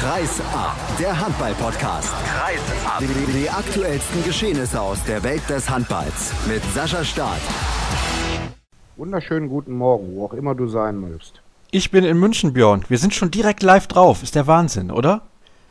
Kreis 0.00 0.40
ab, 0.54 0.76
der 0.98 1.20
Handball-Podcast. 1.20 2.08
Kreis 2.24 2.58
ab. 2.86 3.00
Die, 3.00 3.32
die 3.38 3.50
aktuellsten 3.50 4.24
Geschehnisse 4.24 4.80
aus 4.80 5.04
der 5.04 5.22
Welt 5.22 5.42
des 5.50 5.68
Handballs 5.68 6.32
mit 6.48 6.62
Sascha 6.72 7.04
Staat. 7.04 7.40
Wunderschönen 8.96 9.50
guten 9.50 9.74
Morgen, 9.74 10.16
wo 10.16 10.24
auch 10.24 10.32
immer 10.32 10.54
du 10.54 10.68
sein 10.68 10.98
mögst. 10.98 11.42
Ich 11.70 11.90
bin 11.90 12.04
in 12.04 12.18
München, 12.18 12.54
Björn. 12.54 12.82
Wir 12.88 12.96
sind 12.96 13.12
schon 13.12 13.30
direkt 13.30 13.62
live 13.62 13.88
drauf. 13.88 14.22
Ist 14.22 14.36
der 14.36 14.46
Wahnsinn, 14.46 14.90
oder? 14.90 15.20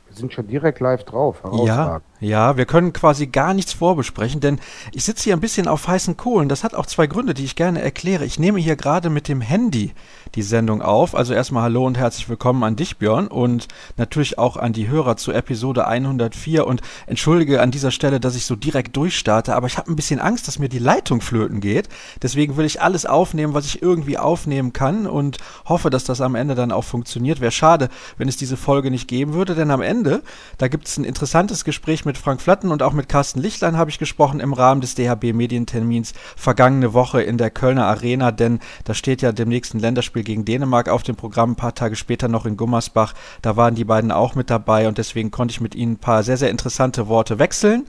Wir 0.07 0.15
sind 0.15 0.32
schon 0.32 0.48
direkt 0.48 0.80
live 0.80 1.05
drauf. 1.05 1.41
Ja, 1.66 2.02
ja, 2.21 2.57
wir 2.57 2.65
können 2.65 2.91
quasi 2.91 3.27
gar 3.27 3.54
nichts 3.54 3.71
vorbesprechen, 3.71 4.41
denn 4.41 4.59
ich 4.91 5.05
sitze 5.05 5.23
hier 5.23 5.36
ein 5.36 5.39
bisschen 5.39 5.69
auf 5.69 5.88
heißen 5.88 6.18
Kohlen. 6.18 6.49
Das 6.49 6.65
hat 6.65 6.73
auch 6.73 6.86
zwei 6.86 7.07
Gründe, 7.07 7.33
die 7.33 7.45
ich 7.45 7.55
gerne 7.55 7.81
erkläre. 7.81 8.25
Ich 8.25 8.39
nehme 8.39 8.59
hier 8.59 8.75
gerade 8.75 9.09
mit 9.09 9.29
dem 9.29 9.39
Handy 9.39 9.93
die 10.36 10.41
Sendung 10.41 10.82
auf. 10.82 11.15
Also 11.15 11.33
erstmal 11.33 11.63
hallo 11.63 11.86
und 11.86 11.97
herzlich 11.97 12.27
willkommen 12.27 12.63
an 12.63 12.75
dich, 12.75 12.97
Björn, 12.97 13.27
und 13.27 13.68
natürlich 13.95 14.37
auch 14.37 14.57
an 14.57 14.73
die 14.73 14.89
Hörer 14.89 15.15
zu 15.15 15.32
Episode 15.32 15.87
104. 15.87 16.68
Und 16.68 16.82
entschuldige 17.07 17.61
an 17.61 17.71
dieser 17.71 17.91
Stelle, 17.91 18.19
dass 18.19 18.36
ich 18.36 18.46
so 18.46 18.57
direkt 18.57 18.97
durchstarte, 18.97 19.55
aber 19.55 19.68
ich 19.68 19.77
habe 19.77 19.89
ein 19.89 19.96
bisschen 19.96 20.19
Angst, 20.19 20.47
dass 20.47 20.60
mir 20.60 20.69
die 20.69 20.79
Leitung 20.79 21.21
flöten 21.21 21.61
geht. 21.61 21.88
Deswegen 22.21 22.57
will 22.57 22.65
ich 22.65 22.82
alles 22.82 23.05
aufnehmen, 23.05 23.54
was 23.54 23.65
ich 23.65 23.82
irgendwie 23.82 24.18
aufnehmen 24.18 24.74
kann 24.74 25.07
und 25.07 25.38
hoffe, 25.65 25.89
dass 25.89 26.04
das 26.04 26.19
am 26.19 26.36
Ende 26.36 26.55
dann 26.55 26.74
auch 26.74 26.83
funktioniert. 26.83 27.39
Wäre 27.39 27.51
schade, 27.51 27.88
wenn 28.18 28.27
es 28.27 28.36
diese 28.36 28.57
Folge 28.57 28.91
nicht 28.91 29.07
geben 29.07 29.33
würde, 29.33 29.55
denn 29.55 29.71
am 29.71 29.82
Ende, 29.82 30.21
da 30.57 30.68
gibt 30.68 30.88
es 30.88 30.97
ein 30.97 31.05
interessantes 31.05 31.63
Gespräch 31.63 32.05
mit 32.05 32.08
Frank 32.17 32.41
Flatten 32.41 32.72
und 32.72 32.83
auch 32.83 32.94
mit 32.94 33.08
Carsten 33.08 33.39
Lichtlein 33.39 33.77
habe 33.77 33.89
ich 33.89 33.99
gesprochen 33.99 34.41
im 34.41 34.53
Rahmen 34.53 34.81
des 34.81 34.95
DHB 34.95 35.33
Medientermins 35.33 36.13
vergangene 36.35 36.94
Woche 36.94 37.22
in 37.22 37.38
der 37.38 37.52
Kölner 37.52 37.85
Arena, 37.85 38.31
denn 38.31 38.59
da 38.83 38.94
steht 38.94 39.22
ja 39.22 39.31
dem 39.31 39.49
nächsten 39.49 39.80
Länderspiel 39.80 40.09
Spiel 40.09 40.23
gegen 40.23 40.44
Dänemark 40.44 40.89
auf 40.89 41.03
dem 41.03 41.16
Programm, 41.16 41.52
ein 41.52 41.55
paar 41.55 41.75
Tage 41.75 41.95
später 41.95 42.27
noch 42.27 42.45
in 42.45 42.58
Gummersbach. 42.58 43.13
Da 43.41 43.55
waren 43.55 43.75
die 43.75 43.85
beiden 43.85 44.11
auch 44.11 44.33
mit 44.33 44.49
dabei 44.49 44.88
und 44.88 44.97
deswegen 44.97 45.30
konnte 45.30 45.52
ich 45.52 45.61
mit 45.61 45.75
ihnen 45.75 45.94
ein 45.94 45.97
paar 45.97 46.23
sehr, 46.23 46.38
sehr 46.38 46.49
interessante 46.49 47.08
Worte 47.08 47.38
wechseln. 47.38 47.85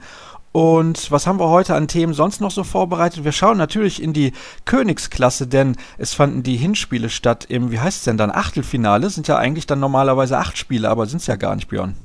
Und 0.51 1.11
was 1.11 1.27
haben 1.27 1.39
wir 1.39 1.49
heute 1.49 1.75
an 1.75 1.87
Themen 1.87 2.13
sonst 2.13 2.39
noch 2.39 2.51
so 2.51 2.63
vorbereitet? 2.63 3.23
Wir 3.23 3.31
schauen 3.31 3.57
natürlich 3.57 4.03
in 4.03 4.13
die 4.13 4.33
Königsklasse, 4.65 5.47
denn 5.47 5.77
es 5.97 6.13
fanden 6.13 6.43
die 6.43 6.57
Hinspiele 6.57 7.09
statt 7.09 7.45
im, 7.49 7.71
wie 7.71 7.79
heißt 7.79 7.99
es 7.99 8.03
denn 8.03 8.17
dann, 8.17 8.31
Achtelfinale. 8.31 9.09
Sind 9.09 9.27
ja 9.27 9.37
eigentlich 9.37 9.65
dann 9.65 9.79
normalerweise 9.79 10.37
acht 10.37 10.57
Spiele, 10.57 10.89
aber 10.89 11.07
sind 11.07 11.21
es 11.21 11.27
ja 11.27 11.37
gar 11.37 11.55
nicht, 11.55 11.69
Björn. 11.69 11.95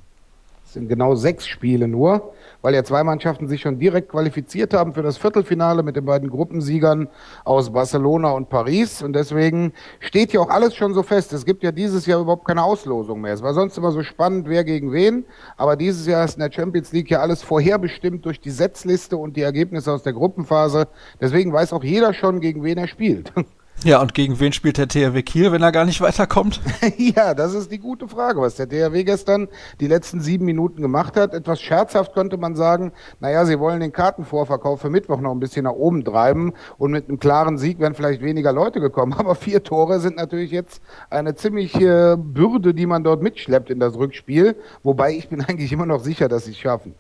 Es 0.67 0.75
sind 0.75 0.89
genau 0.89 1.15
sechs 1.15 1.47
Spiele 1.47 1.89
nur 1.89 2.35
weil 2.67 2.75
ja 2.75 2.83
zwei 2.83 3.05
Mannschaften 3.05 3.47
sich 3.47 3.61
schon 3.61 3.79
direkt 3.79 4.09
qualifiziert 4.09 4.75
haben 4.75 4.93
für 4.93 5.03
das 5.03 5.19
Viertelfinale 5.19 5.85
mit 5.85 5.95
den 5.95 6.05
beiden 6.05 6.29
Gruppensiegern 6.29 7.07
aus 7.45 7.73
Barcelona 7.73 8.31
und 8.31 8.49
Paris. 8.49 9.03
Und 9.03 9.13
deswegen 9.13 9.73
steht 10.01 10.33
ja 10.33 10.41
auch 10.41 10.51
alles 10.51 10.75
schon 10.75 10.93
so 10.93 11.05
fest. 11.05 11.33
Es 11.33 11.45
gibt 11.45 11.63
ja 11.63 11.71
dieses 11.71 12.07
Jahr 12.07 12.21
überhaupt 12.21 12.45
keine 12.45 12.65
Auslosung 12.65 13.21
mehr. 13.21 13.35
Es 13.35 13.43
war 13.43 13.55
sonst 13.55 13.79
immer 13.79 13.93
so 13.93 14.03
spannend, 14.03 14.49
wer 14.49 14.65
gegen 14.65 14.93
wen. 14.93 15.25
Aber 15.57 15.77
dieses 15.77 16.09
Jahr 16.09 16.25
ist 16.25 16.39
in 16.39 16.41
der 16.41 16.51
Champions 16.51 16.91
League 16.91 17.09
ja 17.09 17.21
alles 17.21 17.41
vorherbestimmt 17.43 18.25
durch 18.25 18.41
die 18.41 18.51
Setzliste 18.51 19.17
und 19.17 19.37
die 19.37 19.43
Ergebnisse 19.43 19.93
aus 19.93 20.03
der 20.03 20.15
Gruppenphase. 20.15 20.89
Deswegen 21.21 21.53
weiß 21.53 21.73
auch 21.73 21.85
jeder 21.85 22.15
schon, 22.15 22.41
gegen 22.41 22.65
wen 22.65 22.79
er 22.79 22.89
spielt. 22.89 23.33
Ja, 23.85 24.01
und 24.01 24.15
gegen 24.15 24.41
wen 24.41 24.53
spielt 24.53 24.79
der 24.79 24.89
THW 24.89 25.23
Kiel, 25.23 25.53
wenn 25.53 25.63
er 25.63 25.71
gar 25.71 25.85
nicht 25.85 26.01
weiterkommt? 26.01 26.61
ja, 26.97 27.35
das 27.35 27.53
ist 27.53 27.71
die 27.71 27.79
gute 27.79 28.09
Frage, 28.09 28.41
was 28.41 28.57
der 28.57 28.69
THW 28.69 29.05
gestern 29.05 29.49
die 29.81 29.87
letzten 29.87 30.21
sieben 30.21 30.47
Minuten 30.47 30.81
gemacht 30.81 31.15
hat. 31.17 31.35
Etwas 31.35 31.61
scherzhaft 31.61 32.15
könnte 32.15 32.39
man 32.39 32.57
sagen, 32.57 32.93
naja, 33.21 33.45
sie 33.45 33.61
wollen 33.61 33.81
den 33.81 33.93
Kartenvorverkauf 33.93 34.81
für 34.81 34.89
Mittwoch 34.89 35.21
noch 35.21 35.31
ein 35.31 35.41
bisschen 35.41 35.65
nach 35.65 35.73
oben 35.73 36.05
treiben 36.05 36.55
und 36.79 36.91
mit 36.91 37.09
einem 37.09 37.21
klaren 37.21 37.59
Sieg 37.59 37.79
wären 37.79 37.95
vielleicht 37.95 38.23
weniger 38.23 38.53
Leute 38.53 38.81
gekommen. 38.81 39.13
Aber 39.19 39.35
vier 39.35 39.63
Tore 39.63 40.01
sind 40.01 40.17
natürlich 40.17 40.51
jetzt 40.51 40.83
eine 41.11 41.35
ziemliche 41.35 42.17
Bürde, 42.17 42.73
die 42.73 42.87
man 42.87 43.05
dort 43.05 43.23
mitschleppt 43.23 43.69
in 43.69 43.79
das 43.79 43.97
Rückspiel. 43.97 44.57
Wobei 44.83 45.13
ich 45.13 45.29
bin 45.29 45.41
eigentlich 45.47 45.71
immer 45.71 45.87
noch 45.87 46.03
sicher, 46.03 46.29
dass 46.29 46.47
sie 46.47 46.53
es 46.53 46.59
schaffen. 46.59 46.95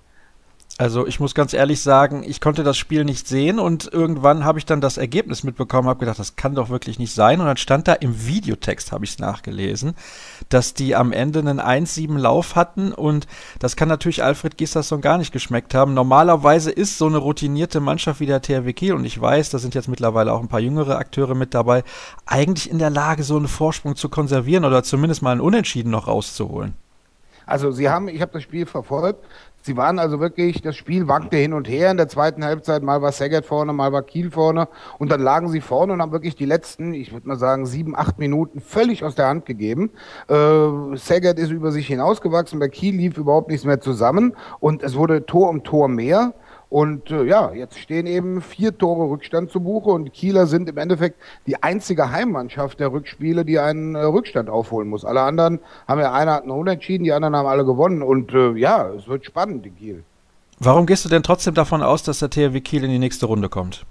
Also 0.79 1.07
ich 1.07 1.21
muss 1.21 1.35
ganz 1.35 1.55
ehrlich 1.55 1.81
sagen, 1.81 2.23
ich 2.23 2.39
konnte 2.39 2.63
das 2.63 2.77
Spiel 2.77 3.07
nicht 3.07 3.27
sehen 3.27 3.59
und 3.59 3.91
irgendwann 3.91 4.45
habe 4.45 4.59
ich 4.59 4.67
dann 4.67 4.83
das 4.83 4.99
Ergebnis 4.99 5.43
mitbekommen, 5.43 5.89
habe 5.89 6.01
gedacht, 6.01 6.19
das 6.19 6.37
kann 6.37 6.55
doch 6.55 6.69
wirklich 6.69 6.99
nicht 6.99 7.15
sein. 7.15 7.41
Und 7.41 7.47
dann 7.47 7.57
stand 7.57 7.89
da 7.89 7.95
im 7.95 8.27
Videotext, 8.27 8.93
habe 8.93 9.07
ich 9.07 9.13
es 9.13 9.19
nachgelesen, 9.19 9.95
dass 10.51 10.75
die 10.75 10.95
am 10.95 11.13
Ende 11.13 11.39
einen 11.39 11.63
1-7 11.63 12.19
Lauf 12.19 12.57
hatten 12.57 12.93
und 12.93 13.27
das 13.59 13.77
kann 13.77 13.89
natürlich 13.89 14.23
Alfred 14.23 14.59
Gislason 14.59 15.01
gar 15.01 15.17
nicht 15.17 15.33
geschmeckt 15.33 15.73
haben. 15.73 15.95
Normalerweise 15.95 16.71
ist 16.71 16.99
so 16.99 17.07
eine 17.07 17.17
routinierte 17.17 17.81
Mannschaft 17.81 18.21
wie 18.21 18.27
der 18.27 18.43
THW 18.43 18.71
Kiel 18.75 18.93
und 18.93 19.07
ich 19.07 19.19
weiß, 19.19 19.49
da 19.49 19.59
sind 19.59 19.75
jetzt 19.75 19.89
mittlerweile 19.89 20.35
auch 20.35 20.41
ein 20.41 20.49
paar 20.49 20.61
jüngere 20.61 20.99
Akteure 20.99 21.35
mit 21.35 21.55
dabei, 21.55 21.85
eigentlich 22.27 22.71
in 22.71 22.79
der 22.79 22.91
Lage, 22.91 23.23
so 23.23 23.39
einen 23.39 23.49
Vorsprung 23.49 23.97
zu 23.97 24.11
konservieren 24.11 24.67
oder 24.67 24.83
zumindest 24.83 25.23
mal 25.23 25.33
einen 25.33 25.41
Unentschieden 25.41 25.91
noch 25.91 26.07
rauszuholen. 26.07 26.75
Also 27.47 27.71
sie 27.71 27.89
haben, 27.89 28.09
ich 28.09 28.21
habe 28.21 28.33
das 28.33 28.43
Spiel 28.43 28.67
verfolgt, 28.67 29.25
Sie 29.67 29.77
waren 29.77 29.99
also 29.99 30.21
wirklich, 30.21 30.63
das 30.63 30.77
Spiel 30.77 31.09
wankte 31.09 31.39
hin 31.39 31.53
und 31.53 31.69
her 31.69 31.91
in 31.91 31.97
der 31.97 32.07
zweiten 32.07 32.45
Halbzeit. 32.45 32.85
Mal 32.85 33.03
war 33.03 33.11
Saget 33.11 33.45
vorne, 33.45 33.73
mal 33.73 33.93
war 33.93 34.05
Kiel 34.05 34.31
vorne. 34.31 34.69
Und 34.99 35.11
dann 35.11 35.21
lagen 35.21 35.49
sie 35.49 35.61
vorne 35.61 35.93
und 35.93 36.01
haben 36.01 36.13
wirklich 36.13 36.37
die 36.37 36.45
letzten, 36.45 36.95
ich 36.95 37.13
würde 37.13 37.27
mal 37.27 37.37
sagen, 37.37 37.67
sieben, 37.67 37.97
acht 37.97 38.21
Minuten 38.21 38.61
völlig 38.61 39.03
aus 39.03 39.17
der 39.17 39.27
Hand 39.27 39.45
gegeben. 39.45 39.91
Äh, 40.29 40.95
Saget 40.95 41.41
ist 41.41 41.51
über 41.51 41.73
sich 41.73 41.89
hinausgewachsen. 41.89 42.61
Bei 42.61 42.69
Kiel 42.69 42.95
lief 42.95 43.19
überhaupt 43.19 43.49
nichts 43.49 43.67
mehr 43.67 43.81
zusammen. 43.81 44.37
Und 44.61 44.85
es 44.85 44.95
wurde 44.95 45.27
Tor 45.27 45.49
um 45.49 45.65
Tor 45.65 45.89
mehr. 45.89 46.33
Und 46.69 47.11
äh, 47.11 47.25
ja, 47.25 47.53
jetzt 47.53 47.79
stehen 47.79 48.07
eben 48.07 48.43
vier 48.43 48.77
Tore 48.77 49.09
Rückstand 49.09 49.51
zu 49.51 49.61
Buche 49.61 49.91
und 49.91 50.13
Kieler 50.13 50.47
sind 50.47 50.69
im 50.69 50.77
Endeffekt 50.79 51.21
die 51.47 51.63
einzige 51.63 52.11
Heimmannschaft 52.11 52.81
der 52.81 52.93
Rückspiele, 52.93 53.45
die 53.45 53.59
einen 53.59 53.95
äh, 53.95 54.01
Rückstand 54.01 54.51
aufholen 54.51 54.89
muss. 54.89 55.05
Alle 55.05 55.23
anderen 55.23 55.61
haben 55.87 56.01
ja 56.01 56.13
einer 56.13 56.33
hat 56.35 56.43
einen 56.43 56.51
Unentschieden, 56.51 57.05
die 57.05 57.13
anderen 57.13 57.37
haben 57.37 57.47
alle 57.47 57.65
gewonnen 57.65 58.03
und 58.03 58.33
äh, 58.33 58.53
ja, 58.53 58.91
es 58.91 59.07
wird 59.07 59.25
spannend 59.25 59.65
in 59.65 59.77
Kiel. 59.77 60.05
Warum 60.59 60.87
gehst 60.87 61.05
du 61.05 61.09
denn 61.09 61.23
trotzdem 61.23 61.55
davon 61.55 61.83
aus, 61.83 62.03
dass 62.03 62.19
der 62.19 62.31
THW 62.31 62.61
Kiel 62.61 62.83
in 62.83 62.91
die 62.91 62.99
nächste 62.99 63.27
Runde 63.27 63.49
kommt? 63.49 63.85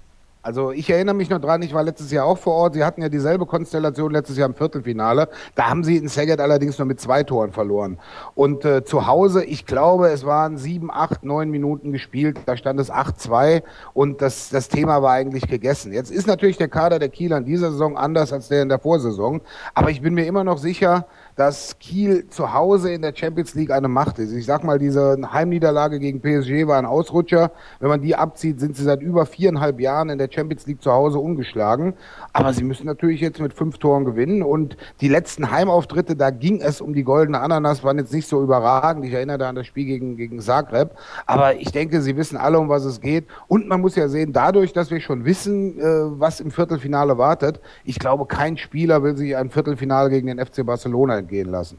Also 0.46 0.70
ich 0.70 0.88
erinnere 0.88 1.16
mich 1.16 1.28
noch 1.28 1.40
dran, 1.40 1.60
ich 1.62 1.74
war 1.74 1.82
letztes 1.82 2.12
Jahr 2.12 2.24
auch 2.24 2.38
vor 2.38 2.52
Ort. 2.54 2.74
Sie 2.74 2.84
hatten 2.84 3.02
ja 3.02 3.08
dieselbe 3.08 3.46
Konstellation 3.46 4.12
letztes 4.12 4.36
Jahr 4.36 4.48
im 4.48 4.54
Viertelfinale. 4.54 5.28
Da 5.56 5.68
haben 5.68 5.82
sie 5.82 5.96
in 5.96 6.06
Saget 6.06 6.38
allerdings 6.38 6.78
nur 6.78 6.86
mit 6.86 7.00
zwei 7.00 7.24
Toren 7.24 7.50
verloren. 7.50 7.98
Und 8.36 8.64
äh, 8.64 8.84
zu 8.84 9.08
Hause, 9.08 9.42
ich 9.42 9.66
glaube, 9.66 10.08
es 10.10 10.24
waren 10.24 10.56
sieben, 10.56 10.88
acht, 10.88 11.24
neun 11.24 11.50
Minuten 11.50 11.90
gespielt. 11.90 12.38
Da 12.46 12.56
stand 12.56 12.78
es 12.78 12.92
8-2 12.92 13.64
und 13.92 14.22
das, 14.22 14.48
das 14.50 14.68
Thema 14.68 15.02
war 15.02 15.14
eigentlich 15.14 15.48
gegessen. 15.48 15.92
Jetzt 15.92 16.12
ist 16.12 16.28
natürlich 16.28 16.58
der 16.58 16.68
Kader 16.68 17.00
der 17.00 17.08
Kieler 17.08 17.38
in 17.38 17.44
dieser 17.44 17.72
Saison 17.72 17.96
anders 17.96 18.32
als 18.32 18.46
der 18.46 18.62
in 18.62 18.68
der 18.68 18.78
Vorsaison. 18.78 19.40
Aber 19.74 19.90
ich 19.90 20.00
bin 20.00 20.14
mir 20.14 20.26
immer 20.26 20.44
noch 20.44 20.58
sicher, 20.58 21.06
dass 21.36 21.78
Kiel 21.78 22.28
zu 22.28 22.54
Hause 22.54 22.92
in 22.92 23.02
der 23.02 23.14
Champions 23.14 23.54
League 23.54 23.70
eine 23.70 23.88
Macht 23.88 24.18
ist. 24.18 24.32
Ich 24.32 24.46
sag 24.46 24.64
mal, 24.64 24.78
diese 24.78 25.18
Heimniederlage 25.32 25.98
gegen 26.00 26.20
PSG 26.20 26.66
war 26.66 26.78
ein 26.78 26.86
Ausrutscher. 26.86 27.52
Wenn 27.78 27.90
man 27.90 28.00
die 28.00 28.16
abzieht, 28.16 28.58
sind 28.58 28.74
sie 28.74 28.84
seit 28.84 29.02
über 29.02 29.26
viereinhalb 29.26 29.78
Jahren 29.78 30.08
in 30.08 30.16
der 30.16 30.30
Champions 30.32 30.66
League 30.66 30.82
zu 30.82 30.90
Hause 30.90 31.18
ungeschlagen. 31.18 31.92
Aber 32.32 32.54
sie 32.54 32.64
müssen 32.64 32.86
natürlich 32.86 33.20
jetzt 33.20 33.38
mit 33.38 33.52
fünf 33.52 33.76
Toren 33.76 34.06
gewinnen. 34.06 34.42
Und 34.42 34.78
die 35.02 35.08
letzten 35.08 35.50
Heimauftritte, 35.50 36.16
da 36.16 36.30
ging 36.30 36.62
es 36.62 36.80
um 36.80 36.94
die 36.94 37.04
goldene 37.04 37.38
Ananas, 37.40 37.84
waren 37.84 37.98
jetzt 37.98 38.14
nicht 38.14 38.28
so 38.28 38.42
überragend. 38.42 39.04
Ich 39.04 39.12
erinnere 39.12 39.36
da 39.36 39.48
an 39.50 39.56
das 39.56 39.66
Spiel 39.66 39.84
gegen, 39.84 40.16
gegen 40.16 40.40
Zagreb. 40.40 40.92
Aber 41.26 41.54
ich 41.56 41.70
denke, 41.70 42.00
sie 42.00 42.16
wissen 42.16 42.38
alle, 42.38 42.58
um 42.58 42.70
was 42.70 42.86
es 42.86 43.02
geht. 43.02 43.26
Und 43.46 43.68
man 43.68 43.82
muss 43.82 43.94
ja 43.94 44.08
sehen, 44.08 44.32
dadurch, 44.32 44.72
dass 44.72 44.90
wir 44.90 45.00
schon 45.00 45.26
wissen, 45.26 45.78
äh, 45.78 45.84
was 45.84 46.40
im 46.40 46.50
Viertelfinale 46.50 47.18
wartet, 47.18 47.60
ich 47.84 47.98
glaube, 47.98 48.24
kein 48.24 48.56
Spieler 48.56 49.02
will 49.02 49.18
sich 49.18 49.36
ein 49.36 49.50
Viertelfinale 49.50 50.08
gegen 50.08 50.28
den 50.28 50.38
FC 50.38 50.64
Barcelona 50.64 51.25
entgehen 51.26 51.50
lassen. 51.50 51.78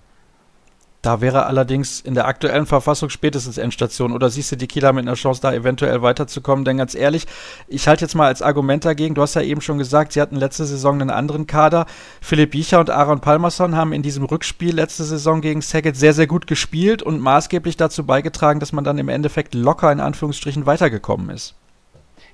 Da 1.08 1.22
wäre 1.22 1.46
allerdings 1.46 2.02
in 2.02 2.16
der 2.16 2.28
aktuellen 2.28 2.66
Verfassung 2.66 3.09
spätestens 3.09 3.58
Endstation. 3.58 4.12
Oder 4.12 4.30
siehst 4.30 4.52
du 4.52 4.58
die 4.58 4.68
Kieler 4.68 4.91
mit 4.91 5.06
einer 5.06 5.13
Chance, 5.13 5.40
da 5.41 5.53
eventuell 5.53 6.02
weiterzukommen? 6.02 6.66
Denn 6.66 6.78
ganz 6.78 6.96
ehrlich, 6.96 7.28
ich 7.68 7.88
halte 7.88 8.03
jetzt 8.03 8.16
mal 8.16 8.28
als 8.28 8.41
Argument 8.41 8.84
dagegen. 8.84 9.16
Du 9.16 9.22
hast 9.22 9.35
ja 9.35 9.41
eben 9.41 9.62
schon 9.62 9.78
gesagt, 9.78 10.12
sie 10.12 10.22
hatten 10.22 10.35
letzte 10.35 10.66
Saison 10.66 11.00
einen 11.00 11.12
anderen 11.12 11.47
Kader. 11.47 11.85
Philipp 12.19 12.52
Biecher 12.52 12.80
und 12.81 12.90
Aaron 12.90 13.22
Palmerson 13.22 13.75
haben 13.75 13.94
in 13.94 14.02
diesem 14.02 14.25
Rückspiel 14.25 14.75
letzte 14.75 15.06
Saison 15.06 15.40
gegen 15.40 15.62
Saget 15.62 15.96
sehr, 15.96 16.14
sehr 16.14 16.28
gut 16.28 16.46
gespielt 16.46 17.03
und 17.03 17.22
maßgeblich 17.22 17.78
dazu 17.78 18.05
beigetragen, 18.05 18.59
dass 18.59 18.73
man 18.73 18.84
dann 18.84 18.97
im 18.97 19.08
Endeffekt 19.08 19.53
locker 19.53 19.91
in 19.91 20.02
Anführungsstrichen 20.02 20.66
weitergekommen 20.66 21.29
ist. 21.29 21.55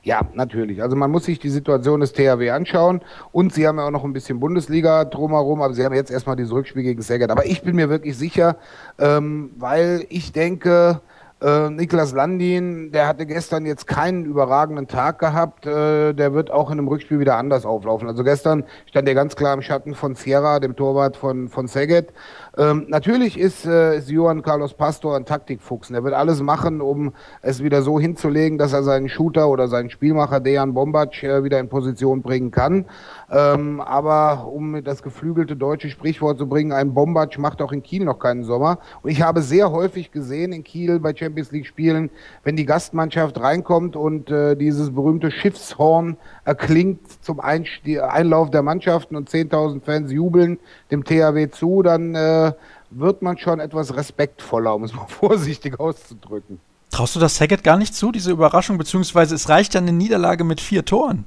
Ja, 0.06 0.22
natürlich. 0.34 0.82
Also 0.84 0.98
man 0.98 1.12
muss 1.12 1.24
sich 1.26 1.40
die 1.40 1.50
Situation 1.50 2.02
des 2.02 2.12
THW 2.12 2.50
anschauen 2.52 3.02
und 3.32 3.54
sie 3.54 3.66
haben 3.66 3.78
ja 3.78 3.86
auch 3.86 3.92
noch 3.92 4.04
ein 4.04 4.12
bisschen 4.12 4.38
Bundesliga 4.40 5.06
drumherum, 5.06 5.62
aber 5.62 5.74
sie 5.74 5.86
haben 5.86 5.96
jetzt 5.96 6.12
erstmal 6.12 6.36
dieses 6.36 6.52
Rückspiel 6.52 6.84
gegen 6.84 7.02
Saget. 7.02 7.32
Aber 7.32 7.46
ich 7.46 7.62
bin 7.62 7.78
mir 7.78 7.90
wirklich 7.90 8.18
sicher, 8.18 8.58
ähm, 9.00 9.52
weil 9.58 10.06
ich 10.10 10.32
denke, 10.34 11.02
Äh, 11.42 11.70
Niklas 11.70 12.14
Landin, 12.14 12.94
der 12.94 13.06
hatte 13.06 13.26
gestern 13.26 13.66
jetzt 13.66 13.86
keinen 13.86 14.24
überragenden 14.24 14.88
Tag 14.88 15.20
gehabt. 15.20 15.66
Äh, 15.66 16.14
der 16.14 16.34
wird 16.34 16.50
auch 16.52 16.72
in 16.72 16.80
einem 16.80 16.88
Rückspiel 16.88 17.20
wieder 17.20 17.36
anders 17.36 17.66
auflaufen. 17.66 18.08
Also 18.08 18.24
gestern 18.24 18.64
stand 18.86 19.10
er 19.10 19.14
ganz 19.14 19.36
klar 19.36 19.54
im 19.54 19.62
Schatten 19.62 19.94
von 19.94 20.16
Sierra, 20.16 20.62
dem 20.62 20.78
Torwart 20.78 21.18
von, 21.18 21.50
von 21.50 21.68
Saget. 21.68 22.14
Ähm, 22.56 22.86
natürlich 22.88 23.40
ist, 23.40 23.66
äh, 23.66 23.98
ist 23.98 24.12
Johann 24.12 24.44
Carlos 24.44 24.76
Pastor 24.76 25.16
ein 25.16 25.26
Taktikfuchs. 25.26 25.90
Er 25.90 26.04
wird 26.04 26.14
alles 26.14 26.40
machen, 26.40 26.82
um 26.82 27.14
es 27.42 27.64
wieder 27.64 27.82
so 27.82 28.00
hinzulegen, 28.00 28.60
dass 28.60 28.74
er 28.74 28.84
seinen 28.84 29.10
Shooter 29.10 29.50
oder 29.50 29.68
seinen 29.68 29.90
Spielmacher 29.90 30.40
Dejan 30.40 30.76
Bombac 30.76 31.24
äh, 31.24 31.44
wieder 31.44 31.60
in 31.60 31.68
Position 31.68 32.22
bringen 32.22 32.52
kann. 32.52 32.86
Ähm, 33.32 33.82
aber 33.82 34.48
um 34.48 34.84
das 34.84 35.02
geflügelte 35.02 35.56
deutsche 35.56 35.90
Sprichwort 35.90 36.38
zu 36.38 36.48
bringen, 36.48 36.72
ein 36.74 36.94
Bombac 36.94 37.40
macht 37.40 37.60
auch 37.60 37.72
in 37.72 37.82
Kiel 37.82 38.06
noch 38.06 38.20
keinen 38.20 38.44
Sommer. 38.44 38.78
Und 39.02 39.10
ich 39.10 39.24
habe 39.24 39.42
sehr 39.42 39.72
häufig 39.72 40.12
gesehen 40.12 40.54
in 40.54 40.64
Kiel 40.64 41.00
bei 41.00 41.16
Champions 41.16 41.52
League 41.52 41.66
Spielen, 41.66 42.12
wenn 42.44 42.56
die 42.56 42.66
Gastmannschaft 42.66 43.40
reinkommt 43.40 43.96
und 43.96 44.30
äh, 44.30 44.56
dieses 44.56 44.94
berühmte 44.94 45.32
Schiffshorn 45.32 46.18
erklingt 46.46 47.00
zum 47.24 47.40
Einlauf 47.40 48.52
der 48.52 48.62
Mannschaften 48.62 49.16
und 49.16 49.28
10.000 49.28 49.82
Fans 49.82 50.12
jubeln 50.12 50.60
dem 50.92 51.04
THW 51.04 51.50
zu, 51.50 51.82
dann 51.82 52.14
äh, 52.14 52.43
wird 52.90 53.22
man 53.22 53.38
schon 53.38 53.60
etwas 53.60 53.96
respektvoller, 53.96 54.76
um 54.76 54.84
es 54.84 54.94
mal 54.94 55.06
vorsichtig 55.08 55.80
auszudrücken. 55.80 56.60
Traust 56.92 57.16
du 57.16 57.20
das 57.20 57.38
Saget 57.38 57.64
gar 57.64 57.78
nicht 57.78 57.96
zu, 57.96 58.12
diese 58.12 58.32
Überraschung, 58.32 58.78
beziehungsweise 58.78 59.34
es 59.34 59.50
reicht 59.50 59.74
ja 59.74 59.82
eine 59.82 59.92
Niederlage 59.92 60.44
mit 60.44 60.62
vier 60.62 60.86
Toren? 60.86 61.26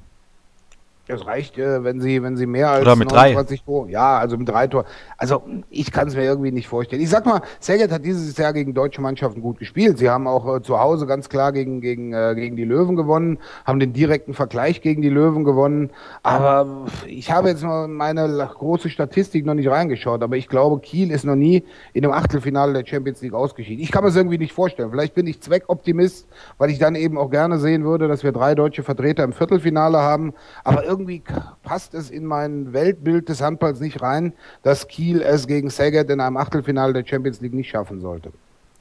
Das 1.09 1.25
reicht, 1.25 1.57
äh, 1.57 1.85
wenn 1.85 2.01
sie, 2.01 2.21
wenn 2.23 2.37
sie 2.37 2.47
mehr 2.47 2.71
als 2.71 2.83
Oder 2.83 2.97
mit 2.97 3.11
29 3.11 3.61
drei. 3.61 3.65
Tore. 3.65 3.91
Ja, 3.91 4.19
also 4.19 4.37
mit 4.37 4.49
drei 4.49 4.67
Tor. 4.67 4.85
Also 5.17 5.43
ich 5.71 5.93
kann 5.93 6.09
es 6.09 6.17
mir 6.17 6.25
irgendwie 6.25 6.51
nicht 6.51 6.67
vorstellen. 6.67 7.01
Ich 7.01 7.11
sag 7.11 7.27
mal, 7.27 7.43
Saget 7.61 7.93
hat 7.93 8.05
dieses 8.05 8.37
Jahr 8.37 8.53
gegen 8.53 8.75
deutsche 8.75 9.01
Mannschaften 9.01 9.41
gut 9.41 9.59
gespielt. 9.59 9.99
Sie 9.99 10.11
haben 10.11 10.27
auch 10.27 10.57
äh, 10.57 10.63
zu 10.63 10.81
Hause 10.81 11.07
ganz 11.07 11.29
klar 11.29 11.53
gegen, 11.53 11.81
gegen, 11.81 12.13
äh, 12.13 12.35
gegen 12.35 12.57
die 12.57 12.65
Löwen 12.65 12.97
gewonnen, 12.97 13.39
haben 13.65 13.79
den 13.79 13.93
direkten 13.93 14.35
Vergleich 14.35 14.81
gegen 14.81 15.01
die 15.01 15.09
Löwen 15.09 15.45
gewonnen. 15.45 15.91
Aber 16.25 16.87
ich 17.07 17.31
habe 17.31 17.51
jetzt 17.51 17.63
noch 17.63 17.87
meine 17.87 18.51
große 18.53 18.91
Statistik 18.91 19.47
noch 19.47 19.55
nicht 19.55 19.71
reingeschaut, 19.71 20.25
aber 20.25 20.37
ich 20.37 20.49
glaube, 20.49 20.81
Kiel 20.81 21.13
ist 21.13 21.25
noch 21.25 21.37
nie 21.37 21.63
in 21.93 22.03
dem 22.03 22.11
Achtelfinale 22.11 22.73
der 22.73 22.85
Champions 22.85 23.23
League 23.23 23.35
ausgeschieden. 23.35 23.81
Ich 23.81 23.93
kann 23.93 24.03
mir 24.03 24.09
das 24.09 24.17
irgendwie 24.17 24.39
nicht 24.39 24.53
vorstellen. 24.53 24.91
Vielleicht 24.91 25.15
bin 25.15 25.29
ich 25.29 25.41
Zweckoptimist, 25.41 26.27
weil 26.59 26.71
ich 26.71 26.81
dann 26.81 26.97
eben 26.97 27.17
auch 27.17 27.31
gerne 27.31 27.59
sehen 27.59 27.85
würde, 27.85 28.09
dass 28.09 28.25
wir 28.25 28.33
drei 28.33 28.57
deutsche 28.57 28.83
Vertreter 28.83 29.23
im 29.23 29.33
Viertelfinale 29.33 29.99
haben. 29.99 30.35
Aber 30.65 30.85
irgendwie 30.97 31.23
passt 31.63 31.95
es 31.95 32.11
in 32.11 32.25
mein 32.25 32.73
Weltbild 32.73 33.29
des 33.29 33.43
Handballs 33.43 33.81
nicht 33.81 34.01
rein, 34.01 34.33
dass 34.63 34.89
Kiel 34.89 35.21
es 35.21 35.47
gegen 35.47 35.71
Saget 35.71 36.11
in 36.11 36.21
einem 36.21 36.37
Achtelfinale 36.37 36.93
der 36.93 37.07
Champions 37.07 37.41
League 37.41 37.55
nicht 37.55 37.71
schaffen 37.71 38.01
sollte. 38.01 38.33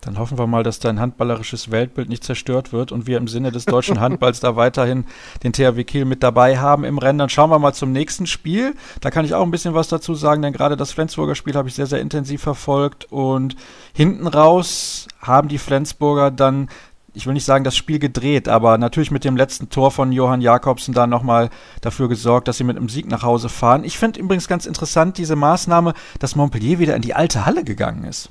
Dann 0.01 0.19
hoffen 0.19 0.37
wir 0.37 0.45
mal, 0.45 0.61
dass 0.61 0.79
dein 0.79 0.99
handballerisches 0.99 1.71
Weltbild 1.71 2.09
nicht 2.09 2.23
zerstört 2.23 2.71
wird 2.71 2.91
und 2.91 3.07
wir 3.07 3.17
im 3.17 3.27
Sinne 3.27 3.51
des 3.51 3.65
deutschen 3.65 3.99
Handballs 3.99 4.39
da 4.39 4.55
weiterhin 4.55 5.05
den 5.43 5.51
THW 5.51 5.83
Kiel 5.83 6.05
mit 6.05 6.21
dabei 6.21 6.59
haben 6.59 6.83
im 6.83 6.99
Rennen. 6.99 7.17
Dann 7.17 7.29
schauen 7.29 7.49
wir 7.49 7.57
mal 7.57 7.73
zum 7.73 7.91
nächsten 7.91 8.27
Spiel. 8.27 8.75
Da 9.01 9.09
kann 9.09 9.25
ich 9.25 9.33
auch 9.33 9.41
ein 9.41 9.49
bisschen 9.49 9.73
was 9.73 9.87
dazu 9.87 10.13
sagen, 10.13 10.43
denn 10.43 10.53
gerade 10.53 10.77
das 10.77 10.91
Flensburger 10.91 11.33
Spiel 11.33 11.55
habe 11.55 11.69
ich 11.69 11.73
sehr, 11.73 11.87
sehr 11.87 12.01
intensiv 12.01 12.41
verfolgt 12.43 13.11
und 13.11 13.55
hinten 13.93 14.27
raus 14.27 15.07
haben 15.21 15.47
die 15.47 15.57
Flensburger 15.57 16.29
dann 16.29 16.69
ich 17.15 17.25
will 17.25 17.33
nicht 17.33 17.45
sagen, 17.45 17.63
das 17.63 17.75
Spiel 17.75 17.99
gedreht, 17.99 18.47
aber 18.47 18.77
natürlich 18.77 19.11
mit 19.11 19.23
dem 19.23 19.37
letzten 19.37 19.69
Tor 19.69 19.91
von 19.91 20.11
Johann 20.11 20.41
Jakobsen 20.41 20.93
da 20.93 21.07
nochmal 21.07 21.49
dafür 21.81 22.09
gesorgt, 22.09 22.47
dass 22.47 22.57
sie 22.57 22.63
mit 22.63 22.77
einem 22.77 22.89
Sieg 22.89 23.07
nach 23.07 23.23
Hause 23.23 23.49
fahren. 23.49 23.83
Ich 23.83 23.97
finde 23.97 24.19
übrigens 24.19 24.47
ganz 24.47 24.65
interessant 24.65 25.17
diese 25.17 25.35
Maßnahme, 25.35 25.93
dass 26.19 26.35
Montpellier 26.35 26.79
wieder 26.79 26.95
in 26.95 27.01
die 27.01 27.13
alte 27.13 27.45
Halle 27.45 27.63
gegangen 27.63 28.03
ist. 28.03 28.29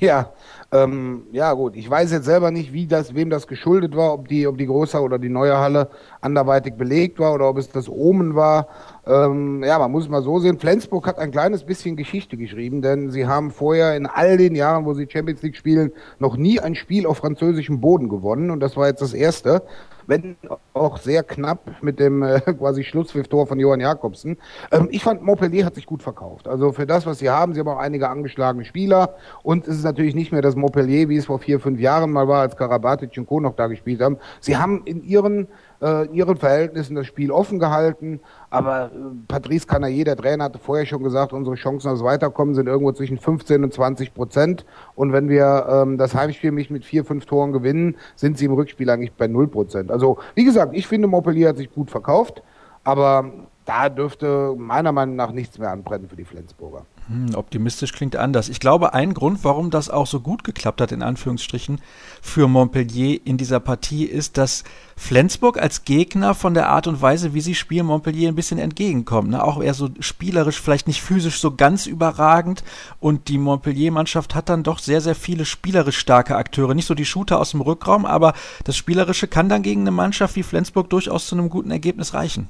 Ja, 0.00 0.32
ähm, 0.72 1.24
ja 1.32 1.52
gut. 1.52 1.76
Ich 1.76 1.88
weiß 1.88 2.10
jetzt 2.12 2.24
selber 2.24 2.50
nicht, 2.50 2.72
wie 2.72 2.86
das, 2.86 3.14
wem 3.14 3.30
das 3.30 3.46
geschuldet 3.46 3.94
war, 3.96 4.12
ob 4.12 4.28
die, 4.28 4.46
ob 4.46 4.58
die 4.58 4.66
große 4.66 5.00
oder 5.00 5.18
die 5.18 5.28
neue 5.28 5.56
Halle 5.58 5.88
anderweitig 6.20 6.74
belegt 6.74 7.18
war 7.18 7.34
oder 7.34 7.48
ob 7.48 7.58
es 7.58 7.68
das 7.70 7.88
Omen 7.88 8.34
war. 8.34 8.68
Ähm, 9.06 9.62
ja, 9.62 9.78
man 9.78 9.92
muss 9.92 10.04
es 10.04 10.10
mal 10.10 10.22
so 10.22 10.38
sehen. 10.38 10.58
Flensburg 10.58 11.06
hat 11.06 11.18
ein 11.18 11.30
kleines 11.30 11.64
bisschen 11.64 11.96
Geschichte 11.96 12.36
geschrieben, 12.36 12.82
denn 12.82 13.10
sie 13.10 13.26
haben 13.26 13.50
vorher 13.50 13.96
in 13.96 14.06
all 14.06 14.36
den 14.36 14.54
Jahren, 14.54 14.84
wo 14.84 14.94
sie 14.94 15.08
Champions 15.08 15.42
League 15.42 15.56
spielen, 15.56 15.92
noch 16.18 16.36
nie 16.36 16.58
ein 16.60 16.74
Spiel 16.74 17.06
auf 17.06 17.18
französischem 17.18 17.80
Boden 17.80 18.08
gewonnen 18.08 18.50
und 18.50 18.60
das 18.60 18.76
war 18.76 18.88
jetzt 18.88 19.02
das 19.02 19.14
erste 19.14 19.62
wenn 20.06 20.36
auch 20.72 20.98
sehr 20.98 21.22
knapp 21.22 21.82
mit 21.82 21.98
dem 21.98 22.22
äh, 22.22 22.40
quasi 22.58 22.84
Schlusspfiff-Tor 22.84 23.46
von 23.46 23.58
Johann 23.58 23.80
Jakobsen. 23.80 24.36
Ähm, 24.70 24.88
ich 24.90 25.02
fand, 25.02 25.22
Montpellier 25.22 25.64
hat 25.64 25.74
sich 25.74 25.86
gut 25.86 26.02
verkauft. 26.02 26.48
Also 26.48 26.72
für 26.72 26.86
das, 26.86 27.06
was 27.06 27.18
sie 27.18 27.30
haben, 27.30 27.54
sie 27.54 27.60
haben 27.60 27.68
auch 27.68 27.78
einige 27.78 28.08
angeschlagene 28.08 28.64
Spieler 28.64 29.14
und 29.42 29.66
es 29.66 29.76
ist 29.76 29.84
natürlich 29.84 30.14
nicht 30.14 30.32
mehr 30.32 30.42
das 30.42 30.56
Montpellier, 30.56 31.08
wie 31.08 31.16
es 31.16 31.26
vor 31.26 31.38
vier, 31.38 31.60
fünf 31.60 31.80
Jahren 31.80 32.10
mal 32.10 32.28
war, 32.28 32.40
als 32.40 32.56
Karabatic 32.56 33.16
und 33.16 33.26
Co. 33.26 33.40
noch 33.40 33.56
da 33.56 33.66
gespielt 33.66 34.00
haben. 34.00 34.18
Sie 34.40 34.56
haben 34.56 34.82
in 34.84 35.02
ihren 35.02 35.48
äh, 35.84 36.06
in 36.06 36.14
ihren 36.14 36.36
Verhältnissen 36.36 36.94
das 36.94 37.06
Spiel 37.06 37.30
offen 37.30 37.58
gehalten. 37.58 38.20
Aber 38.50 38.86
äh, 38.86 38.88
Patrice 39.28 39.66
Canaillé, 39.66 40.04
der 40.04 40.16
Trainer, 40.16 40.44
hatte 40.44 40.58
vorher 40.58 40.86
schon 40.86 41.02
gesagt, 41.02 41.32
unsere 41.32 41.56
Chancen 41.56 41.90
aufs 41.90 42.02
Weiterkommen 42.02 42.54
sind 42.54 42.66
irgendwo 42.66 42.92
zwischen 42.92 43.18
15 43.18 43.62
und 43.62 43.72
20 43.72 44.14
Prozent. 44.14 44.64
Und 44.94 45.12
wenn 45.12 45.28
wir 45.28 45.66
ähm, 45.68 45.98
das 45.98 46.14
Heimspiel 46.14 46.52
nicht 46.52 46.70
mit 46.70 46.84
vier, 46.84 47.04
fünf 47.04 47.26
Toren 47.26 47.52
gewinnen, 47.52 47.96
sind 48.16 48.38
sie 48.38 48.46
im 48.46 48.54
Rückspiel 48.54 48.88
eigentlich 48.88 49.12
bei 49.12 49.26
0 49.26 49.48
Prozent. 49.48 49.90
Also, 49.90 50.18
wie 50.34 50.44
gesagt, 50.44 50.74
ich 50.74 50.86
finde, 50.86 51.06
Montpellier 51.06 51.50
hat 51.50 51.58
sich 51.58 51.72
gut 51.72 51.90
verkauft. 51.90 52.42
Aber 52.86 53.30
da 53.64 53.88
dürfte 53.88 54.54
meiner 54.56 54.92
Meinung 54.92 55.16
nach 55.16 55.32
nichts 55.32 55.58
mehr 55.58 55.70
anbrennen 55.70 56.08
für 56.08 56.16
die 56.16 56.24
Flensburger. 56.24 56.84
Hm, 57.08 57.34
optimistisch 57.34 57.92
klingt 57.92 58.16
anders. 58.16 58.48
Ich 58.48 58.60
glaube, 58.60 58.94
ein 58.94 59.12
Grund, 59.12 59.44
warum 59.44 59.70
das 59.70 59.90
auch 59.90 60.06
so 60.06 60.20
gut 60.20 60.42
geklappt 60.42 60.80
hat, 60.80 60.90
in 60.90 61.02
Anführungsstrichen, 61.02 61.80
für 62.22 62.48
Montpellier 62.48 63.20
in 63.24 63.36
dieser 63.36 63.60
Partie, 63.60 64.04
ist, 64.04 64.38
dass 64.38 64.64
Flensburg 64.96 65.58
als 65.58 65.84
Gegner 65.84 66.34
von 66.34 66.54
der 66.54 66.68
Art 66.70 66.86
und 66.86 67.02
Weise, 67.02 67.34
wie 67.34 67.42
sie 67.42 67.54
spielen, 67.54 67.86
Montpellier 67.86 68.28
ein 68.28 68.34
bisschen 68.34 68.58
entgegenkommt. 68.58 69.30
Ne? 69.30 69.42
Auch 69.42 69.62
eher 69.62 69.74
so 69.74 69.90
spielerisch, 70.00 70.60
vielleicht 70.60 70.86
nicht 70.86 71.02
physisch 71.02 71.40
so 71.40 71.54
ganz 71.54 71.86
überragend. 71.86 72.64
Und 73.00 73.28
die 73.28 73.38
Montpellier-Mannschaft 73.38 74.34
hat 74.34 74.48
dann 74.48 74.62
doch 74.62 74.78
sehr, 74.78 75.02
sehr 75.02 75.14
viele 75.14 75.44
spielerisch 75.44 75.98
starke 75.98 76.36
Akteure. 76.36 76.74
Nicht 76.74 76.86
so 76.86 76.94
die 76.94 77.04
Shooter 77.04 77.38
aus 77.38 77.50
dem 77.50 77.60
Rückraum, 77.60 78.06
aber 78.06 78.32
das 78.64 78.76
Spielerische 78.76 79.28
kann 79.28 79.50
dann 79.50 79.62
gegen 79.62 79.82
eine 79.82 79.90
Mannschaft 79.90 80.36
wie 80.36 80.42
Flensburg 80.42 80.88
durchaus 80.88 81.26
zu 81.26 81.34
einem 81.34 81.50
guten 81.50 81.70
Ergebnis 81.70 82.14
reichen. 82.14 82.48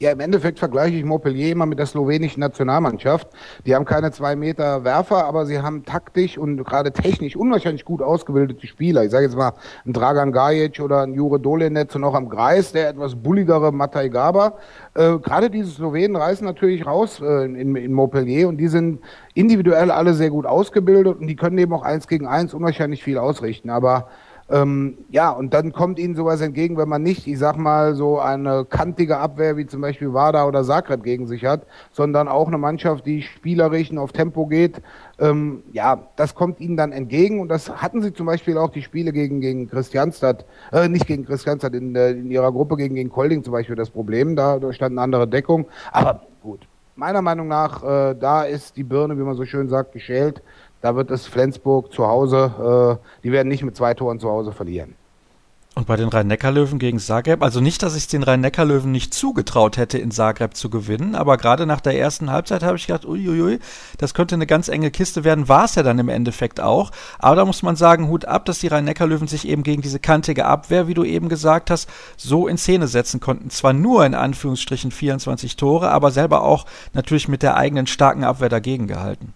Ja, 0.00 0.12
im 0.12 0.20
Endeffekt 0.20 0.60
vergleiche 0.60 0.96
ich 0.96 1.04
Montpellier 1.04 1.50
immer 1.50 1.66
mit 1.66 1.80
der 1.80 1.86
slowenischen 1.86 2.38
Nationalmannschaft. 2.38 3.26
Die 3.66 3.74
haben 3.74 3.84
keine 3.84 4.12
zwei 4.12 4.36
Meter 4.36 4.84
Werfer, 4.84 5.24
aber 5.24 5.44
sie 5.44 5.58
haben 5.58 5.84
taktisch 5.84 6.38
und 6.38 6.62
gerade 6.62 6.92
technisch 6.92 7.34
unwahrscheinlich 7.34 7.84
gut 7.84 8.00
ausgebildete 8.00 8.64
Spieler. 8.68 9.02
Ich 9.02 9.10
sage 9.10 9.24
jetzt 9.24 9.36
mal 9.36 9.54
ein 9.84 9.92
Dragan 9.92 10.30
Gajic 10.30 10.78
oder 10.78 11.02
ein 11.02 11.14
Jure 11.14 11.40
Dolenetz 11.40 11.96
und 11.96 12.04
auch 12.04 12.14
am 12.14 12.28
Greis, 12.28 12.70
der 12.70 12.90
etwas 12.90 13.16
bulligere 13.16 13.72
Matai 13.72 14.08
Gaba. 14.08 14.58
Äh, 14.94 15.18
gerade 15.18 15.50
diese 15.50 15.72
Slowenen 15.72 16.14
reißen 16.14 16.46
natürlich 16.46 16.86
raus 16.86 17.20
äh, 17.20 17.46
in, 17.46 17.74
in 17.74 17.92
Montpellier 17.92 18.46
und 18.46 18.58
die 18.58 18.68
sind 18.68 19.00
individuell 19.34 19.90
alle 19.90 20.14
sehr 20.14 20.30
gut 20.30 20.46
ausgebildet 20.46 21.18
und 21.18 21.26
die 21.26 21.34
können 21.34 21.58
eben 21.58 21.72
auch 21.72 21.82
eins 21.82 22.06
gegen 22.06 22.28
eins 22.28 22.54
unwahrscheinlich 22.54 23.02
viel 23.02 23.18
ausrichten. 23.18 23.68
Aber 23.68 24.06
ähm, 24.50 24.96
ja, 25.10 25.30
und 25.30 25.52
dann 25.52 25.72
kommt 25.72 25.98
ihnen 25.98 26.14
sowas 26.14 26.40
entgegen, 26.40 26.78
wenn 26.78 26.88
man 26.88 27.02
nicht, 27.02 27.26
ich 27.26 27.38
sag 27.38 27.58
mal, 27.58 27.94
so 27.94 28.18
eine 28.18 28.64
kantige 28.64 29.18
Abwehr 29.18 29.58
wie 29.58 29.66
zum 29.66 29.82
Beispiel 29.82 30.14
Wada 30.14 30.46
oder 30.46 30.64
Zagreb 30.64 31.02
gegen 31.02 31.26
sich 31.26 31.44
hat, 31.44 31.66
sondern 31.92 32.28
auch 32.28 32.48
eine 32.48 32.56
Mannschaft, 32.56 33.04
die 33.04 33.20
spielerisch 33.20 33.94
auf 33.96 34.12
Tempo 34.12 34.46
geht. 34.46 34.80
Ähm, 35.18 35.62
ja, 35.72 36.08
das 36.16 36.34
kommt 36.34 36.60
ihnen 36.60 36.76
dann 36.76 36.92
entgegen 36.92 37.40
und 37.40 37.48
das 37.48 37.70
hatten 37.70 38.00
sie 38.00 38.12
zum 38.12 38.26
Beispiel 38.26 38.56
auch 38.56 38.70
die 38.70 38.82
Spiele 38.82 39.12
gegen, 39.12 39.40
gegen 39.40 39.68
Christianstadt, 39.68 40.46
äh, 40.72 40.88
nicht 40.88 41.06
gegen 41.06 41.26
Christianstadt, 41.26 41.74
in, 41.74 41.94
in 41.94 42.30
ihrer 42.30 42.50
Gruppe 42.50 42.76
gegen, 42.76 42.94
gegen 42.94 43.10
Kolding 43.10 43.44
zum 43.44 43.52
Beispiel 43.52 43.76
das 43.76 43.90
Problem, 43.90 44.34
da, 44.34 44.58
da 44.58 44.72
stand 44.72 44.92
eine 44.92 45.02
andere 45.02 45.28
Deckung, 45.28 45.66
aber 45.92 46.22
gut. 46.42 46.66
Meiner 46.96 47.22
Meinung 47.22 47.46
nach, 47.46 47.84
äh, 47.84 48.16
da 48.18 48.42
ist 48.42 48.76
die 48.76 48.82
Birne, 48.82 49.16
wie 49.16 49.22
man 49.22 49.36
so 49.36 49.44
schön 49.44 49.68
sagt, 49.68 49.92
geschält. 49.92 50.42
Da 50.80 50.94
wird 50.94 51.10
es 51.10 51.26
Flensburg 51.26 51.92
zu 51.92 52.06
Hause, 52.06 53.00
äh, 53.00 53.22
die 53.24 53.32
werden 53.32 53.48
nicht 53.48 53.64
mit 53.64 53.76
zwei 53.76 53.94
Toren 53.94 54.20
zu 54.20 54.28
Hause 54.28 54.52
verlieren. 54.52 54.94
Und 55.78 55.86
bei 55.86 55.94
den 55.94 56.08
Rhein-Neckar-Löwen 56.08 56.80
gegen 56.80 56.98
Zagreb, 56.98 57.40
also 57.40 57.60
nicht, 57.60 57.84
dass 57.84 57.94
ich 57.94 58.02
es 58.02 58.08
den 58.08 58.24
Rhein-Neckar-Löwen 58.24 58.90
nicht 58.90 59.14
zugetraut 59.14 59.76
hätte, 59.76 59.96
in 59.96 60.10
Zagreb 60.10 60.56
zu 60.56 60.70
gewinnen, 60.70 61.14
aber 61.14 61.36
gerade 61.36 61.66
nach 61.66 61.80
der 61.80 61.96
ersten 61.96 62.32
Halbzeit 62.32 62.64
habe 62.64 62.76
ich 62.76 62.88
gedacht, 62.88 63.04
uiuiui, 63.04 63.60
das 63.96 64.12
könnte 64.12 64.34
eine 64.34 64.48
ganz 64.48 64.66
enge 64.66 64.90
Kiste 64.90 65.22
werden, 65.22 65.48
war 65.48 65.66
es 65.66 65.76
ja 65.76 65.84
dann 65.84 66.00
im 66.00 66.08
Endeffekt 66.08 66.58
auch. 66.58 66.90
Aber 67.20 67.36
da 67.36 67.44
muss 67.44 67.62
man 67.62 67.76
sagen, 67.76 68.08
Hut 68.08 68.24
ab, 68.24 68.44
dass 68.44 68.58
die 68.58 68.66
Rhein-Neckar-Löwen 68.66 69.28
sich 69.28 69.46
eben 69.46 69.62
gegen 69.62 69.80
diese 69.80 70.00
kantige 70.00 70.46
Abwehr, 70.46 70.88
wie 70.88 70.94
du 70.94 71.04
eben 71.04 71.28
gesagt 71.28 71.70
hast, 71.70 71.88
so 72.16 72.48
in 72.48 72.58
Szene 72.58 72.88
setzen 72.88 73.20
konnten. 73.20 73.50
Zwar 73.50 73.72
nur 73.72 74.04
in 74.04 74.16
Anführungsstrichen 74.16 74.90
24 74.90 75.54
Tore, 75.54 75.90
aber 75.90 76.10
selber 76.10 76.42
auch 76.42 76.66
natürlich 76.92 77.28
mit 77.28 77.44
der 77.44 77.56
eigenen 77.56 77.86
starken 77.86 78.24
Abwehr 78.24 78.48
dagegen 78.48 78.88
gehalten. 78.88 79.32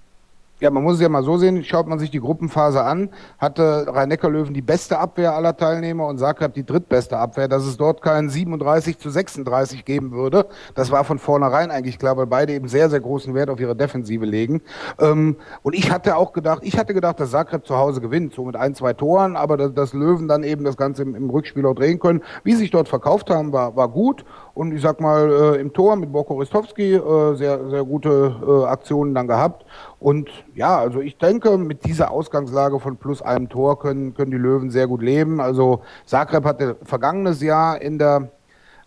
Ja, 0.62 0.70
man 0.70 0.84
muss 0.84 0.94
es 0.94 1.00
ja 1.00 1.08
mal 1.08 1.24
so 1.24 1.38
sehen, 1.38 1.64
schaut 1.64 1.88
man 1.88 1.98
sich 1.98 2.12
die 2.12 2.20
Gruppenphase 2.20 2.84
an, 2.84 3.10
hatte 3.36 3.84
Rhein-Neckar-Löwen 3.88 4.54
die 4.54 4.62
beste 4.62 4.96
Abwehr 4.96 5.34
aller 5.34 5.56
Teilnehmer 5.56 6.06
und 6.06 6.18
Zagreb 6.18 6.54
die 6.54 6.64
drittbeste 6.64 7.18
Abwehr, 7.18 7.48
dass 7.48 7.64
es 7.64 7.76
dort 7.76 8.00
keinen 8.00 8.30
37 8.30 8.96
zu 8.96 9.10
36 9.10 9.84
geben 9.84 10.12
würde. 10.12 10.46
Das 10.76 10.92
war 10.92 11.02
von 11.02 11.18
vornherein 11.18 11.72
eigentlich 11.72 11.98
klar, 11.98 12.16
weil 12.16 12.28
beide 12.28 12.52
eben 12.52 12.68
sehr, 12.68 12.88
sehr 12.90 13.00
großen 13.00 13.34
Wert 13.34 13.50
auf 13.50 13.58
ihre 13.58 13.74
Defensive 13.74 14.24
legen. 14.24 14.62
Ähm, 15.00 15.34
und 15.62 15.74
ich 15.74 15.90
hatte 15.90 16.16
auch 16.16 16.32
gedacht, 16.32 16.60
ich 16.62 16.78
hatte 16.78 16.94
gedacht, 16.94 17.18
dass 17.18 17.32
Zagreb 17.32 17.66
zu 17.66 17.76
Hause 17.76 18.00
gewinnt, 18.00 18.32
so 18.32 18.44
mit 18.44 18.54
ein, 18.54 18.76
zwei 18.76 18.92
Toren, 18.92 19.34
aber 19.34 19.56
dass, 19.56 19.92
Löwen 19.92 20.28
dann 20.28 20.44
eben 20.44 20.62
das 20.62 20.76
Ganze 20.76 21.02
im, 21.02 21.16
im 21.16 21.28
Rückspiel 21.28 21.66
auch 21.66 21.74
drehen 21.74 21.98
können. 21.98 22.22
Wie 22.44 22.52
sie 22.52 22.58
sich 22.58 22.70
dort 22.70 22.88
verkauft 22.88 23.30
haben, 23.30 23.52
war, 23.52 23.74
war 23.74 23.88
gut. 23.88 24.24
Und 24.54 24.74
ich 24.74 24.82
sag 24.82 25.00
mal, 25.00 25.30
äh, 25.30 25.60
im 25.60 25.72
Tor 25.72 25.96
mit 25.96 26.12
Boko 26.12 26.34
Ristowski 26.34 26.94
äh, 26.94 27.34
sehr, 27.36 27.70
sehr 27.70 27.84
gute 27.84 28.36
äh, 28.46 28.64
Aktionen 28.66 29.14
dann 29.14 29.26
gehabt. 29.26 29.64
Und 29.98 30.28
ja, 30.54 30.78
also 30.78 31.00
ich 31.00 31.16
denke, 31.16 31.56
mit 31.56 31.84
dieser 31.86 32.10
Ausgangslage 32.10 32.78
von 32.78 32.96
plus 32.96 33.22
einem 33.22 33.48
Tor 33.48 33.78
können, 33.78 34.14
können 34.14 34.30
die 34.30 34.36
Löwen 34.36 34.70
sehr 34.70 34.86
gut 34.86 35.02
leben. 35.02 35.40
Also 35.40 35.80
Zagreb 36.04 36.44
hatte 36.44 36.76
vergangenes 36.82 37.40
Jahr 37.42 37.80
in 37.80 37.98
der 37.98 38.30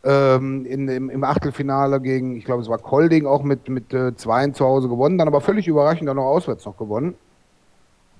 ähm, 0.03 0.65
in, 0.65 0.87
im, 0.87 1.09
im 1.09 1.23
Achtelfinale 1.23 1.99
gegen, 1.99 2.35
ich 2.35 2.45
glaube, 2.45 2.61
es 2.61 2.69
war 2.69 2.77
Kolding 2.77 3.25
auch 3.25 3.41
mit, 3.41 3.67
mit 3.69 3.91
äh, 3.91 4.15
Zweien 4.15 4.53
zu 4.53 4.63
Hause 4.63 4.87
gewonnen, 4.87 5.17
dann 5.17 5.27
aber 5.27 5.41
völlig 5.41 5.67
überraschend 5.67 6.07
dann 6.07 6.17
noch 6.17 6.25
auswärts 6.25 6.65
noch 6.65 6.77
gewonnen. 6.77 7.15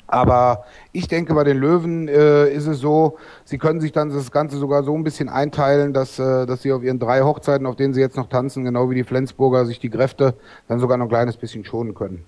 Aber 0.08 0.66
ich 0.92 1.08
denke, 1.08 1.34
bei 1.34 1.44
den 1.44 1.58
Löwen 1.58 2.08
äh, 2.08 2.48
ist 2.50 2.68
es 2.68 2.80
so, 2.80 3.18
sie 3.44 3.58
können 3.58 3.82
sich 3.82 3.92
dann 3.92 4.10
das 4.10 4.32
Ganze 4.32 4.58
sogar 4.58 4.84
so 4.84 4.96
ein 4.96 5.04
bisschen 5.04 5.30
einteilen, 5.30 5.94
dass, 5.94 6.20
äh, 6.20 6.46
dass 6.46 6.62
sie 6.62 6.72
auf 6.72 6.84
ihren 6.84 7.00
drei 7.00 7.22
Hochzeiten, 7.22 7.66
auf 7.66 7.76
denen 7.76 7.94
sie 7.94 8.02
jetzt 8.02 8.18
noch 8.18 8.30
tanzen, 8.30 8.64
genau 8.66 8.90
wie 8.90 8.96
die 8.96 9.04
Flensburger, 9.04 9.66
sich 9.66 9.80
die 9.80 9.90
Kräfte 9.90 10.36
dann 10.68 10.80
sogar 10.80 10.98
noch 10.98 11.06
ein 11.06 11.10
kleines 11.10 11.38
bisschen 11.38 11.66
schonen 11.66 11.96
können. 11.96 12.24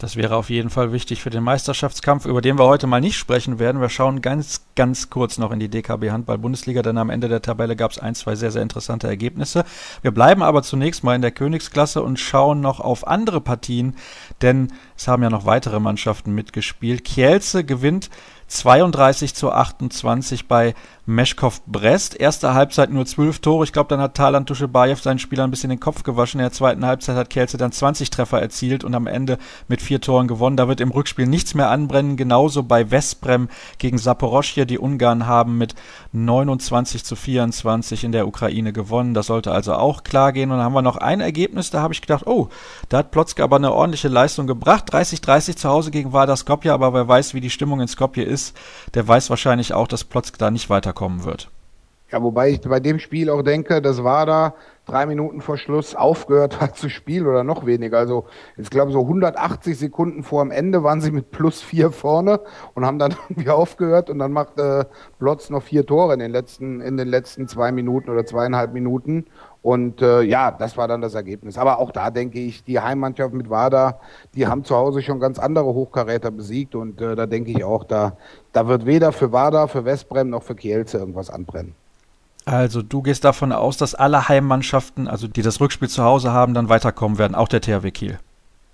Das 0.00 0.14
wäre 0.14 0.36
auf 0.36 0.48
jeden 0.48 0.70
Fall 0.70 0.92
wichtig 0.92 1.22
für 1.22 1.30
den 1.30 1.42
Meisterschaftskampf, 1.42 2.24
über 2.24 2.40
den 2.40 2.56
wir 2.56 2.66
heute 2.66 2.86
mal 2.86 3.00
nicht 3.00 3.16
sprechen 3.16 3.58
werden. 3.58 3.80
Wir 3.80 3.88
schauen 3.88 4.22
ganz, 4.22 4.62
ganz 4.76 5.10
kurz 5.10 5.38
noch 5.38 5.50
in 5.50 5.58
die 5.58 5.68
DKB 5.68 6.10
Handball-Bundesliga, 6.12 6.82
denn 6.82 6.98
am 6.98 7.10
Ende 7.10 7.28
der 7.28 7.42
Tabelle 7.42 7.74
gab 7.74 7.90
es 7.90 7.98
ein, 7.98 8.14
zwei 8.14 8.36
sehr, 8.36 8.52
sehr 8.52 8.62
interessante 8.62 9.08
Ergebnisse. 9.08 9.64
Wir 10.00 10.12
bleiben 10.12 10.44
aber 10.44 10.62
zunächst 10.62 11.02
mal 11.02 11.16
in 11.16 11.22
der 11.22 11.32
Königsklasse 11.32 12.00
und 12.00 12.20
schauen 12.20 12.60
noch 12.60 12.78
auf 12.78 13.08
andere 13.08 13.40
Partien, 13.40 13.96
denn 14.40 14.72
es 14.96 15.08
haben 15.08 15.24
ja 15.24 15.30
noch 15.30 15.46
weitere 15.46 15.80
Mannschaften 15.80 16.32
mitgespielt. 16.32 17.04
Kielce 17.04 17.64
gewinnt 17.64 18.08
32 18.48 19.34
zu 19.34 19.52
28 19.52 20.48
bei 20.48 20.74
Meschkow 21.04 21.60
Brest. 21.66 22.18
Erste 22.18 22.54
Halbzeit 22.54 22.90
nur 22.90 23.04
12 23.04 23.38
Tore. 23.40 23.64
Ich 23.64 23.72
glaube, 23.72 23.88
dann 23.88 24.00
hat 24.00 24.14
Talan 24.14 24.46
Duschebaev 24.46 25.02
seinen 25.02 25.18
Spielern 25.18 25.48
ein 25.48 25.50
bisschen 25.50 25.70
den 25.70 25.80
Kopf 25.80 26.02
gewaschen. 26.02 26.40
In 26.40 26.44
der 26.44 26.52
zweiten 26.52 26.84
Halbzeit 26.84 27.16
hat 27.16 27.30
Kielce 27.30 27.58
dann 27.58 27.72
20 27.72 28.10
Treffer 28.10 28.40
erzielt 28.40 28.84
und 28.84 28.94
am 28.94 29.06
Ende 29.06 29.38
mit 29.68 29.82
vier 29.82 30.00
Toren 30.00 30.28
gewonnen. 30.28 30.56
Da 30.56 30.66
wird 30.68 30.80
im 30.80 30.90
Rückspiel 30.90 31.26
nichts 31.26 31.54
mehr 31.54 31.70
anbrennen. 31.70 32.16
Genauso 32.16 32.62
bei 32.62 32.90
Westbrem 32.90 33.48
gegen 33.78 33.98
Saporoschje. 33.98 34.66
Die 34.66 34.78
Ungarn 34.78 35.26
haben 35.26 35.58
mit 35.58 35.74
29 36.12 37.04
zu 37.04 37.16
24 37.16 38.04
in 38.04 38.12
der 38.12 38.26
Ukraine 38.26 38.72
gewonnen. 38.72 39.12
Das 39.14 39.26
sollte 39.26 39.52
also 39.52 39.74
auch 39.74 40.04
klar 40.04 40.32
gehen. 40.32 40.50
Und 40.50 40.58
dann 40.58 40.64
haben 40.64 40.74
wir 40.74 40.82
noch 40.82 40.96
ein 40.96 41.20
Ergebnis. 41.20 41.70
Da 41.70 41.82
habe 41.82 41.94
ich 41.94 42.00
gedacht, 42.00 42.26
oh, 42.26 42.48
da 42.88 42.98
hat 42.98 43.10
Plotzke 43.10 43.44
aber 43.44 43.56
eine 43.56 43.72
ordentliche 43.72 44.08
Leistung 44.08 44.46
gebracht. 44.46 44.92
30-30 44.92 45.56
zu 45.56 45.68
Hause 45.68 45.90
gegen 45.90 46.12
Vardar 46.12 46.36
Skopje. 46.36 46.72
Aber 46.72 46.94
wer 46.94 47.08
weiß, 47.08 47.34
wie 47.34 47.40
die 47.40 47.50
Stimmung 47.50 47.80
in 47.80 47.88
Skopje 47.88 48.24
ist 48.24 48.37
ist, 48.38 48.56
der 48.94 49.06
weiß 49.06 49.30
wahrscheinlich 49.30 49.74
auch, 49.74 49.88
dass 49.88 50.04
Plotzk 50.04 50.38
da 50.38 50.50
nicht 50.50 50.70
weiterkommen 50.70 51.24
wird. 51.24 51.50
Ja, 52.10 52.22
wobei 52.22 52.50
ich 52.50 52.60
bei 52.62 52.80
dem 52.80 52.98
Spiel 52.98 53.28
auch 53.28 53.42
denke, 53.42 53.82
das 53.82 54.02
war 54.02 54.24
da 54.24 54.54
drei 54.86 55.04
Minuten 55.04 55.42
vor 55.42 55.58
Schluss 55.58 55.94
aufgehört 55.94 56.60
hat 56.60 56.76
zu 56.76 56.88
spielen 56.88 57.26
oder 57.26 57.44
noch 57.44 57.66
weniger. 57.66 57.98
Also 57.98 58.24
ich 58.56 58.70
glaube 58.70 58.92
so 58.92 59.00
180 59.02 59.78
Sekunden 59.78 60.22
vor 60.22 60.42
dem 60.42 60.50
Ende 60.50 60.82
waren 60.82 61.02
sie 61.02 61.10
mit 61.10 61.30
plus 61.30 61.60
vier 61.60 61.90
vorne 61.90 62.40
und 62.74 62.86
haben 62.86 62.98
dann 62.98 63.14
irgendwie 63.28 63.50
aufgehört 63.50 64.08
und 64.08 64.18
dann 64.18 64.32
macht 64.32 64.58
äh, 64.58 64.86
Blotz 65.18 65.50
noch 65.50 65.62
vier 65.62 65.84
Tore 65.84 66.14
in 66.14 66.20
den 66.20 66.32
letzten 66.32 66.80
in 66.80 66.96
den 66.96 67.08
letzten 67.08 67.46
zwei 67.46 67.72
Minuten 67.72 68.08
oder 68.08 68.24
zweieinhalb 68.24 68.72
Minuten 68.72 69.26
und 69.60 70.00
äh, 70.00 70.22
ja, 70.22 70.50
das 70.50 70.78
war 70.78 70.88
dann 70.88 71.02
das 71.02 71.14
Ergebnis. 71.14 71.58
Aber 71.58 71.78
auch 71.78 71.90
da 71.90 72.10
denke 72.10 72.38
ich, 72.38 72.64
die 72.64 72.80
Heimmannschaft 72.80 73.34
mit 73.34 73.50
WADA, 73.50 74.00
die 74.34 74.46
haben 74.46 74.64
zu 74.64 74.74
Hause 74.74 75.02
schon 75.02 75.20
ganz 75.20 75.38
andere 75.38 75.66
Hochkaräter 75.66 76.30
besiegt. 76.30 76.74
Und 76.74 77.02
äh, 77.02 77.16
da 77.16 77.26
denke 77.26 77.50
ich 77.50 77.64
auch, 77.64 77.84
da, 77.84 78.16
da 78.52 78.68
wird 78.68 78.86
weder 78.86 79.12
für 79.12 79.32
WADA, 79.32 79.66
für 79.66 79.84
Westbrem 79.84 80.30
noch 80.30 80.44
für 80.44 80.54
Kielce 80.54 80.98
irgendwas 80.98 81.28
anbrennen. 81.28 81.74
Also 82.48 82.80
du 82.80 83.02
gehst 83.02 83.24
davon 83.24 83.52
aus, 83.52 83.76
dass 83.76 83.94
alle 83.94 84.26
Heimmannschaften, 84.26 85.06
also 85.06 85.28
die 85.28 85.42
das 85.42 85.60
Rückspiel 85.60 85.88
zu 85.88 86.02
Hause 86.02 86.32
haben, 86.32 86.54
dann 86.54 86.70
weiterkommen 86.70 87.18
werden, 87.18 87.34
auch 87.34 87.48
der 87.48 87.60
THW 87.60 87.90
Kiel. 87.90 88.18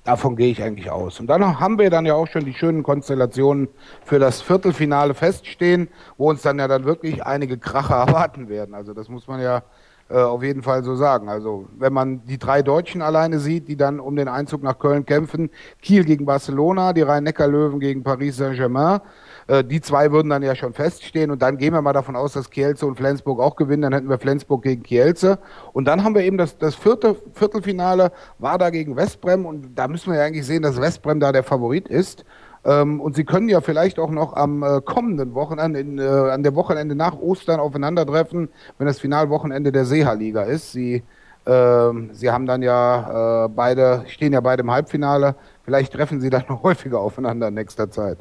Davon 0.04 0.36
gehe 0.36 0.52
ich 0.52 0.62
eigentlich 0.62 0.92
aus. 0.92 1.18
Und 1.18 1.26
dann 1.26 1.58
haben 1.58 1.76
wir 1.80 1.90
dann 1.90 2.06
ja 2.06 2.14
auch 2.14 2.28
schon 2.28 2.44
die 2.44 2.54
schönen 2.54 2.84
Konstellationen 2.84 3.66
für 4.04 4.20
das 4.20 4.42
Viertelfinale 4.42 5.14
feststehen, 5.14 5.88
wo 6.16 6.30
uns 6.30 6.42
dann 6.42 6.60
ja 6.60 6.68
dann 6.68 6.84
wirklich 6.84 7.24
einige 7.24 7.58
Kracher 7.58 7.96
erwarten 8.06 8.48
werden. 8.48 8.76
Also 8.76 8.94
das 8.94 9.08
muss 9.08 9.26
man 9.26 9.40
ja 9.40 9.62
äh, 10.08 10.18
auf 10.18 10.44
jeden 10.44 10.62
Fall 10.62 10.84
so 10.84 10.94
sagen. 10.94 11.28
Also 11.28 11.66
wenn 11.76 11.92
man 11.92 12.24
die 12.26 12.38
drei 12.38 12.62
Deutschen 12.62 13.02
alleine 13.02 13.40
sieht, 13.40 13.66
die 13.66 13.76
dann 13.76 13.98
um 13.98 14.14
den 14.14 14.28
Einzug 14.28 14.62
nach 14.62 14.78
Köln 14.78 15.04
kämpfen, 15.04 15.50
Kiel 15.82 16.04
gegen 16.04 16.26
Barcelona, 16.26 16.92
die 16.92 17.02
Rhein-Neckar-Löwen 17.02 17.80
gegen 17.80 18.04
Paris 18.04 18.36
Saint-Germain, 18.36 19.00
die 19.46 19.80
zwei 19.82 20.10
würden 20.10 20.30
dann 20.30 20.42
ja 20.42 20.54
schon 20.54 20.72
feststehen 20.72 21.30
und 21.30 21.42
dann 21.42 21.58
gehen 21.58 21.74
wir 21.74 21.82
mal 21.82 21.92
davon 21.92 22.16
aus, 22.16 22.32
dass 22.32 22.48
Kielce 22.48 22.86
und 22.86 22.96
Flensburg 22.96 23.40
auch 23.40 23.56
gewinnen, 23.56 23.82
dann 23.82 23.92
hätten 23.92 24.08
wir 24.08 24.18
Flensburg 24.18 24.62
gegen 24.62 24.82
Kielce 24.82 25.38
und 25.74 25.84
dann 25.84 26.02
haben 26.02 26.14
wir 26.14 26.22
eben 26.22 26.38
das, 26.38 26.56
das 26.56 26.74
vierte 26.74 27.16
Viertelfinale 27.34 28.10
war 28.38 28.56
da 28.56 28.70
gegen 28.70 28.96
Westbrem 28.96 29.44
und 29.44 29.74
da 29.74 29.86
müssen 29.86 30.12
wir 30.12 30.18
ja 30.18 30.24
eigentlich 30.24 30.46
sehen, 30.46 30.62
dass 30.62 30.80
Westbrem 30.80 31.20
da 31.20 31.30
der 31.30 31.42
Favorit 31.42 31.88
ist 31.88 32.24
ähm, 32.64 33.00
und 33.00 33.14
sie 33.14 33.24
können 33.24 33.48
ja 33.48 33.60
vielleicht 33.60 33.98
auch 33.98 34.10
noch 34.10 34.34
am 34.34 34.62
äh, 34.62 34.80
kommenden 34.80 35.34
Wochenende, 35.34 35.80
in, 35.80 35.98
äh, 35.98 36.02
an 36.02 36.42
der 36.42 36.54
Wochenende 36.54 36.94
nach 36.94 37.18
Ostern 37.18 37.60
aufeinandertreffen, 37.60 38.48
wenn 38.78 38.86
das 38.86 39.00
Finalwochenende 39.00 39.70
der 39.70 39.84
Seeha-Liga 39.84 40.42
ist. 40.44 40.72
Sie, 40.72 41.02
äh, 41.44 41.90
sie 42.12 42.30
haben 42.30 42.46
dann 42.46 42.62
ja 42.62 43.44
äh, 43.44 43.48
beide, 43.48 44.04
stehen 44.06 44.32
ja 44.32 44.40
beide 44.40 44.62
im 44.62 44.70
Halbfinale. 44.70 45.34
Vielleicht 45.64 45.92
treffen 45.92 46.20
sie 46.20 46.30
dann 46.30 46.44
noch 46.48 46.62
häufiger 46.62 47.00
aufeinander 47.00 47.48
in 47.48 47.54
nächster 47.54 47.90
Zeit. 47.90 48.18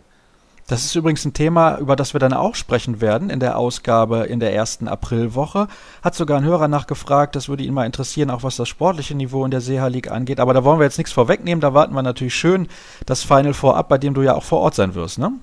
Das 0.67 0.85
ist 0.85 0.95
übrigens 0.95 1.25
ein 1.25 1.33
Thema, 1.33 1.77
über 1.77 1.97
das 1.97 2.13
wir 2.13 2.19
dann 2.19 2.31
auch 2.31 2.55
sprechen 2.55 3.01
werden 3.01 3.29
in 3.29 3.41
der 3.41 3.57
Ausgabe 3.57 4.23
in 4.23 4.39
der 4.39 4.55
ersten 4.55 4.87
Aprilwoche. 4.87 5.67
Hat 6.01 6.15
sogar 6.15 6.37
ein 6.37 6.45
Hörer 6.45 6.69
nachgefragt, 6.69 7.35
das 7.35 7.49
würde 7.49 7.63
ihn 7.63 7.73
mal 7.73 7.85
interessieren, 7.85 8.29
auch 8.29 8.43
was 8.43 8.55
das 8.55 8.69
sportliche 8.69 9.13
Niveau 9.13 9.43
in 9.43 9.51
der 9.51 9.59
Seha 9.59 9.87
League 9.87 10.09
angeht. 10.09 10.39
Aber 10.39 10.53
da 10.53 10.63
wollen 10.63 10.79
wir 10.79 10.85
jetzt 10.85 10.97
nichts 10.97 11.11
vorwegnehmen, 11.11 11.59
da 11.59 11.73
warten 11.73 11.93
wir 11.93 12.01
natürlich 12.01 12.35
schön 12.35 12.69
das 13.05 13.23
Final 13.23 13.53
vorab, 13.53 13.89
bei 13.89 13.97
dem 13.97 14.13
du 14.13 14.21
ja 14.21 14.35
auch 14.35 14.43
vor 14.43 14.61
Ort 14.61 14.75
sein 14.75 14.95
wirst, 14.95 15.19
ne? 15.19 15.33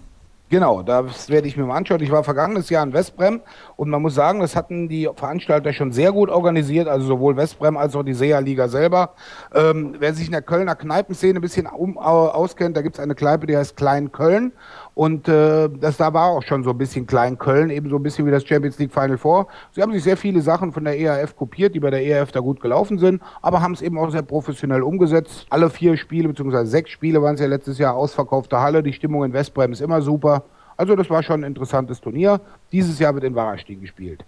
Genau, 0.51 0.83
das 0.83 1.29
werde 1.29 1.47
ich 1.47 1.57
mir 1.57 1.65
mal 1.65 1.77
anschauen. 1.77 2.03
Ich 2.03 2.11
war 2.11 2.25
vergangenes 2.25 2.71
Jahr 2.71 2.83
in 2.83 2.93
Westbrem 2.93 3.41
und 3.77 3.89
man 3.89 4.03
muss 4.03 4.17
sagen, 4.17 4.41
das 4.41 4.57
hatten 4.57 4.89
die 4.89 5.09
Veranstalter 5.15 5.73
schon 5.73 5.93
sehr 5.93 6.11
gut 6.11 6.29
organisiert, 6.29 6.89
also 6.89 7.07
sowohl 7.07 7.37
Westbrem 7.37 7.77
als 7.77 7.95
auch 7.95 8.03
die 8.03 8.15
SEA-Liga 8.15 8.67
selber. 8.67 9.15
Ähm, 9.55 9.95
wer 10.01 10.13
sich 10.13 10.27
in 10.27 10.33
der 10.33 10.43
Kölner 10.43 10.75
Kneipenszene 10.75 11.39
ein 11.39 11.41
bisschen 11.41 11.69
um, 11.69 11.97
auskennt, 11.99 12.77
da 12.77 12.83
gibt 12.83 12.97
es 12.97 13.01
eine 13.01 13.15
Kneipe, 13.15 13.47
die 13.47 13.57
heißt 13.57 13.77
Klein 13.77 14.11
Köln 14.11 14.51
und 14.95 15.29
äh, 15.29 15.69
das 15.69 15.97
da 15.97 16.13
war 16.13 16.29
auch 16.29 16.43
schon 16.43 16.65
so 16.65 16.71
ein 16.71 16.79
bisschen 16.79 17.07
Klein 17.07 17.39
Köln, 17.39 17.71
eben 17.71 17.89
so 17.91 17.97
ein 17.97 18.03
bisschen 18.03 18.27
wie 18.27 18.31
das 18.31 18.45
Champions 18.45 18.79
League 18.79 18.93
Final 18.93 19.19
Four. 19.19 19.47
Sie 19.73 19.83
haben 19.83 19.93
sich 19.93 20.03
sehr 20.03 20.17
viele 20.17 20.41
Sachen 20.41 20.73
von 20.73 20.85
der 20.85 20.99
ERF 20.99 21.37
kopiert, 21.37 21.75
die 21.75 21.81
bei 21.81 21.91
der 21.91 22.05
ERF 22.05 22.33
da 22.33 22.41
gut 22.41 22.61
gelaufen 22.61 22.99
sind, 22.99 23.23
aber 23.43 23.63
haben 23.63 23.73
es 23.73 23.83
eben 23.83 23.99
auch 23.99 24.11
sehr 24.11 24.23
professionell 24.23 24.83
umgesetzt. 24.83 25.47
Alle 25.51 25.71
vier 25.71 25.97
Spiele, 25.97 26.29
beziehungsweise 26.29 26.71
sechs 26.71 26.91
Spiele 26.91 27.23
waren 27.23 27.35
es 27.35 27.41
ja 27.41 27.47
letztes 27.47 27.79
Jahr 27.79 27.95
ausverkaufte 27.95 28.61
Halle. 28.61 28.83
Die 28.83 28.93
Stimmung 28.93 29.25
in 29.25 29.33
Westbrem 29.33 29.73
ist 29.73 29.81
immer 29.81 30.03
super. 30.03 30.45
Also 30.77 30.97
das 30.97 31.11
war 31.11 31.23
schon 31.23 31.41
ein 31.41 31.49
interessantes 31.49 32.01
Turnier. 32.01 32.41
Dieses 32.73 32.99
Jahr 32.99 33.15
wird 33.15 33.25
in 33.25 33.35
Warastin 33.35 33.81
gespielt. 33.81 34.25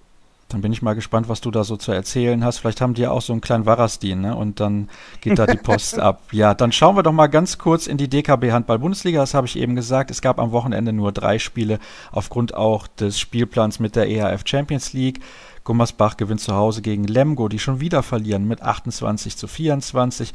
Dann 0.52 0.61
bin 0.61 0.73
ich 0.73 0.82
mal 0.82 0.94
gespannt, 0.94 1.28
was 1.28 1.40
du 1.40 1.50
da 1.50 1.64
so 1.64 1.76
zu 1.76 1.92
erzählen 1.92 2.44
hast. 2.44 2.59
Vielleicht 2.59 2.80
haben 2.80 2.94
die 2.94 3.02
ja 3.02 3.11
auch 3.11 3.23
so 3.23 3.32
einen 3.32 3.40
kleinen 3.40 3.66
Warastin, 3.66 4.21
ne? 4.21 4.37
Und 4.37 4.61
dann 4.61 4.88
geht 5.21 5.38
da 5.38 5.47
die 5.47 5.56
Post 5.56 5.99
ab. 5.99 6.23
Ja, 6.30 6.54
dann 6.54 6.73
schauen 6.73 6.97
wir 6.97 7.02
doch 7.02 7.12
mal 7.12 7.26
ganz 7.26 7.59
kurz 7.59 7.87
in 7.87 7.97
die 7.97 8.09
DKB 8.09 8.52
Handball 8.52 8.78
Bundesliga. 8.78 9.21
Das 9.21 9.35
habe 9.35 9.47
ich 9.47 9.59
eben 9.59 9.75
gesagt. 9.75 10.11
Es 10.11 10.23
gab 10.23 10.38
am 10.38 10.52
Wochenende 10.52 10.92
nur 10.92 11.12
drei 11.12 11.38
Spiele 11.38 11.78
aufgrund 12.11 12.54
auch 12.54 12.87
des 12.87 13.18
Spielplans 13.18 13.80
mit 13.80 13.97
der 13.97 14.09
EHF 14.09 14.42
Champions 14.47 14.92
League. 14.92 15.21
Gummersbach 15.64 16.16
gewinnt 16.16 16.40
zu 16.40 16.54
Hause 16.54 16.82
gegen 16.82 17.04
Lemgo, 17.04 17.49
die 17.49 17.59
schon 17.59 17.80
wieder 17.80 18.02
verlieren 18.02 18.49
mit 18.49 18.62
28 18.62 19.37
zu 19.37 19.47
24. 19.47 20.32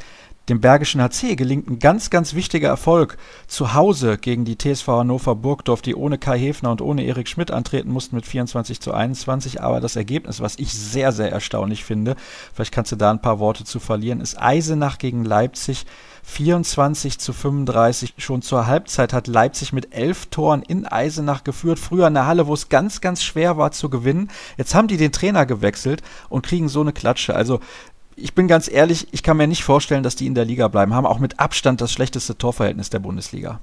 Dem 0.50 0.62
Bergischen 0.62 1.02
HC 1.02 1.36
gelingt 1.36 1.70
ein 1.70 1.80
ganz, 1.80 2.10
ganz 2.10 2.34
wichtiger 2.34 2.70
Erfolg 2.70 3.18
zu 3.48 3.74
Hause 3.74 4.18
gegen 4.18 4.46
die 4.46 4.58
TSV 4.58 4.88
Hannover 4.88 5.36
Burgdorf, 5.36 5.82
die 5.82 5.94
ohne 5.94 6.18
Kai 6.18 6.40
Hefner 6.40 6.72
und 6.72 6.82
ohne 6.82 7.04
Erik 7.04 7.28
Schmidt 7.28 7.52
antreten 7.52 7.92
mussten 7.92 8.16
mit 8.16 8.26
24 8.26 8.80
zu 8.80 8.94
21. 8.94 9.62
Aber 9.62 9.82
das 9.82 9.98
Ergebnis, 9.98 10.40
was 10.40 10.58
ich 10.58 10.72
sehr, 10.72 11.12
sehr 11.12 11.34
erstaunlich 11.34 11.84
finde, 11.84 12.16
vielleicht 12.54 12.74
kannst 12.74 12.94
du 12.94 12.96
da 12.96 13.12
ein 13.12 13.22
paar 13.22 13.40
Worte 13.40 13.66
zu 13.66 13.82
verlieren, 13.82 14.22
ist 14.22 14.42
Eisenach 14.42 15.00
gegen 15.00 15.26
Leipzig. 15.26 15.86
24 16.24 17.20
zu 17.20 17.32
35. 17.32 18.16
Schon 18.18 18.42
zur 18.42 18.68
Halbzeit 18.68 19.14
hat 19.14 19.28
Leipzig 19.28 19.72
mit 19.72 19.96
elf 19.96 20.26
Toren 20.26 20.62
in 20.62 20.86
Eisenach 20.86 21.46
geführt. 21.46 21.80
Früher 21.80 22.08
in 22.08 22.16
der 22.16 22.26
Halle, 22.26 22.48
wo 22.48 22.54
es 22.54 22.68
ganz, 22.68 23.00
ganz 23.00 23.24
schwer 23.24 23.58
war 23.58 23.72
zu 23.72 23.90
gewinnen. 23.90 24.30
Jetzt 24.58 24.76
haben 24.76 24.90
die 24.90 24.98
den 24.98 25.14
Trainer 25.14 25.46
gewechselt 25.46 26.04
und 26.28 26.46
kriegen 26.46 26.68
so 26.68 26.82
eine 26.82 26.92
Klatsche. 26.92 27.34
Also 27.34 27.62
ich 28.18 28.34
bin 28.34 28.48
ganz 28.48 28.70
ehrlich, 28.70 29.08
ich 29.12 29.24
kann 29.24 29.38
mir 29.38 29.48
nicht 29.48 29.64
vorstellen, 29.64 30.04
dass 30.04 30.16
die 30.16 30.26
in 30.26 30.34
der 30.36 30.44
Liga 30.44 30.68
bleiben. 30.68 30.94
Haben 30.94 31.06
auch 31.06 31.20
mit 31.20 31.40
Abstand 31.40 31.82
das 31.82 31.92
schlechteste 31.92 32.38
Torverhältnis 32.38 32.90
der 32.90 33.00
Bundesliga. 33.00 33.60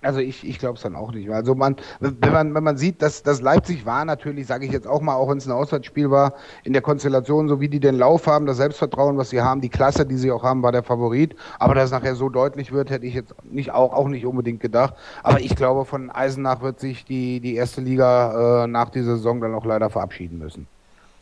Also 0.00 0.20
ich, 0.20 0.46
ich 0.46 0.58
glaube 0.58 0.76
es 0.76 0.82
dann 0.82 0.96
auch 0.96 1.12
nicht. 1.12 1.30
Also 1.30 1.54
man, 1.54 1.76
wenn 2.00 2.32
man, 2.32 2.54
wenn 2.54 2.64
man 2.64 2.76
sieht, 2.76 3.00
dass, 3.00 3.22
dass 3.22 3.40
Leipzig 3.40 3.86
war 3.86 4.04
natürlich, 4.04 4.46
sage 4.46 4.66
ich 4.66 4.72
jetzt 4.72 4.86
auch 4.86 5.00
mal, 5.00 5.14
auch 5.14 5.30
wenn 5.30 5.38
es 5.38 5.46
ein 5.46 5.52
Auswärtsspiel 5.52 6.10
war, 6.10 6.34
in 6.62 6.74
der 6.74 6.82
Konstellation, 6.82 7.48
so 7.48 7.60
wie 7.60 7.68
die 7.68 7.80
den 7.80 7.96
Lauf 7.96 8.26
haben, 8.26 8.44
das 8.44 8.58
Selbstvertrauen, 8.58 9.16
was 9.16 9.30
sie 9.30 9.40
haben, 9.40 9.62
die 9.62 9.70
Klasse, 9.70 10.04
die 10.04 10.16
sie 10.16 10.30
auch 10.30 10.42
haben, 10.42 10.62
war 10.62 10.72
der 10.72 10.82
Favorit. 10.82 11.36
Aber 11.58 11.74
dass 11.74 11.86
es 11.86 11.90
nachher 11.90 12.16
so 12.16 12.28
deutlich 12.28 12.70
wird, 12.72 12.90
hätte 12.90 13.06
ich 13.06 13.14
jetzt 13.14 13.34
nicht 13.44 13.70
auch, 13.70 13.94
auch 13.94 14.08
nicht 14.08 14.26
unbedingt 14.26 14.60
gedacht. 14.60 14.94
Aber 15.22 15.40
ich 15.40 15.56
glaube, 15.56 15.86
von 15.86 16.10
Eisenach 16.10 16.60
wird 16.60 16.80
sich 16.80 17.04
die, 17.06 17.40
die 17.40 17.54
erste 17.54 17.80
Liga 17.80 18.64
äh, 18.64 18.66
nach 18.66 18.90
dieser 18.90 19.16
Saison 19.16 19.40
dann 19.40 19.54
auch 19.54 19.64
leider 19.64 19.88
verabschieden 19.88 20.38
müssen. 20.38 20.66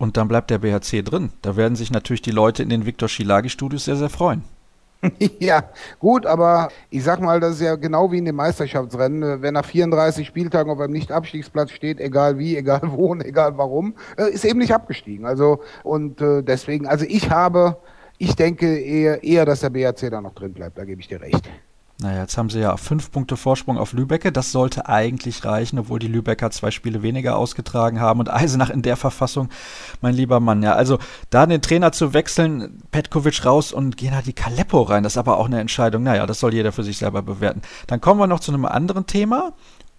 Und 0.03 0.17
dann 0.17 0.27
bleibt 0.27 0.51
der 0.51 0.59
BHC 0.59 1.03
drin. 1.03 1.31
Da 1.43 1.55
werden 1.55 1.77
sich 1.77 1.93
natürlich 1.93 2.23
die 2.23 2.33
Leute 2.33 2.65
in 2.65 2.71
den 2.71 2.87
Viktor 2.87 3.09
Schilagi 3.09 3.49
Studios 3.49 3.85
sehr, 3.85 3.95
sehr 3.95 4.11
freuen. 4.11 4.43
ja, 5.39 5.63
gut, 6.01 6.27
aber 6.27 6.71
ich 6.91 7.05
sag 7.05 7.21
mal, 7.21 7.39
das 7.39 7.53
ist 7.53 7.61
ja 7.61 7.77
genau 7.77 8.11
wie 8.11 8.19
in 8.19 8.25
dem 8.25 8.35
Meisterschaftsrennen. 8.35 9.43
Wenn 9.43 9.55
nach 9.55 9.65
34 9.65 10.27
Spieltagen 10.27 10.73
auf 10.73 10.81
einem 10.81 10.93
Nicht-Abstiegsplatz 10.93 11.71
steht, 11.71 12.01
egal 12.01 12.37
wie, 12.37 12.57
egal 12.57 12.81
wo 12.87 13.13
und 13.13 13.25
egal 13.25 13.57
warum, 13.59 13.95
äh, 14.17 14.29
ist 14.29 14.45
eben 14.45 14.59
nicht 14.59 14.75
abgestiegen. 14.75 15.25
Also, 15.25 15.61
und 15.85 16.21
äh, 16.21 16.43
deswegen, 16.43 16.89
also 16.89 17.05
ich 17.09 17.31
habe, 17.31 17.77
ich 18.19 18.35
denke 18.35 18.81
eher, 18.81 19.23
eher, 19.23 19.45
dass 19.45 19.61
der 19.61 19.71
BRC 19.71 20.11
da 20.11 20.21
noch 20.21 20.35
drin 20.35 20.53
bleibt, 20.53 20.79
da 20.79 20.85
gebe 20.85 21.01
ich 21.01 21.07
dir 21.07 21.21
recht. 21.21 21.49
Naja, 22.03 22.23
jetzt 22.23 22.37
haben 22.37 22.51
sie 22.51 22.61
ja 22.61 22.77
fünf 22.77 23.11
Punkte 23.11 23.37
Vorsprung 23.37 23.79
auf 23.79 23.93
Lübecke. 23.93 24.33
Das 24.33 24.53
sollte 24.53 24.89
eigentlich 24.89 25.45
reichen, 25.45 25.79
obwohl 25.79 25.99
die 25.99 26.09
Lübecker 26.09 26.51
zwei 26.51 26.71
Spiele 26.71 27.03
weniger 27.03 27.37
ausgetragen 27.37 28.01
haben. 28.01 28.21
Und 28.21 28.31
Eisenach 28.31 28.71
in 28.71 28.83
der 28.83 28.97
Verfassung, 28.97 29.49
mein 30.01 30.15
lieber 30.15 30.41
Mann. 30.41 30.63
Ja, 30.63 30.75
also 30.75 30.99
da 31.31 31.47
den 31.47 31.63
Trainer 31.63 31.93
zu 31.93 32.13
wechseln, 32.13 32.83
Petkovic 32.91 33.45
raus 33.45 33.73
und 33.73 33.97
gehen 33.97 34.15
halt 34.15 34.27
die 34.27 34.33
Kaleppo 34.33 34.83
rein. 34.83 35.05
Das 35.05 35.15
ist 35.15 35.19
aber 35.19 35.39
auch 35.39 35.47
eine 35.47 35.61
Entscheidung. 35.61 36.03
Naja, 36.03 36.27
das 36.27 36.41
soll 36.41 36.55
jeder 36.55 36.73
für 36.73 36.83
sich 36.83 36.99
selber 36.99 37.23
bewerten. 37.23 37.63
Dann 37.87 38.01
kommen 38.01 38.21
wir 38.21 38.27
noch 38.27 38.41
zu 38.41 38.53
einem 38.53 38.65
anderen 38.65 39.07
Thema. 39.07 39.53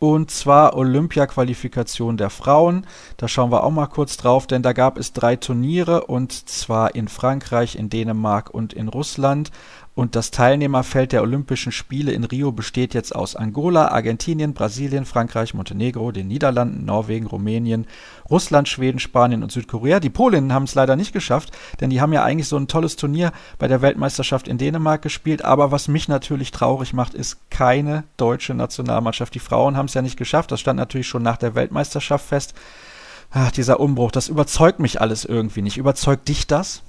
Und 0.04 0.32
zwar 0.32 0.76
Olympia-Qualifikation 0.76 2.18
der 2.18 2.30
Frauen. 2.30 2.86
Da 3.16 3.30
schauen 3.30 3.54
wir 3.54 3.64
auch 3.64 3.72
mal 3.72 3.88
kurz 3.88 4.18
drauf, 4.18 4.48
denn 4.48 4.62
da 4.62 4.74
gab 4.74 4.98
es 4.98 5.14
drei 5.14 5.38
Turniere 5.38 6.08
und 6.08 6.34
zwar 6.50 6.94
in 6.94 7.08
Frankreich, 7.08 7.78
in 7.78 7.90
Dänemark 7.90 8.50
und 8.50 8.74
in 8.74 8.90
Russland. 8.90 9.50
Und 9.96 10.16
das 10.16 10.32
Teilnehmerfeld 10.32 11.12
der 11.12 11.22
Olympischen 11.22 11.72
Spiele 11.72 12.14
in 12.14 12.24
Rio 12.24 12.52
besteht 12.52 12.96
jetzt 12.96 13.16
aus 13.16 13.36
Angola, 13.36 13.90
Argentinien, 13.90 14.56
Brasilien, 14.56 15.06
Frankreich, 15.06 15.54
Montenegro, 15.54 16.12
den 16.12 16.28
Niederlanden, 16.28 16.84
Norwegen, 16.84 17.28
Rumänien, 17.28 17.86
Russland, 18.28 18.68
Schweden, 18.68 18.98
Spanien 18.98 19.44
und 19.44 19.52
Südkorea. 19.52 20.00
Die 20.00 20.10
Polinnen 20.10 20.52
haben 20.52 20.64
es 20.64 20.74
leider 20.74 20.96
nicht 20.96 21.14
geschafft, 21.14 21.52
denn 21.80 21.92
die 21.92 22.02
haben 22.02 22.12
ja 22.12 22.24
eigentlich 22.24 22.48
so 22.48 22.58
ein 22.58 22.68
tolles 22.68 22.96
Turnier 22.96 23.34
bei 23.60 23.68
der 23.68 23.84
Weltmeisterschaft 23.84 24.48
in 24.48 24.58
Dänemark 24.58 25.04
gespielt. 25.04 25.46
Aber 25.46 25.72
was 25.72 25.88
mich 25.88 26.08
natürlich 26.08 26.50
traurig 26.50 26.94
macht, 26.94 27.14
ist 27.14 27.52
keine 27.52 28.04
deutsche 28.18 28.56
Nationalmannschaft. 28.56 29.36
Die 29.36 29.40
Frauen 29.40 29.78
haben 29.78 29.86
es 29.86 29.94
ja 29.94 30.02
nicht 30.02 30.18
geschafft. 30.18 30.52
Das 30.52 30.60
stand 30.60 30.78
natürlich 30.78 31.08
schon 31.08 31.22
nach 31.22 31.38
der 31.38 31.54
Weltmeisterschaft 31.54 32.26
fest. 32.26 32.56
Ach, 33.30 33.52
dieser 33.52 33.80
Umbruch, 33.80 34.10
das 34.10 34.28
überzeugt 34.28 34.80
mich 34.80 35.02
alles 35.02 35.24
irgendwie 35.24 35.62
nicht. 35.62 35.78
Überzeugt 35.78 36.28
dich 36.30 36.48
das? 36.48 36.82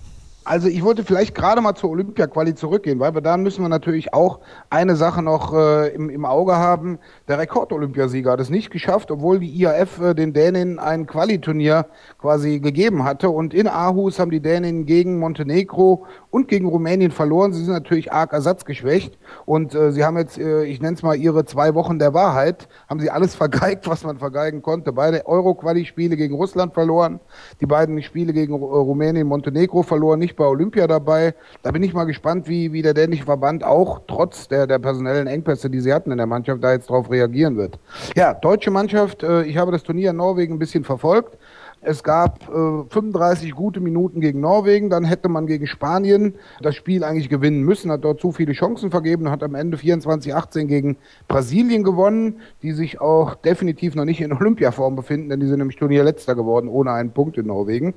Also 0.46 0.68
ich 0.68 0.84
wollte 0.84 1.04
vielleicht 1.04 1.34
gerade 1.34 1.62
mal 1.62 1.74
zur 1.74 1.88
Olympia-Quali 1.88 2.54
zurückgehen, 2.54 3.00
weil 3.00 3.14
wir 3.14 3.22
da 3.22 3.38
müssen 3.38 3.62
wir 3.62 3.70
natürlich 3.70 4.12
auch 4.12 4.40
eine 4.68 4.94
Sache 4.94 5.22
noch 5.22 5.54
äh, 5.54 5.88
im, 5.94 6.10
im 6.10 6.26
Auge 6.26 6.56
haben. 6.56 6.98
Der 7.28 7.38
Rekord-Olympiasieger 7.38 8.32
hat 8.32 8.40
es 8.40 8.50
nicht 8.50 8.70
geschafft, 8.70 9.10
obwohl 9.10 9.38
die 9.38 9.48
IAF 9.48 10.00
äh, 10.02 10.14
den 10.14 10.34
Dänen 10.34 10.78
ein 10.78 11.06
Quali-Turnier 11.06 11.86
quasi 12.18 12.60
gegeben 12.60 13.04
hatte. 13.04 13.30
Und 13.30 13.54
in 13.54 13.66
Aarhus 13.66 14.18
haben 14.18 14.30
die 14.30 14.40
Dänen 14.40 14.84
gegen 14.84 15.18
Montenegro 15.18 16.04
und 16.30 16.48
gegen 16.48 16.66
Rumänien 16.66 17.10
verloren. 17.10 17.54
Sie 17.54 17.64
sind 17.64 17.72
natürlich 17.72 18.12
arg 18.12 18.34
ersatzgeschwächt. 18.34 19.16
Und 19.46 19.74
äh, 19.74 19.92
sie 19.92 20.04
haben 20.04 20.18
jetzt, 20.18 20.36
äh, 20.36 20.64
ich 20.64 20.82
nenne 20.82 20.94
es 20.94 21.02
mal, 21.02 21.16
ihre 21.16 21.46
zwei 21.46 21.74
Wochen 21.74 21.98
der 21.98 22.12
Wahrheit, 22.12 22.68
haben 22.90 23.00
sie 23.00 23.08
alles 23.08 23.34
vergeigt, 23.44 23.88
was 23.88 24.04
man 24.04 24.18
vergeigen 24.18 24.60
konnte. 24.60 24.92
Beide 24.92 25.26
Euro-Quali-Spiele 25.26 26.18
gegen 26.18 26.34
Russland 26.34 26.74
verloren, 26.74 27.18
die 27.62 27.66
beiden 27.66 28.02
Spiele 28.02 28.34
gegen 28.34 28.52
äh, 28.52 28.56
Rumänien, 28.56 29.26
Montenegro 29.26 29.82
verloren, 29.82 30.18
nicht 30.18 30.33
nicht 30.34 30.36
bei 30.36 30.46
Olympia 30.46 30.86
dabei. 30.86 31.34
Da 31.62 31.70
bin 31.70 31.82
ich 31.82 31.94
mal 31.94 32.04
gespannt, 32.04 32.48
wie, 32.48 32.72
wie 32.72 32.82
der 32.82 32.94
dänische 32.94 33.24
Verband 33.24 33.62
auch 33.64 34.00
trotz 34.06 34.48
der, 34.48 34.66
der 34.66 34.78
personellen 34.78 35.26
Engpässe, 35.26 35.70
die 35.70 35.80
sie 35.80 35.92
hatten 35.92 36.10
in 36.10 36.18
der 36.18 36.26
Mannschaft, 36.26 36.62
da 36.62 36.72
jetzt 36.72 36.90
drauf 36.90 37.10
reagieren 37.10 37.56
wird. 37.56 37.78
Ja, 38.16 38.34
deutsche 38.34 38.70
Mannschaft, 38.70 39.22
äh, 39.22 39.44
ich 39.44 39.56
habe 39.56 39.70
das 39.70 39.82
Turnier 39.82 40.10
in 40.10 40.16
Norwegen 40.16 40.54
ein 40.54 40.58
bisschen 40.58 40.84
verfolgt. 40.84 41.38
Es 41.86 42.02
gab 42.02 42.48
äh, 42.48 42.88
35 42.88 43.52
gute 43.52 43.78
Minuten 43.78 44.20
gegen 44.20 44.40
Norwegen, 44.40 44.88
dann 44.88 45.04
hätte 45.04 45.28
man 45.28 45.46
gegen 45.46 45.66
Spanien 45.66 46.34
das 46.62 46.74
Spiel 46.74 47.04
eigentlich 47.04 47.28
gewinnen 47.28 47.60
müssen, 47.60 47.90
hat 47.90 48.04
dort 48.04 48.20
zu 48.20 48.32
viele 48.32 48.54
Chancen 48.54 48.90
vergeben 48.90 49.26
und 49.26 49.30
hat 49.30 49.42
am 49.42 49.54
Ende 49.54 49.76
24-18 49.76 50.64
gegen 50.64 50.96
Brasilien 51.28 51.84
gewonnen, 51.84 52.40
die 52.62 52.72
sich 52.72 53.02
auch 53.02 53.34
definitiv 53.34 53.94
noch 53.94 54.06
nicht 54.06 54.22
in 54.22 54.32
Olympiaform 54.32 54.96
befinden, 54.96 55.28
denn 55.28 55.40
die 55.40 55.46
sind 55.46 55.58
nämlich 55.58 55.76
Turnierletzter 55.76 56.34
geworden, 56.34 56.68
ohne 56.68 56.92
einen 56.92 57.10
Punkt 57.10 57.36
in 57.36 57.46
Norwegen. 57.46 57.92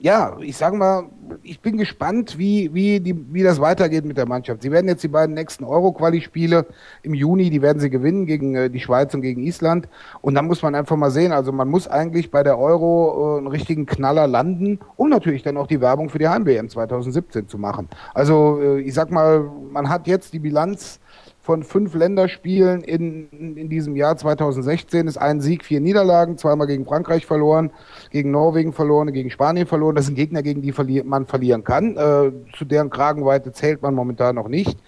Ja, 0.00 0.36
ich 0.40 0.56
sage 0.56 0.76
mal, 0.76 1.04
ich 1.44 1.60
bin 1.60 1.76
gespannt, 1.76 2.38
wie, 2.38 2.74
wie, 2.74 2.98
die, 2.98 3.14
wie 3.32 3.44
das 3.44 3.60
weitergeht 3.60 4.04
mit 4.04 4.16
der 4.16 4.26
Mannschaft. 4.26 4.62
Sie 4.62 4.72
werden 4.72 4.88
jetzt 4.88 5.04
die 5.04 5.08
beiden 5.08 5.34
nächsten 5.36 5.62
Euro-Quali-Spiele 5.62 6.66
im 7.02 7.14
Juni, 7.14 7.50
die 7.50 7.62
werden 7.62 7.78
sie 7.78 7.90
gewinnen 7.90 8.26
gegen 8.26 8.56
äh, 8.56 8.68
die 8.68 8.80
Schweiz 8.80 9.14
und 9.14 9.22
gegen 9.22 9.42
Island. 9.42 9.88
Und 10.22 10.34
dann 10.34 10.46
muss 10.46 10.62
man 10.62 10.74
einfach 10.74 10.96
mal 10.96 11.12
sehen, 11.12 11.30
also 11.30 11.52
man 11.52 11.68
muss 11.68 11.86
eigentlich 11.86 12.32
bei 12.32 12.42
der 12.42 12.58
Euro 12.58 13.26
äh, 13.26 13.27
einen 13.36 13.46
richtigen 13.46 13.86
Knaller 13.86 14.26
landen, 14.26 14.80
um 14.96 15.08
natürlich 15.08 15.42
dann 15.42 15.56
auch 15.56 15.66
die 15.66 15.80
Werbung 15.80 16.08
für 16.08 16.18
die 16.18 16.28
Heim-WM 16.28 16.68
2017 16.68 17.48
zu 17.48 17.58
machen. 17.58 17.88
Also 18.14 18.60
äh, 18.60 18.80
ich 18.80 18.94
sag 18.94 19.10
mal, 19.10 19.48
man 19.70 19.88
hat 19.88 20.06
jetzt 20.06 20.32
die 20.32 20.38
Bilanz 20.38 21.00
von 21.48 21.62
fünf 21.62 21.94
Länderspielen 21.94 22.82
in, 22.82 23.30
in 23.56 23.70
diesem 23.70 23.96
Jahr 23.96 24.18
2016 24.18 25.06
ist 25.06 25.16
ein 25.16 25.40
Sieg, 25.40 25.64
vier 25.64 25.80
Niederlagen, 25.80 26.36
zweimal 26.36 26.66
gegen 26.66 26.84
Frankreich 26.84 27.24
verloren, 27.24 27.70
gegen 28.10 28.30
Norwegen 28.30 28.74
verloren, 28.74 29.10
gegen 29.14 29.30
Spanien 29.30 29.66
verloren. 29.66 29.96
Das 29.96 30.04
sind 30.04 30.14
Gegner, 30.14 30.42
gegen 30.42 30.60
die 30.60 31.02
man 31.04 31.24
verlieren 31.24 31.64
kann. 31.64 31.96
Äh, 31.96 32.32
zu 32.54 32.66
deren 32.66 32.90
Kragenweite 32.90 33.50
zählt 33.52 33.80
man 33.80 33.94
momentan 33.94 34.34
noch 34.34 34.48
nicht. 34.48 34.78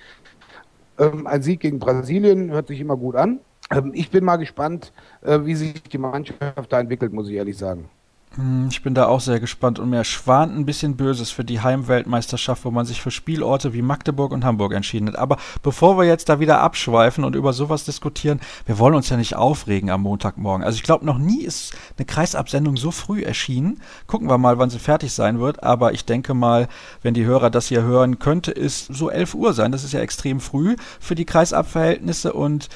Ähm, 0.99 1.27
ein 1.27 1.41
Sieg 1.41 1.61
gegen 1.61 1.79
Brasilien 1.79 2.51
hört 2.51 2.69
sich 2.69 2.79
immer 2.79 2.99
gut 2.99 3.17
an. 3.17 3.41
Ähm, 3.71 3.93
ich 3.95 4.11
bin 4.11 4.23
mal 4.23 4.37
gespannt, 4.37 4.93
äh, 5.23 5.41
wie 5.45 5.55
sich 5.55 5.83
die 5.85 5.97
Mannschaft 5.97 6.71
da 6.71 6.79
entwickelt, 6.79 7.15
muss 7.15 7.29
ich 7.29 7.37
ehrlich 7.37 7.57
sagen. 7.57 7.89
Hm, 8.37 8.69
ich 8.71 8.83
bin 8.85 8.95
da 8.95 9.09
auch 9.09 9.19
sehr 9.19 9.41
gespannt 9.41 9.81
und 9.81 9.91
mir 9.91 10.05
schwant 10.05 10.57
ein 10.57 10.65
bisschen 10.65 10.97
Böses 10.97 11.33
für 11.33 11.45
die 11.45 11.61
Heimweltmeisterschaft, 11.63 12.65
wo 12.65 12.71
man 12.71 12.87
sich 12.87 13.03
für 13.03 13.11
Spielorte 13.11 13.73
wie 13.73 13.83
Magdeburg 13.83 14.31
und 14.31 14.45
Hamburg 14.45 14.73
entschieden 14.73 15.09
hat. 15.09 15.17
Aber 15.17 15.37
bevor 15.65 15.99
wir 15.99 16.05
jetzt 16.05 16.29
da 16.29 16.39
wieder 16.39 16.61
abschweifen 16.61 17.25
und 17.25 17.35
über 17.35 17.53
sowas 17.53 17.85
diskutieren, 17.85 18.39
wir 18.67 18.79
wollen 18.79 18.95
uns 18.95 19.09
ja 19.09 19.17
nicht 19.17 19.35
aufregen 19.35 19.91
am 19.91 20.03
Montagmorgen. 20.03 20.65
Also 20.65 20.77
ich 20.77 20.85
glaube, 20.85 21.05
noch 21.05 21.19
nie 21.19 21.43
ist 21.43 21.75
eine 21.99 22.07
Kreisabsendung 22.07 22.77
so 22.77 22.93
früh 22.93 23.23
erschienen. 23.23 23.81
Gucken 24.07 24.29
wir 24.29 24.39
mal, 24.39 24.59
wann 24.59 24.71
sie 24.71 24.79
fertig 24.79 25.13
sein 25.13 25.41
wird. 25.41 25.65
Aber 25.65 25.93
ich 25.93 26.05
denke 26.05 26.33
mal, 26.33 26.69
wenn 27.03 27.15
die 27.15 27.25
Hörer 27.25 27.51
das 27.51 27.67
hier 27.67 27.83
hören, 27.83 28.21
könnte 28.21 28.53
es 28.53 28.87
so 28.87 29.11
11 29.11 29.35
Uhr 29.35 29.55
sein. 29.55 29.73
Das 29.73 29.83
ist 29.83 29.93
ja 29.93 30.01
extrem 30.01 30.39
früh 30.39 30.77
für 31.01 31.17
die 31.17 31.27
Kreisabverhältnisse 31.27 32.33
und 32.33 32.69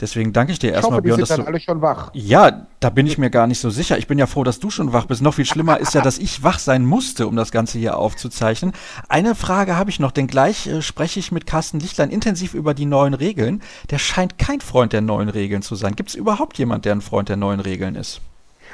Deswegen 0.00 0.32
danke 0.32 0.52
ich 0.52 0.60
dir 0.60 0.72
erstmal, 0.72 1.02
Björn. 1.02 1.18
Dass 1.18 1.30
du, 1.30 1.42
alle 1.42 1.58
schon 1.58 1.82
wach. 1.82 2.10
Ja, 2.14 2.66
da 2.78 2.90
bin 2.90 3.06
ich 3.06 3.18
mir 3.18 3.30
gar 3.30 3.48
nicht 3.48 3.58
so 3.58 3.68
sicher. 3.68 3.98
Ich 3.98 4.06
bin 4.06 4.16
ja 4.16 4.26
froh, 4.26 4.44
dass 4.44 4.60
du 4.60 4.70
schon 4.70 4.92
wach 4.92 5.06
bist. 5.06 5.22
Noch 5.22 5.34
viel 5.34 5.44
schlimmer 5.44 5.80
ist 5.80 5.94
ja, 5.94 6.00
dass 6.00 6.18
ich 6.18 6.44
wach 6.44 6.60
sein 6.60 6.84
musste, 6.84 7.26
um 7.26 7.34
das 7.34 7.50
Ganze 7.50 7.78
hier 7.78 7.98
aufzuzeichnen. 7.98 8.72
Eine 9.08 9.34
Frage 9.34 9.76
habe 9.76 9.90
ich 9.90 9.98
noch, 9.98 10.12
denn 10.12 10.28
gleich 10.28 10.68
äh, 10.68 10.82
spreche 10.82 11.18
ich 11.18 11.32
mit 11.32 11.46
Carsten 11.46 11.80
Lichtlein 11.80 12.10
intensiv 12.10 12.54
über 12.54 12.74
die 12.74 12.86
neuen 12.86 13.14
Regeln. 13.14 13.60
Der 13.90 13.98
scheint 13.98 14.38
kein 14.38 14.60
Freund 14.60 14.92
der 14.92 15.00
neuen 15.00 15.28
Regeln 15.28 15.62
zu 15.62 15.74
sein. 15.74 15.96
Gibt 15.96 16.10
es 16.10 16.14
überhaupt 16.14 16.58
jemand, 16.58 16.84
der 16.84 16.92
ein 16.92 17.00
Freund 17.00 17.28
der 17.28 17.36
neuen 17.36 17.60
Regeln 17.60 17.96
ist? 17.96 18.20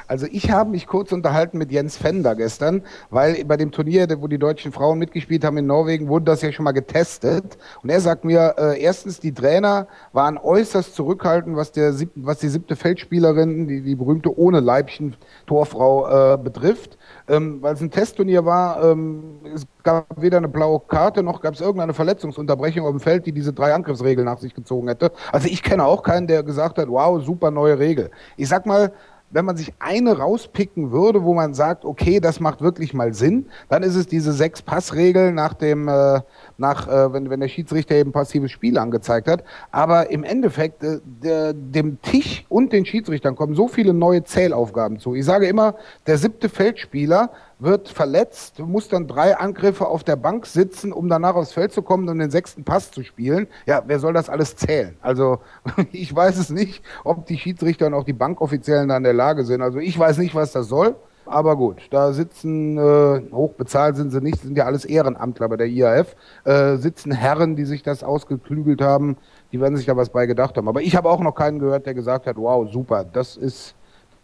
Also 0.07 0.27
ich 0.31 0.51
habe 0.51 0.69
mich 0.69 0.87
kurz 0.87 1.11
unterhalten 1.11 1.57
mit 1.57 1.71
Jens 1.71 1.97
Fender 1.97 2.35
gestern, 2.35 2.83
weil 3.09 3.43
bei 3.45 3.57
dem 3.57 3.71
Turnier, 3.71 4.07
wo 4.19 4.27
die 4.27 4.37
deutschen 4.37 4.71
Frauen 4.71 4.99
mitgespielt 4.99 5.43
haben 5.43 5.57
in 5.57 5.67
Norwegen, 5.67 6.07
wurde 6.07 6.25
das 6.25 6.41
ja 6.41 6.51
schon 6.51 6.63
mal 6.63 6.71
getestet. 6.71 7.57
Und 7.81 7.89
er 7.89 8.01
sagt 8.01 8.25
mir, 8.25 8.55
äh, 8.57 8.81
erstens, 8.81 9.19
die 9.19 9.33
Trainer 9.33 9.87
waren 10.13 10.37
äußerst 10.37 10.95
zurückhaltend, 10.95 11.55
was, 11.55 11.71
der, 11.71 11.93
was 12.15 12.39
die 12.39 12.49
siebte 12.49 12.75
Feldspielerin, 12.75 13.67
die, 13.67 13.81
die 13.81 13.95
berühmte 13.95 14.37
ohne 14.37 14.59
Leibchen 14.59 15.15
Torfrau 15.47 16.33
äh, 16.33 16.37
betrifft. 16.37 16.97
Ähm, 17.27 17.61
weil 17.61 17.73
es 17.73 17.81
ein 17.81 17.91
Testturnier 17.91 18.45
war, 18.45 18.83
ähm, 18.83 19.39
es 19.53 19.65
gab 19.83 20.21
weder 20.21 20.37
eine 20.37 20.47
blaue 20.47 20.81
Karte 20.87 21.23
noch 21.23 21.41
gab 21.41 21.53
es 21.53 21.61
irgendeine 21.61 21.93
Verletzungsunterbrechung 21.93 22.85
auf 22.85 22.91
dem 22.91 22.99
Feld, 22.99 23.25
die 23.25 23.31
diese 23.31 23.53
drei 23.53 23.73
Angriffsregeln 23.73 24.25
nach 24.25 24.39
sich 24.39 24.53
gezogen 24.53 24.87
hätte. 24.87 25.11
Also 25.31 25.47
ich 25.47 25.63
kenne 25.63 25.85
auch 25.85 26.03
keinen, 26.03 26.27
der 26.27 26.43
gesagt 26.43 26.77
hat, 26.77 26.87
wow, 26.89 27.23
super 27.23 27.51
neue 27.51 27.79
Regel. 27.79 28.11
Ich 28.37 28.49
sag 28.49 28.65
mal, 28.65 28.91
wenn 29.35 29.43
man 29.43 29.57
sich 29.57 29.73
eine 29.79 30.17
rauspicken 30.17 30.93
würde, 30.93 31.25
wo 31.25 31.33
man 31.33 31.53
sagt, 31.53 31.83
okay, 31.83 32.21
das 32.21 32.39
macht 32.39 32.61
wirklich 32.61 32.93
mal 32.93 33.13
Sinn, 33.13 33.47
dann 33.67 33.83
ist 33.83 33.95
es 33.95 34.07
diese 34.07 34.31
sechs 34.31 34.61
Passregeln 34.61 35.35
nach 35.35 35.53
dem, 35.53 35.89
äh, 35.89 36.21
nach, 36.57 36.87
äh, 36.87 37.11
wenn, 37.11 37.29
wenn 37.29 37.41
der 37.41 37.49
Schiedsrichter 37.49 37.95
eben 37.95 38.13
passives 38.13 38.51
Spiel 38.51 38.77
angezeigt 38.77 39.27
hat. 39.27 39.43
Aber 39.71 40.09
im 40.09 40.23
Endeffekt, 40.23 40.85
äh, 40.85 41.01
der, 41.03 41.51
dem 41.51 42.01
Tisch 42.01 42.45
und 42.47 42.71
den 42.71 42.85
Schiedsrichtern 42.85 43.35
kommen 43.35 43.55
so 43.55 43.67
viele 43.67 43.93
neue 43.93 44.23
Zählaufgaben 44.23 44.99
zu. 44.99 45.15
Ich 45.15 45.25
sage 45.25 45.47
immer, 45.47 45.75
der 46.07 46.17
siebte 46.17 46.47
Feldspieler 46.47 47.29
wird 47.59 47.87
verletzt, 47.87 48.59
muss 48.59 48.89
dann 48.89 49.07
drei 49.07 49.37
Angriffe 49.37 49.87
auf 49.87 50.03
der 50.03 50.15
Bank 50.15 50.45
sitzen, 50.45 50.91
um 50.91 51.07
danach 51.07 51.35
aufs 51.35 51.53
Feld 51.53 51.71
zu 51.71 51.81
kommen 51.81 52.07
und 52.09 52.19
den 52.19 52.31
sechsten 52.31 52.63
Pass 52.63 52.91
zu 52.91 53.03
spielen. 53.03 53.47
Ja, 53.65 53.83
wer 53.85 53.99
soll 53.99 54.13
das 54.13 54.29
alles 54.29 54.55
zählen? 54.55 54.97
Also 55.01 55.39
ich 55.91 56.13
weiß 56.13 56.37
es 56.37 56.49
nicht, 56.49 56.83
ob 57.03 57.25
die 57.25 57.37
Schiedsrichter 57.37 57.87
und 57.87 57.93
auch 57.93 58.03
die 58.03 58.13
Bankoffiziellen 58.13 58.89
da 58.89 58.97
in 58.97 59.03
der 59.03 59.13
Lage 59.13 59.45
sind. 59.45 59.61
Also 59.61 59.79
ich 59.79 59.97
weiß 59.97 60.17
nicht, 60.17 60.35
was 60.35 60.51
das 60.51 60.67
soll. 60.67 60.95
Aber 61.27 61.55
gut, 61.55 61.87
da 61.89 62.13
sitzen, 62.13 62.77
äh, 62.77 63.31
hochbezahlt 63.31 63.95
sind 63.95 64.11
sie 64.11 64.21
nicht, 64.21 64.41
sind 64.41 64.55
ja 64.55 64.65
alles 64.65 64.85
Ehrenamtler 64.85 65.49
bei 65.49 65.57
der 65.57 65.67
IAF, 65.67 66.15
äh, 66.43 66.75
sitzen 66.75 67.11
Herren, 67.11 67.55
die 67.55 67.65
sich 67.65 67.81
das 67.81 68.03
ausgeklügelt 68.03 68.79
haben, 68.79 69.17
die 69.51 69.59
werden 69.59 69.75
sich 69.75 69.87
da 69.87 69.97
was 69.97 70.09
bei 70.09 70.27
gedacht 70.27 70.55
haben. 70.55 70.67
Aber 70.67 70.81
ich 70.81 70.95
habe 70.95 71.09
auch 71.09 71.21
noch 71.21 71.33
keinen 71.33 71.57
gehört, 71.57 71.87
der 71.87 71.95
gesagt 71.95 72.27
hat, 72.27 72.37
wow, 72.37 72.71
super, 72.71 73.03
das 73.03 73.37
ist 73.37 73.73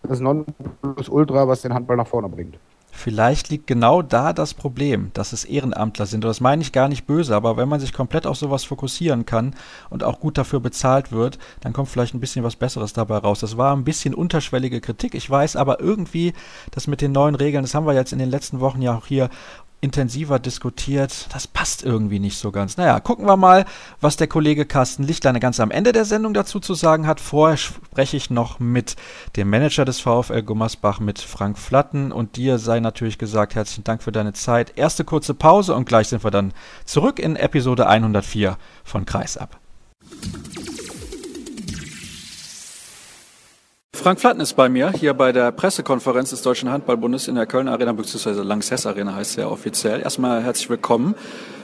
das 0.04 0.20
Nonplusultra, 0.20 1.48
was 1.48 1.63
den 1.63 1.74
Handball 1.74 1.98
nach 1.98 2.08
vorne 2.08 2.30
bringt. 2.30 2.60
Vielleicht 2.91 3.49
liegt 3.49 3.67
genau 3.67 4.01
da 4.01 4.34
das 4.34 4.54
Problem, 4.54 5.12
dass 5.13 5.34
es 5.34 5.45
Ehrenamtler 5.45 6.06
sind. 6.06 6.23
Und 6.23 6.30
das 6.30 6.41
meine 6.41 6.62
ich 6.62 6.71
gar 6.71 6.88
nicht 6.88 7.08
böse, 7.08 7.36
aber 7.36 7.58
wenn 7.58 7.69
man 7.69 7.80
sich 7.80 7.93
komplett 7.93 8.27
auf 8.27 8.38
sowas 8.38 8.63
fokussieren 8.63 9.25
kann 9.25 9.56
und 9.89 10.04
auch 10.04 10.19
gut 10.19 10.38
dafür 10.38 10.60
bezahlt 10.60 11.12
wird, 11.12 11.39
dann 11.62 11.73
kommt 11.73 11.89
vielleicht 11.89 12.13
ein 12.13 12.19
bisschen 12.19 12.43
was 12.43 12.56
Besseres 12.56 12.93
dabei 12.93 13.17
raus. 13.17 13.39
Das 13.39 13.58
war 13.58 13.75
ein 13.75 13.86
bisschen 13.86 14.13
unterschwellige 14.13 14.82
Kritik, 14.82 15.15
ich 15.15 15.30
weiß, 15.30 15.56
aber 15.56 15.80
irgendwie 15.80 16.34
das 16.71 16.88
mit 16.88 17.01
den 17.01 17.13
neuen 17.13 17.36
Regeln, 17.36 17.63
das 17.63 17.73
haben 17.73 17.88
wir 17.88 17.93
jetzt 17.93 18.13
in 18.13 18.19
den 18.19 18.30
letzten 18.30 18.60
Wochen 18.60 18.82
ja 18.82 18.97
auch 18.97 19.06
hier 19.06 19.30
intensiver 19.82 20.38
diskutiert. 20.38 21.28
Das 21.34 21.48
passt 21.48 21.84
irgendwie 21.84 22.20
nicht 22.20 22.38
so 22.38 22.52
ganz. 22.52 22.78
Naja, 22.78 23.00
gucken 23.00 23.26
wir 23.26 23.36
mal, 23.36 23.65
was 24.00 24.15
der 24.15 24.28
Kollege 24.28 24.65
Carsten 24.65 25.04
Lichtlein 25.04 25.39
ganz 25.39 25.60
am 25.60 25.72
Ende 25.72 25.91
der 25.91 26.06
Sendung 26.06 26.36
dazu 26.36 26.60
zu 26.60 26.76
sagen 26.76 27.08
hat. 27.08 27.20
Vorher 27.20 27.58
spreche 27.58 28.15
ich 28.15 28.30
noch 28.30 28.60
mit 28.60 28.96
dem 29.36 29.50
Manager 29.50 29.84
des 29.84 30.00
VfL 30.00 30.44
Gummersbach, 30.44 31.00
mit 31.00 31.20
Frank 31.20 31.58
Flatten. 31.58 32.12
Und 32.12 32.38
dir 32.38 32.60
sei 32.60 32.80
natürlich 32.80 33.17
gesagt, 33.17 33.56
herzlichen 33.56 33.84
Dank 33.84 34.04
für 34.04 34.12
deine 34.12 34.34
Zeit. 34.34 34.78
Erste 34.78 35.04
kurze 35.04 35.34
Pause 35.34 35.74
und 35.74 35.86
gleich 35.86 36.10
sind 36.10 36.24
wir 36.24 36.32
dann 36.32 36.54
zurück 36.86 37.17
in 37.17 37.36
Episode 37.36 37.88
104 37.88 38.58
von 38.84 39.06
Kreisab. 39.06 39.60
Frank 44.01 44.19
Flatten 44.19 44.41
ist 44.41 44.53
bei 44.53 44.67
mir 44.67 44.91
hier 44.93 45.13
bei 45.13 45.31
der 45.31 45.51
Pressekonferenz 45.51 46.31
des 46.31 46.41
Deutschen 46.41 46.71
Handballbundes 46.71 47.27
in 47.27 47.35
der 47.35 47.45
Köln 47.45 47.67
Arena, 47.67 47.91
beziehungsweise 47.91 48.41
Lanxess 48.41 48.87
Arena 48.87 49.13
heißt 49.13 49.29
es 49.29 49.35
ja 49.35 49.47
offiziell. 49.47 50.01
Erstmal 50.01 50.41
herzlich 50.43 50.71
willkommen. 50.71 51.13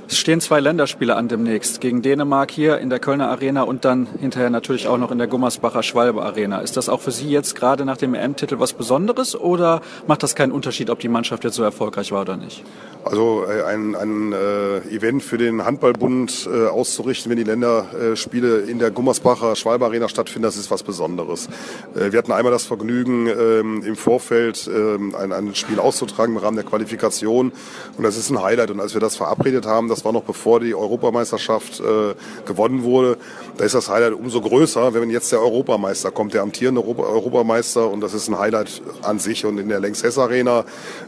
Es 0.10 0.18
stehen 0.18 0.40
zwei 0.40 0.62
Länderspiele 0.62 1.18
an 1.18 1.28
demnächst. 1.28 1.82
Gegen 1.82 2.02
Dänemark 2.02 2.50
hier 2.50 2.78
in 2.78 2.90
der 2.90 3.00
Kölner 3.00 3.28
Arena 3.28 3.64
und 3.64 3.84
dann 3.84 4.08
hinterher 4.22 4.50
natürlich 4.50 4.88
auch 4.88 4.98
noch 4.98 5.12
in 5.12 5.18
der 5.18 5.28
Gummersbacher 5.28 5.84
Schwalbe 5.84 6.22
Arena. 6.24 6.60
Ist 6.60 6.78
das 6.78 6.88
auch 6.88 7.02
für 7.02 7.12
Sie 7.12 7.30
jetzt 7.30 7.56
gerade 7.56 7.84
nach 7.84 7.98
dem 7.98 8.14
EM-Titel 8.14 8.58
was 8.58 8.72
Besonderes 8.72 9.38
oder 9.38 9.82
macht 10.08 10.24
das 10.24 10.34
keinen 10.34 10.54
Unterschied, 10.54 10.90
ob 10.90 11.00
die 11.00 11.10
Mannschaft 11.10 11.44
jetzt 11.44 11.56
so 11.56 11.64
erfolgreich 11.64 12.14
war 12.14 12.22
oder 12.22 12.38
nicht? 12.38 12.64
Also 13.04 13.46
äh, 13.46 13.64
ein, 13.64 13.96
ein 13.96 14.34
äh, 14.34 14.78
Event 14.96 15.24
für 15.24 15.38
den 15.38 15.64
Handballbund 15.66 16.50
äh, 16.52 16.68
auszurichten, 16.68 17.30
wenn 17.30 17.38
die 17.38 17.44
Länderspiele 17.44 18.60
in 18.60 18.80
der 18.80 18.92
Gummersbacher 18.92 19.56
Schwalbe 19.56 19.86
Arena 19.86 20.10
stattfinden, 20.10 20.44
das 20.44 20.58
ist 20.58 20.72
was 20.72 20.84
Besonderes. 20.84 21.48
Äh, 21.96 22.12
wir 22.12 22.20
hatten 22.20 22.32
einmal 22.32 22.52
das 22.52 22.66
Vergnügen, 22.66 23.28
ähm, 23.28 23.84
im 23.84 23.96
Vorfeld 23.96 24.70
ähm, 24.74 25.16
ein, 25.16 25.32
ein 25.32 25.56
Spiel 25.56 25.80
auszutragen 25.80 26.36
im 26.36 26.42
Rahmen 26.42 26.56
der 26.56 26.66
Qualifikation 26.66 27.52
und 27.98 28.04
das 28.04 28.18
ist 28.18 28.30
ein 28.30 28.42
Highlight. 28.42 28.72
Und 28.72 28.80
als 28.80 28.94
wir 28.94 29.02
das 29.02 29.16
verabredet 29.16 29.66
haben, 29.66 29.90
das 29.98 30.06
war 30.06 30.12
noch 30.12 30.24
bevor 30.24 30.60
die 30.60 30.76
Europameisterschaft 30.76 31.80
äh, 31.80 32.14
gewonnen 32.46 32.84
wurde, 32.84 33.18
da 33.58 33.66
ist 33.66 33.76
das 33.76 33.90
Highlight 33.90 34.14
umso 34.14 34.42
größer, 34.42 34.94
wenn 34.94 35.10
jetzt 35.10 35.32
der 35.32 35.42
Europameister 35.42 36.12
kommt, 36.12 36.34
der 36.34 36.42
amtierende 36.42 36.82
Europa 36.82 37.04
Europameister 37.04 37.90
und 37.90 38.02
das 38.02 38.14
ist 38.14 38.28
ein 38.28 38.38
Highlight 38.38 38.82
an 39.02 39.20
sich 39.20 39.46
und 39.46 39.58
in 39.58 39.70
der 39.70 39.80
Längshess 39.80 40.18
Arena, 40.18 40.66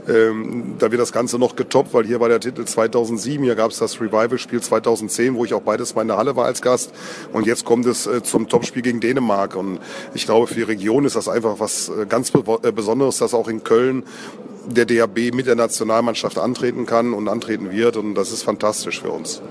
ähm, 0.07 0.75
da 0.79 0.91
wird 0.91 1.01
das 1.01 1.11
Ganze 1.11 1.37
noch 1.37 1.55
getoppt 1.55 1.93
weil 1.93 2.05
hier 2.05 2.19
war 2.19 2.29
der 2.29 2.39
Titel 2.39 2.65
2007, 2.65 3.43
hier 3.43 3.55
gab 3.55 3.71
es 3.71 3.79
das 3.79 3.99
Revival-Spiel 3.99 4.61
2010, 4.61 5.35
wo 5.35 5.45
ich 5.45 5.53
auch 5.53 5.61
beides 5.61 5.95
mal 5.95 6.03
in 6.03 6.07
der 6.07 6.17
Halle 6.17 6.35
war 6.35 6.45
als 6.45 6.61
Gast. 6.61 6.91
Und 7.33 7.45
jetzt 7.45 7.65
kommt 7.65 7.85
es 7.85 8.07
äh, 8.07 8.23
zum 8.23 8.47
Topspiel 8.47 8.81
gegen 8.81 8.99
Dänemark. 8.99 9.55
Und 9.55 9.79
ich 10.13 10.25
glaube, 10.25 10.47
für 10.47 10.55
die 10.55 10.63
Region 10.63 11.05
ist 11.05 11.15
das 11.15 11.27
einfach 11.27 11.59
was 11.59 11.89
äh, 11.89 12.05
ganz 12.07 12.31
äh, 12.33 12.71
Besonderes, 12.71 13.17
dass 13.17 13.33
auch 13.33 13.47
in 13.47 13.63
Köln 13.63 14.03
der 14.65 14.85
DAB 14.85 15.33
mit 15.33 15.47
der 15.47 15.55
Nationalmannschaft 15.55 16.37
antreten 16.37 16.85
kann 16.85 17.13
und 17.13 17.27
antreten 17.27 17.71
wird. 17.71 17.97
Und 17.97 18.15
das 18.15 18.31
ist 18.31 18.43
fantastisch 18.43 19.01
für 19.01 19.09
uns. 19.09 19.41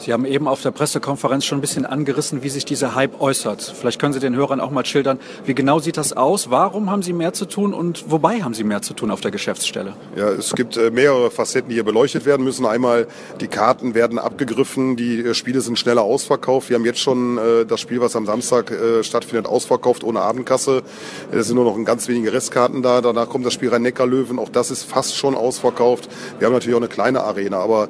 Sie 0.00 0.14
haben 0.14 0.24
eben 0.24 0.48
auf 0.48 0.62
der 0.62 0.70
Pressekonferenz 0.70 1.44
schon 1.44 1.58
ein 1.58 1.60
bisschen 1.60 1.84
angerissen, 1.84 2.42
wie 2.42 2.48
sich 2.48 2.64
dieser 2.64 2.94
Hype 2.94 3.20
äußert. 3.20 3.60
Vielleicht 3.78 4.00
können 4.00 4.14
Sie 4.14 4.18
den 4.18 4.34
Hörern 4.34 4.58
auch 4.58 4.70
mal 4.70 4.86
schildern, 4.86 5.18
wie 5.44 5.54
genau 5.54 5.78
sieht 5.78 5.98
das 5.98 6.14
aus? 6.14 6.50
Warum 6.50 6.90
haben 6.90 7.02
Sie 7.02 7.12
mehr 7.12 7.34
zu 7.34 7.44
tun 7.44 7.74
und 7.74 8.10
wobei 8.10 8.40
haben 8.40 8.54
Sie 8.54 8.64
mehr 8.64 8.80
zu 8.80 8.94
tun 8.94 9.10
auf 9.10 9.20
der 9.20 9.30
Geschäftsstelle? 9.30 9.92
Ja, 10.16 10.30
es 10.30 10.54
gibt 10.54 10.78
äh, 10.78 10.90
mehrere 10.90 11.30
Facetten, 11.30 11.68
die 11.68 11.74
hier 11.74 11.84
beleuchtet 11.84 12.24
werden 12.24 12.44
müssen. 12.44 12.64
Einmal, 12.64 13.08
die 13.42 13.48
Karten 13.48 13.94
werden 13.94 14.18
abgegriffen, 14.18 14.96
die 14.96 15.20
äh, 15.20 15.34
Spiele 15.34 15.60
sind 15.60 15.78
schneller 15.78 16.00
ausverkauft. 16.00 16.70
Wir 16.70 16.76
haben 16.76 16.86
jetzt 16.86 17.00
schon 17.00 17.36
äh, 17.36 17.66
das 17.66 17.80
Spiel, 17.80 18.00
was 18.00 18.16
am 18.16 18.24
Samstag 18.24 18.72
stattfindet, 19.02 19.46
ausverkauft 19.46 20.02
ohne 20.02 20.22
Abendkasse. 20.22 20.82
Es 21.30 21.48
sind 21.48 21.56
nur 21.56 21.66
noch 21.66 21.84
ganz 21.84 22.08
wenige 22.08 22.32
Restkarten 22.32 22.82
da. 22.82 23.02
Danach 23.02 23.28
kommt 23.28 23.44
das 23.44 23.52
Spiel 23.52 23.68
Rhein-Neckar-Löwen. 23.68 24.38
Auch 24.38 24.48
das 24.48 24.70
ist 24.70 24.84
fast 24.84 25.14
schon 25.16 25.34
ausverkauft. 25.34 26.08
Wir 26.38 26.46
haben 26.46 26.54
natürlich 26.54 26.74
auch 26.74 26.80
eine 26.80 26.88
kleine 26.88 27.22
Arena, 27.22 27.58
aber 27.58 27.88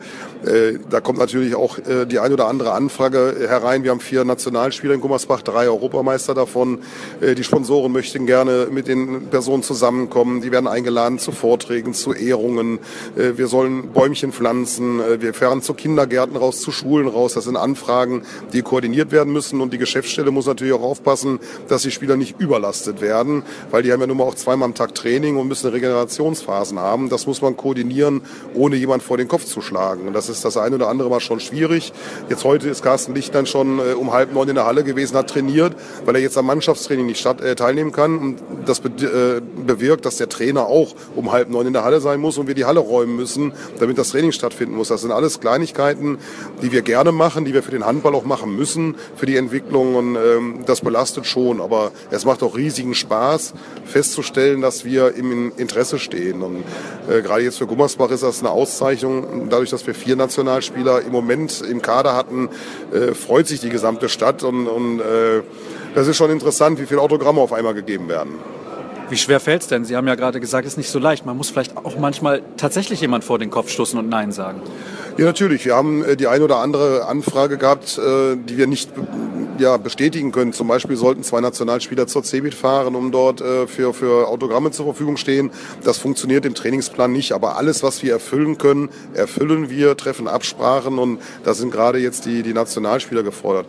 da 0.90 1.00
kommt 1.00 1.18
natürlich 1.18 1.54
auch 1.54 1.78
die 2.06 2.18
ein 2.18 2.32
oder 2.32 2.48
andere 2.48 2.72
Anfrage 2.72 3.46
herein. 3.48 3.84
Wir 3.84 3.90
haben 3.90 4.00
vier 4.00 4.24
Nationalspieler 4.24 4.94
in 4.94 5.00
Gummersbach, 5.00 5.42
drei 5.42 5.68
Europameister 5.68 6.34
davon. 6.34 6.78
Äh, 7.20 7.34
die 7.34 7.44
Sponsoren 7.44 7.92
möchten 7.92 8.26
gerne 8.26 8.68
mit 8.70 8.88
den 8.88 9.26
Personen 9.28 9.62
zusammenkommen. 9.62 10.40
Die 10.40 10.52
werden 10.52 10.66
eingeladen 10.66 11.18
zu 11.18 11.32
Vorträgen, 11.32 11.94
zu 11.94 12.12
Ehrungen. 12.12 12.78
Äh, 13.16 13.36
wir 13.36 13.46
sollen 13.46 13.92
Bäumchen 13.92 14.32
pflanzen. 14.32 15.00
Äh, 15.00 15.20
wir 15.20 15.34
fahren 15.34 15.62
zu 15.62 15.74
Kindergärten 15.74 16.36
raus, 16.36 16.60
zu 16.60 16.72
Schulen 16.72 17.08
raus. 17.08 17.34
Das 17.34 17.44
sind 17.44 17.56
Anfragen, 17.56 18.22
die 18.52 18.62
koordiniert 18.62 19.12
werden 19.12 19.32
müssen. 19.32 19.60
Und 19.60 19.72
die 19.72 19.78
Geschäftsstelle 19.78 20.30
muss 20.30 20.46
natürlich 20.46 20.74
auch 20.74 20.82
aufpassen, 20.82 21.40
dass 21.68 21.82
die 21.82 21.90
Spieler 21.90 22.16
nicht 22.16 22.40
überlastet 22.40 23.00
werden, 23.00 23.42
weil 23.70 23.82
die 23.82 23.92
haben 23.92 24.00
ja 24.00 24.06
nun 24.06 24.16
mal 24.16 24.24
auch 24.24 24.34
zweimal 24.34 24.66
am 24.66 24.74
Tag 24.74 24.94
Training 24.94 25.36
und 25.36 25.48
müssen 25.48 25.70
Regenerationsphasen 25.70 26.78
haben. 26.78 27.08
Das 27.08 27.26
muss 27.26 27.42
man 27.42 27.56
koordinieren, 27.56 28.22
ohne 28.54 28.76
jemand 28.76 29.02
vor 29.02 29.16
den 29.16 29.28
Kopf 29.28 29.44
zu 29.44 29.60
schlagen. 29.60 30.06
Und 30.06 30.14
das 30.14 30.28
ist 30.28 30.44
das 30.44 30.56
eine 30.56 30.76
oder 30.76 30.88
andere 30.88 31.08
Mal 31.08 31.20
schon 31.20 31.40
schwierig. 31.40 31.89
Jetzt 32.28 32.44
heute 32.44 32.68
ist 32.68 32.82
Carsten 32.82 33.14
Licht 33.14 33.34
dann 33.34 33.46
schon 33.46 33.78
äh, 33.78 33.92
um 33.92 34.12
halb 34.12 34.32
neun 34.32 34.48
in 34.48 34.54
der 34.54 34.66
Halle 34.66 34.84
gewesen, 34.84 35.16
hat 35.16 35.30
trainiert, 35.30 35.74
weil 36.04 36.14
er 36.14 36.20
jetzt 36.20 36.36
am 36.38 36.46
Mannschaftstraining 36.46 37.06
nicht 37.06 37.20
statt, 37.20 37.40
äh, 37.40 37.54
teilnehmen 37.54 37.92
kann. 37.92 38.18
Und 38.18 38.36
das 38.66 38.80
be 38.80 38.88
äh, 38.88 39.40
bewirkt, 39.66 40.04
dass 40.06 40.16
der 40.16 40.28
Trainer 40.28 40.66
auch 40.66 40.94
um 41.16 41.32
halb 41.32 41.50
neun 41.50 41.66
in 41.66 41.72
der 41.72 41.84
Halle 41.84 42.00
sein 42.00 42.20
muss 42.20 42.38
und 42.38 42.46
wir 42.46 42.54
die 42.54 42.64
Halle 42.64 42.80
räumen 42.80 43.16
müssen, 43.16 43.52
damit 43.78 43.98
das 43.98 44.10
Training 44.10 44.32
stattfinden 44.32 44.76
muss. 44.76 44.88
Das 44.88 45.02
sind 45.02 45.12
alles 45.12 45.40
Kleinigkeiten, 45.40 46.18
die 46.62 46.72
wir 46.72 46.82
gerne 46.82 47.12
machen, 47.12 47.44
die 47.44 47.54
wir 47.54 47.62
für 47.62 47.70
den 47.70 47.86
Handball 47.86 48.14
auch 48.14 48.24
machen 48.24 48.54
müssen, 48.56 48.96
für 49.16 49.26
die 49.26 49.36
Entwicklung. 49.36 49.94
Und 49.94 50.16
ähm, 50.16 50.60
das 50.66 50.80
belastet 50.80 51.26
schon. 51.26 51.60
Aber 51.60 51.92
es 52.10 52.24
macht 52.24 52.42
auch 52.42 52.56
riesigen 52.56 52.94
Spaß, 52.94 53.54
festzustellen, 53.84 54.60
dass 54.60 54.84
wir 54.84 55.14
im 55.14 55.52
Interesse 55.56 55.98
stehen. 55.98 56.42
Und 56.42 56.64
äh, 57.08 57.22
gerade 57.22 57.42
jetzt 57.42 57.58
für 57.58 57.66
Gummersbach 57.66 58.10
ist 58.10 58.22
das 58.22 58.40
eine 58.40 58.50
Auszeichnung, 58.50 59.48
dadurch, 59.48 59.70
dass 59.70 59.86
wir 59.86 59.94
vier 59.94 60.16
Nationalspieler 60.16 61.02
im 61.02 61.12
Moment 61.12 61.62
im 61.62 61.79
Kader 61.80 62.14
hatten, 62.14 62.48
äh, 62.92 63.14
freut 63.14 63.46
sich 63.46 63.60
die 63.60 63.70
gesamte 63.70 64.08
Stadt 64.08 64.42
und, 64.42 64.66
und 64.66 65.00
äh, 65.00 65.42
das 65.94 66.06
ist 66.06 66.16
schon 66.16 66.30
interessant, 66.30 66.78
wie 66.80 66.86
viele 66.86 67.00
Autogramme 67.00 67.40
auf 67.40 67.52
einmal 67.52 67.74
gegeben 67.74 68.08
werden. 68.08 68.34
Wie 69.10 69.16
schwer 69.16 69.40
fällt 69.40 69.62
es 69.62 69.68
denn? 69.68 69.84
Sie 69.84 69.96
haben 69.96 70.06
ja 70.06 70.14
gerade 70.14 70.38
gesagt, 70.38 70.66
es 70.66 70.74
ist 70.74 70.76
nicht 70.76 70.88
so 70.88 71.00
leicht. 71.00 71.26
Man 71.26 71.36
muss 71.36 71.50
vielleicht 71.50 71.76
auch 71.76 71.98
manchmal 71.98 72.42
tatsächlich 72.56 73.00
jemand 73.00 73.24
vor 73.24 73.40
den 73.40 73.50
Kopf 73.50 73.68
stoßen 73.68 73.98
und 73.98 74.08
Nein 74.08 74.30
sagen. 74.30 74.62
Ja, 75.18 75.24
natürlich. 75.24 75.64
Wir 75.64 75.74
haben 75.74 76.04
äh, 76.04 76.16
die 76.16 76.28
ein 76.28 76.42
oder 76.42 76.58
andere 76.58 77.06
Anfrage 77.06 77.58
gehabt, 77.58 77.98
äh, 77.98 78.36
die 78.36 78.56
wir 78.56 78.68
nicht 78.68 78.90
ja, 79.58 79.76
bestätigen 79.76 80.30
können. 80.30 80.52
Zum 80.52 80.68
Beispiel 80.68 80.96
sollten 80.96 81.24
zwei 81.24 81.40
Nationalspieler 81.40 82.06
zur 82.06 82.22
CeBIT 82.22 82.54
fahren, 82.54 82.94
um 82.94 83.10
dort 83.10 83.40
äh, 83.40 83.66
für, 83.66 83.92
für 83.92 84.28
Autogramme 84.28 84.70
zur 84.70 84.86
Verfügung 84.86 85.16
stehen. 85.16 85.50
Das 85.82 85.98
funktioniert 85.98 86.46
im 86.46 86.54
Trainingsplan 86.54 87.12
nicht. 87.12 87.32
Aber 87.32 87.56
alles, 87.56 87.82
was 87.82 88.02
wir 88.02 88.12
erfüllen 88.12 88.58
können, 88.58 88.90
erfüllen 89.12 89.70
wir, 89.70 89.96
treffen 89.96 90.28
Absprachen 90.28 90.98
und 90.98 91.18
da 91.44 91.52
sind 91.54 91.72
gerade 91.72 91.98
jetzt 91.98 92.26
die, 92.26 92.42
die 92.42 92.54
Nationalspieler 92.54 93.24
gefordert. 93.24 93.66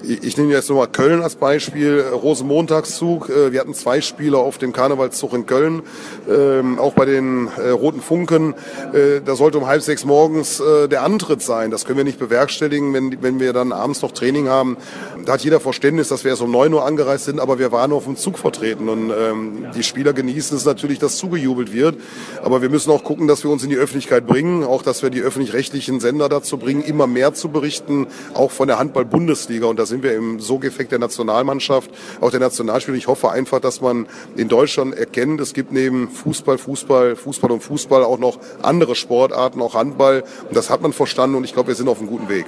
Ich 0.00 0.36
nehme 0.36 0.52
jetzt 0.52 0.68
nochmal 0.68 0.86
Köln 0.86 1.22
als 1.22 1.34
Beispiel, 1.34 2.00
Rosenmontagszug. 2.00 3.30
Äh, 3.30 3.52
wir 3.52 3.58
hatten 3.58 3.74
zwei 3.74 4.00
Spieler 4.00 4.38
auf 4.38 4.56
dem 4.56 4.72
Karnevalszug 4.72 5.32
in 5.32 5.46
Köln, 5.46 5.82
ähm, 6.30 6.78
auch 6.78 6.92
bei 6.92 7.04
den 7.04 7.48
äh, 7.56 7.70
Roten 7.70 8.00
Funken. 8.00 8.54
Äh, 8.92 9.20
da 9.24 9.34
sollte 9.34 9.58
um 9.58 9.66
halb 9.66 9.82
sechs 9.82 10.04
morgens 10.04 10.62
der 10.90 11.02
Antritt 11.02 11.42
sein. 11.42 11.70
Das 11.70 11.84
können 11.84 11.98
wir 11.98 12.04
nicht 12.04 12.18
bewerkstelligen, 12.18 12.92
wenn, 12.94 13.22
wenn 13.22 13.40
wir 13.40 13.52
dann 13.52 13.72
abends 13.72 14.02
noch 14.02 14.12
Training 14.12 14.48
haben. 14.48 14.76
Da 15.24 15.34
hat 15.34 15.40
jeder 15.42 15.60
Verständnis, 15.60 16.08
dass 16.08 16.24
wir 16.24 16.30
erst 16.30 16.42
um 16.42 16.50
neun 16.50 16.72
Uhr 16.72 16.84
angereist 16.84 17.24
sind, 17.24 17.40
aber 17.40 17.58
wir 17.58 17.72
waren 17.72 17.92
auf 17.92 18.04
dem 18.04 18.16
Zug 18.16 18.38
vertreten. 18.38 18.88
Und 18.88 19.10
ähm, 19.10 19.66
die 19.74 19.82
Spieler 19.82 20.12
genießen 20.12 20.56
es 20.56 20.64
natürlich, 20.64 20.98
dass 20.98 21.16
zugejubelt 21.16 21.72
wird. 21.72 21.96
Aber 22.42 22.62
wir 22.62 22.70
müssen 22.70 22.90
auch 22.90 23.04
gucken, 23.04 23.28
dass 23.28 23.44
wir 23.44 23.50
uns 23.50 23.64
in 23.64 23.70
die 23.70 23.76
Öffentlichkeit 23.76 24.26
bringen, 24.26 24.64
auch 24.64 24.82
dass 24.82 25.02
wir 25.02 25.10
die 25.10 25.20
öffentlich-rechtlichen 25.20 26.00
Sender 26.00 26.28
dazu 26.28 26.58
bringen, 26.58 26.82
immer 26.82 27.06
mehr 27.06 27.34
zu 27.34 27.48
berichten, 27.48 28.06
auch 28.34 28.50
von 28.50 28.68
der 28.68 28.78
Handball-Bundesliga. 28.78 29.66
Und 29.66 29.78
das 29.78 29.87
sind 29.88 30.02
wir 30.02 30.14
im 30.14 30.40
Sogeffekt 30.40 30.92
der 30.92 30.98
Nationalmannschaft, 30.98 31.90
auch 32.20 32.30
der 32.30 32.40
Nationalspieler. 32.40 32.96
Ich 32.96 33.08
hoffe 33.08 33.30
einfach, 33.30 33.60
dass 33.60 33.80
man 33.80 34.06
in 34.36 34.48
Deutschland 34.48 34.94
erkennt, 34.94 35.40
es 35.40 35.54
gibt 35.54 35.72
neben 35.72 36.08
Fußball, 36.08 36.58
Fußball, 36.58 37.16
Fußball 37.16 37.50
und 37.50 37.62
Fußball 37.62 38.04
auch 38.04 38.18
noch 38.18 38.38
andere 38.62 38.94
Sportarten, 38.94 39.60
auch 39.60 39.74
Handball. 39.74 40.24
Und 40.46 40.56
das 40.56 40.70
hat 40.70 40.82
man 40.82 40.92
verstanden 40.92 41.36
und 41.36 41.44
ich 41.44 41.54
glaube, 41.54 41.68
wir 41.68 41.74
sind 41.74 41.88
auf 41.88 41.98
einem 41.98 42.08
guten 42.08 42.28
Weg. 42.28 42.46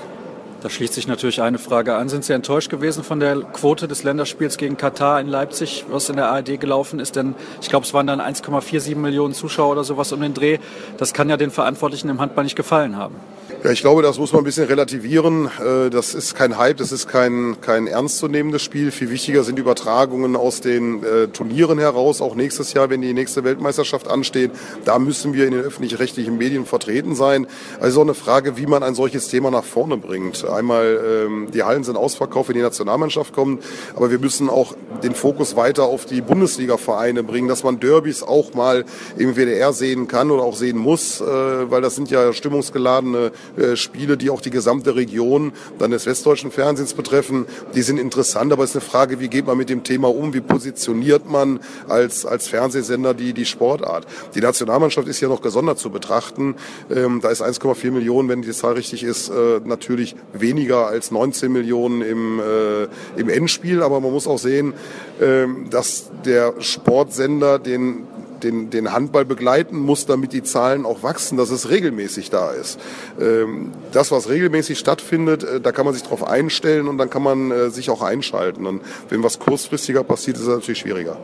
Da 0.63 0.69
schließt 0.69 0.93
sich 0.93 1.07
natürlich 1.07 1.41
eine 1.41 1.59
Frage 1.59 1.95
an. 1.95 2.11
Sind 2.11 2.23
Sie 2.23 2.35
enttäuscht 2.35 2.69
gewesen 2.69 3.03
von 3.03 3.19
der 3.19 3.37
Quote 3.41 3.89
des 3.89 4.03
Länderspiels 4.03 4.59
gegen 4.59 4.77
Katar 4.77 5.19
in 5.19 5.27
Leipzig, 5.27 5.87
was 5.91 6.11
in 6.11 6.17
der 6.17 6.29
ARD 6.29 6.61
gelaufen 6.61 7.01
ist? 7.01 7.17
Denn 7.17 7.35
ich 7.63 7.71
glaube, 7.71 7.87
es 7.87 7.95
waren 7.95 8.07
dann 8.07 8.21
1,47 8.21 8.95
Millionen 8.97 9.33
Zuschauer 9.33 9.73
oder 9.73 9.85
sowas 9.85 10.13
um 10.13 10.21
den 10.21 10.35
Dreh. 10.35 10.59
Das 10.99 11.15
kann 11.15 11.31
ja 11.31 11.39
den 11.39 11.51
Verantwortlichen 11.51 12.11
im 12.11 12.21
Handball 12.21 12.45
nicht 12.45 12.57
gefallen 12.57 12.97
haben. 12.97 13.15
Ja, 13.63 13.71
ich 13.73 13.83
glaube, 13.83 14.01
das 14.01 14.19
muss 14.19 14.33
man 14.33 14.41
ein 14.41 14.45
bisschen 14.45 14.67
relativieren. 14.67 15.51
Äh, 15.63 15.91
das 15.91 16.15
ist 16.15 16.35
kein 16.35 16.57
Hype, 16.57 16.79
das 16.79 16.93
ist 16.93 17.09
kein, 17.09 17.61
kein 17.61 17.87
ernstzunehmendes 17.87 18.63
Spiel. 18.63 18.91
Viel 18.91 19.11
wichtiger 19.11 19.45
sind 19.45 19.59
Übertragungen 19.59 20.35
aus 20.35 20.63
den 20.63 21.05
äh, 21.05 21.29
Turnieren 21.29 21.79
heraus, 21.79 22.23
auch 22.23 22.35
nächstes 22.35 22.73
Jahr, 22.73 22.89
wenn 22.89 23.03
die 23.03 23.13
nächste 23.13 23.45
Weltmeisterschaft 23.45 24.09
ansteht. 24.09 24.51
Da 24.87 24.99
müssen 24.99 25.35
wir 25.35 25.45
in 25.45 25.53
den 25.53 25.61
öffentlich-rechtlichen 25.61 26.39
Medien 26.39 26.65
vertreten 26.65 27.15
sein. 27.15 27.47
Also 27.81 28.01
eine 28.01 28.15
Frage, 28.15 28.57
wie 28.57 28.65
man 28.65 28.83
ein 28.83 28.95
solches 28.95 29.29
Thema 29.29 29.51
nach 29.51 29.65
vorne 29.65 29.99
bringt. 29.99 30.43
Einmal, 30.43 31.27
ähm, 31.27 31.49
die 31.53 31.63
Hallen 31.63 31.85
sind 31.85 31.97
ausverkauft, 31.97 32.49
wenn 32.49 32.57
die 32.57 32.63
Nationalmannschaft 32.63 33.35
kommt, 33.35 33.63
aber 33.95 34.11
wir 34.11 34.21
müssen 34.21 34.49
auch 34.49 34.75
den 35.03 35.15
Fokus 35.15 35.55
weiter 35.55 35.85
auf 35.85 36.07
die 36.07 36.23
Bundesliga-Vereine 36.23 37.23
bringen, 37.25 37.49
dass 37.49 37.63
man 37.63 37.79
Derbys 37.79 38.23
auch 38.23 38.55
mal 38.55 38.87
im 39.19 39.37
WDR 39.37 39.75
sehen 39.75 40.09
kann 40.09 40.31
oder 40.31 40.45
auch 40.45 40.57
sehen 40.57 40.79
muss, 40.79 41.21
äh, 41.21 41.25
weil 41.25 41.83
das 41.83 41.95
sind 41.95 42.11
ja 42.11 42.33
stimmungsgeladene 42.33 43.33
äh, 43.57 43.77
Spiele, 43.77 44.17
die 44.17 44.31
auch 44.31 44.41
die 44.41 44.51
gesamte 44.51 44.95
Region 44.95 45.53
dann 45.79 45.91
des 45.91 46.07
westdeutschen 46.07 46.51
Fernsehens 46.51 46.95
betreffen, 46.95 47.47
die 47.75 47.83
sind 47.83 47.99
interessant, 47.99 48.53
aber 48.53 48.65
es 48.65 48.71
ist 48.71 48.77
eine 48.77 48.85
Frage, 48.85 49.21
wie 49.21 49.29
geht 49.29 49.47
man 49.47 49.57
mit 49.57 49.71
dem 49.71 49.83
Thema 49.83 50.09
um, 50.09 50.35
wie 50.35 50.41
positioniert 50.41 51.31
man 51.31 51.61
als, 51.89 52.27
als 52.27 52.49
Fernsehsender 52.49 53.15
die, 53.15 53.33
die 53.33 53.45
Sportart. 53.45 54.07
Die 54.35 54.41
Nationalmannschaft 54.41 55.09
ist 55.09 55.21
ja 55.21 55.29
noch 55.29 55.43
gesondert 55.43 55.79
zu 55.79 55.91
betrachten. 55.91 56.55
Ähm, 56.95 57.21
da 57.23 57.31
ist 57.31 57.43
1,4 57.43 57.91
Millionen, 57.91 58.29
wenn 58.29 58.43
die 58.43 58.53
Zahl 58.53 58.75
richtig 58.75 59.03
ist, 59.03 59.29
äh, 59.29 59.61
natürlich 59.65 60.17
weniger 60.33 60.87
als 60.87 61.11
19 61.11 61.53
Millionen 61.53 62.03
im, 62.03 62.41
äh, 62.41 62.85
im 63.21 63.29
Endspiel, 63.29 63.83
aber 63.83 64.01
man 64.01 64.13
muss 64.13 64.27
auch 64.27 64.39
sehen, 64.39 64.75
äh, 65.21 65.47
dass 65.71 66.11
der 66.25 66.55
Sportsender 66.61 67.59
den 67.59 68.07
den, 68.41 68.71
den 68.71 68.93
Handball 68.93 69.25
begleiten 69.25 69.79
muss, 69.79 70.07
damit 70.07 70.33
die 70.33 70.43
Zahlen 70.43 70.85
auch 70.85 71.03
wachsen, 71.03 71.37
dass 71.37 71.51
es 71.51 71.71
regelmäßig 71.71 72.31
da 72.31 72.51
ist. 72.51 72.79
Ähm, 73.21 73.73
das, 73.93 74.11
was 74.11 74.29
regelmäßig 74.29 74.79
stattfindet, 74.79 75.45
äh, 75.45 75.61
da 75.61 75.73
kann 75.73 75.85
man 75.85 75.95
sich 75.95 76.03
darauf 76.03 76.27
einstellen 76.27 76.89
und 76.89 76.99
dann 76.99 77.11
kann 77.11 77.23
man 77.23 77.51
äh, 77.51 77.71
sich 77.71 77.91
auch 77.91 78.03
einschalten. 78.03 78.67
Und 78.67 78.83
wenn 79.09 79.23
was 79.23 79.39
kurzfristiger 79.39 80.05
passiert, 80.05 80.37
ist 80.37 80.43
es 80.43 80.49
natürlich 80.49 80.81
schwieriger. 80.81 81.17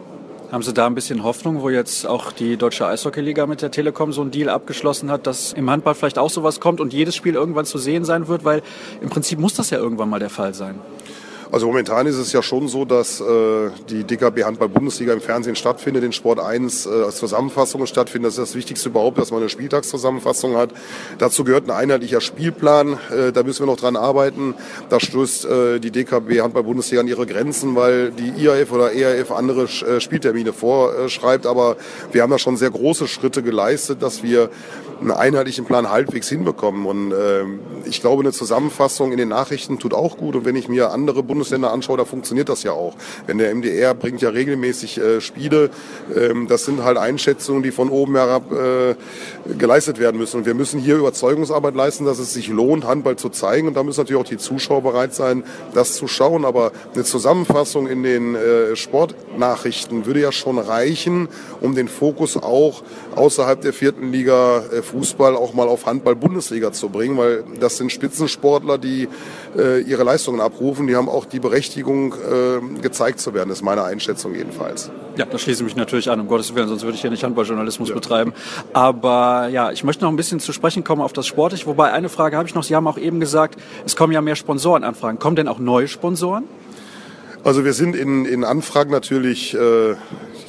Haben 0.52 0.62
Sie 0.62 0.72
da 0.72 0.86
ein 0.86 0.94
bisschen 0.94 1.24
Hoffnung, 1.24 1.60
wo 1.62 1.70
jetzt 1.70 2.06
auch 2.06 2.30
die 2.30 2.56
Deutsche 2.56 2.86
Eishockeyliga 2.86 3.46
mit 3.46 3.62
der 3.62 3.72
Telekom 3.72 4.12
so 4.12 4.20
einen 4.20 4.30
Deal 4.30 4.48
abgeschlossen 4.48 5.10
hat, 5.10 5.26
dass 5.26 5.52
im 5.52 5.68
Handball 5.68 5.94
vielleicht 5.94 6.18
auch 6.18 6.30
sowas 6.30 6.60
kommt 6.60 6.80
und 6.80 6.92
jedes 6.92 7.16
Spiel 7.16 7.34
irgendwann 7.34 7.64
zu 7.64 7.78
sehen 7.78 8.04
sein 8.04 8.28
wird? 8.28 8.44
Weil 8.44 8.62
im 9.00 9.10
Prinzip 9.10 9.40
muss 9.40 9.54
das 9.54 9.70
ja 9.70 9.78
irgendwann 9.78 10.08
mal 10.08 10.20
der 10.20 10.30
Fall 10.30 10.54
sein. 10.54 10.76
Also 11.52 11.66
momentan 11.66 12.06
ist 12.06 12.16
es 12.16 12.32
ja 12.32 12.42
schon 12.42 12.68
so, 12.68 12.84
dass 12.84 13.20
äh, 13.20 13.70
die 13.88 14.04
DKB 14.04 14.44
Handball 14.44 14.68
Bundesliga 14.68 15.12
im 15.12 15.20
Fernsehen 15.20 15.56
stattfindet, 15.56 16.02
in 16.02 16.12
Sport 16.12 16.40
1 16.40 16.86
äh, 16.86 16.88
als 17.04 17.16
Zusammenfassung 17.16 17.86
stattfindet. 17.86 18.28
Das 18.28 18.38
ist 18.38 18.50
das 18.50 18.54
Wichtigste 18.56 18.88
überhaupt, 18.88 19.18
dass 19.18 19.30
man 19.30 19.40
eine 19.40 19.48
Spieltagszusammenfassung 19.48 20.56
hat. 20.56 20.70
Dazu 21.18 21.44
gehört 21.44 21.68
ein 21.68 21.70
einheitlicher 21.70 22.20
Spielplan. 22.20 22.98
Äh, 23.10 23.32
da 23.32 23.42
müssen 23.42 23.64
wir 23.64 23.66
noch 23.66 23.78
dran 23.78 23.96
arbeiten. 23.96 24.54
Da 24.88 24.98
stößt 24.98 25.44
äh, 25.44 25.78
die 25.78 25.90
DKB 25.90 26.40
Handball 26.40 26.64
Bundesliga 26.64 27.00
an 27.00 27.08
ihre 27.08 27.26
Grenzen, 27.26 27.76
weil 27.76 28.10
die 28.10 28.42
IAF 28.42 28.72
oder 28.72 28.92
EAF 28.92 29.30
andere 29.30 29.64
äh, 29.64 30.00
Spieltermine 30.00 30.52
vorschreibt. 30.52 31.46
Aber 31.46 31.76
wir 32.12 32.22
haben 32.22 32.30
da 32.30 32.38
schon 32.38 32.56
sehr 32.56 32.70
große 32.70 33.06
Schritte 33.06 33.42
geleistet, 33.42 34.02
dass 34.02 34.22
wir 34.22 34.50
einen 35.00 35.10
einheitlichen 35.10 35.64
Plan 35.64 35.90
halbwegs 35.90 36.28
hinbekommen. 36.28 36.86
Und 36.86 37.12
äh, 37.12 37.44
ich 37.84 38.00
glaube, 38.00 38.22
eine 38.22 38.32
Zusammenfassung 38.32 39.12
in 39.12 39.18
den 39.18 39.28
Nachrichten 39.28 39.78
tut 39.78 39.94
auch 39.94 40.16
gut. 40.16 40.36
Und 40.36 40.44
wenn 40.44 40.56
ich 40.56 40.68
mir 40.68 40.90
andere 40.90 41.22
Bundesländer 41.36 41.70
anschaue, 41.70 41.98
da 41.98 42.06
funktioniert 42.06 42.48
das 42.48 42.62
ja 42.62 42.72
auch. 42.72 42.94
Wenn 43.26 43.36
der 43.36 43.54
MDR 43.54 43.92
bringt 43.92 44.22
ja 44.22 44.30
regelmäßig 44.30 44.96
äh, 44.96 45.20
Spiele, 45.20 45.68
ähm, 46.16 46.48
das 46.48 46.64
sind 46.64 46.82
halt 46.82 46.96
Einschätzungen, 46.96 47.62
die 47.62 47.72
von 47.72 47.90
oben 47.90 48.16
herab 48.16 48.50
äh, 48.52 48.94
geleistet 49.58 49.98
werden 49.98 50.16
müssen. 50.16 50.38
Und 50.38 50.46
wir 50.46 50.54
müssen 50.54 50.80
hier 50.80 50.96
Überzeugungsarbeit 50.96 51.74
leisten, 51.74 52.06
dass 52.06 52.18
es 52.18 52.32
sich 52.32 52.48
lohnt, 52.48 52.86
Handball 52.86 53.16
zu 53.16 53.28
zeigen. 53.28 53.68
Und 53.68 53.74
da 53.74 53.82
müssen 53.82 54.00
natürlich 54.00 54.20
auch 54.20 54.26
die 54.26 54.38
Zuschauer 54.38 54.82
bereit 54.82 55.14
sein, 55.14 55.44
das 55.74 55.94
zu 55.94 56.08
schauen. 56.08 56.46
Aber 56.46 56.72
eine 56.94 57.04
Zusammenfassung 57.04 57.86
in 57.86 58.02
den 58.02 58.34
äh, 58.34 58.74
Sportnachrichten 58.74 60.06
würde 60.06 60.20
ja 60.20 60.32
schon 60.32 60.58
reichen, 60.58 61.28
um 61.60 61.74
den 61.74 61.88
Fokus 61.88 62.38
auch 62.38 62.82
außerhalb 63.14 63.60
der 63.60 63.74
vierten 63.74 64.10
Liga 64.10 64.64
äh, 64.72 64.80
Fußball 64.80 65.36
auch 65.36 65.52
mal 65.52 65.68
auf 65.68 65.84
Handball-Bundesliga 65.84 66.72
zu 66.72 66.88
bringen, 66.88 67.18
weil 67.18 67.44
das 67.60 67.76
sind 67.76 67.92
Spitzensportler, 67.92 68.78
die 68.78 69.08
äh, 69.56 69.80
ihre 69.82 70.04
Leistungen 70.04 70.40
abrufen. 70.40 70.86
Die 70.86 70.96
haben 70.96 71.08
auch 71.08 71.25
die 71.32 71.40
Berechtigung, 71.40 72.14
äh, 72.14 72.80
gezeigt 72.80 73.20
zu 73.20 73.34
werden, 73.34 73.50
ist 73.50 73.62
meine 73.62 73.84
Einschätzung 73.84 74.34
jedenfalls. 74.34 74.90
Ja, 75.16 75.24
da 75.24 75.38
schließe 75.38 75.62
ich 75.62 75.64
mich 75.64 75.76
natürlich 75.76 76.10
an, 76.10 76.20
um 76.20 76.28
Gottes 76.28 76.54
Willen, 76.54 76.68
sonst 76.68 76.82
würde 76.82 76.94
ich 76.94 77.00
hier 77.00 77.10
nicht 77.10 77.24
Handballjournalismus 77.24 77.88
ja. 77.88 77.94
betreiben. 77.94 78.32
Aber 78.72 79.48
ja, 79.48 79.70
ich 79.72 79.84
möchte 79.84 80.04
noch 80.04 80.10
ein 80.10 80.16
bisschen 80.16 80.40
zu 80.40 80.52
sprechen 80.52 80.84
kommen 80.84 81.02
auf 81.02 81.12
das 81.12 81.26
Sportliche. 81.26 81.66
Wobei 81.66 81.92
eine 81.92 82.08
Frage 82.08 82.36
habe 82.36 82.48
ich 82.48 82.54
noch. 82.54 82.62
Sie 82.62 82.74
haben 82.74 82.86
auch 82.86 82.98
eben 82.98 83.20
gesagt, 83.20 83.58
es 83.84 83.96
kommen 83.96 84.12
ja 84.12 84.20
mehr 84.20 84.36
Sponsorenanfragen. 84.36 85.18
Kommen 85.18 85.36
denn 85.36 85.48
auch 85.48 85.58
neue 85.58 85.88
Sponsoren? 85.88 86.44
Also 87.46 87.64
wir 87.64 87.74
sind 87.74 87.94
in, 87.94 88.24
in 88.24 88.42
Anfragen 88.42 88.90
natürlich 88.90 89.54
äh, 89.54 89.94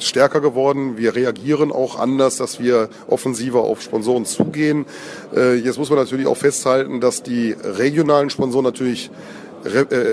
stärker 0.00 0.40
geworden. 0.40 0.96
Wir 0.96 1.14
reagieren 1.14 1.70
auch 1.70 1.96
anders, 1.96 2.38
dass 2.38 2.60
wir 2.60 2.88
offensiver 3.06 3.60
auf 3.60 3.82
Sponsoren 3.82 4.24
zugehen. 4.24 4.84
Äh, 5.32 5.54
jetzt 5.54 5.78
muss 5.78 5.90
man 5.90 5.98
natürlich 6.00 6.26
auch 6.26 6.36
festhalten, 6.36 7.00
dass 7.00 7.22
die 7.22 7.54
regionalen 7.62 8.30
Sponsoren 8.30 8.64
natürlich 8.64 9.10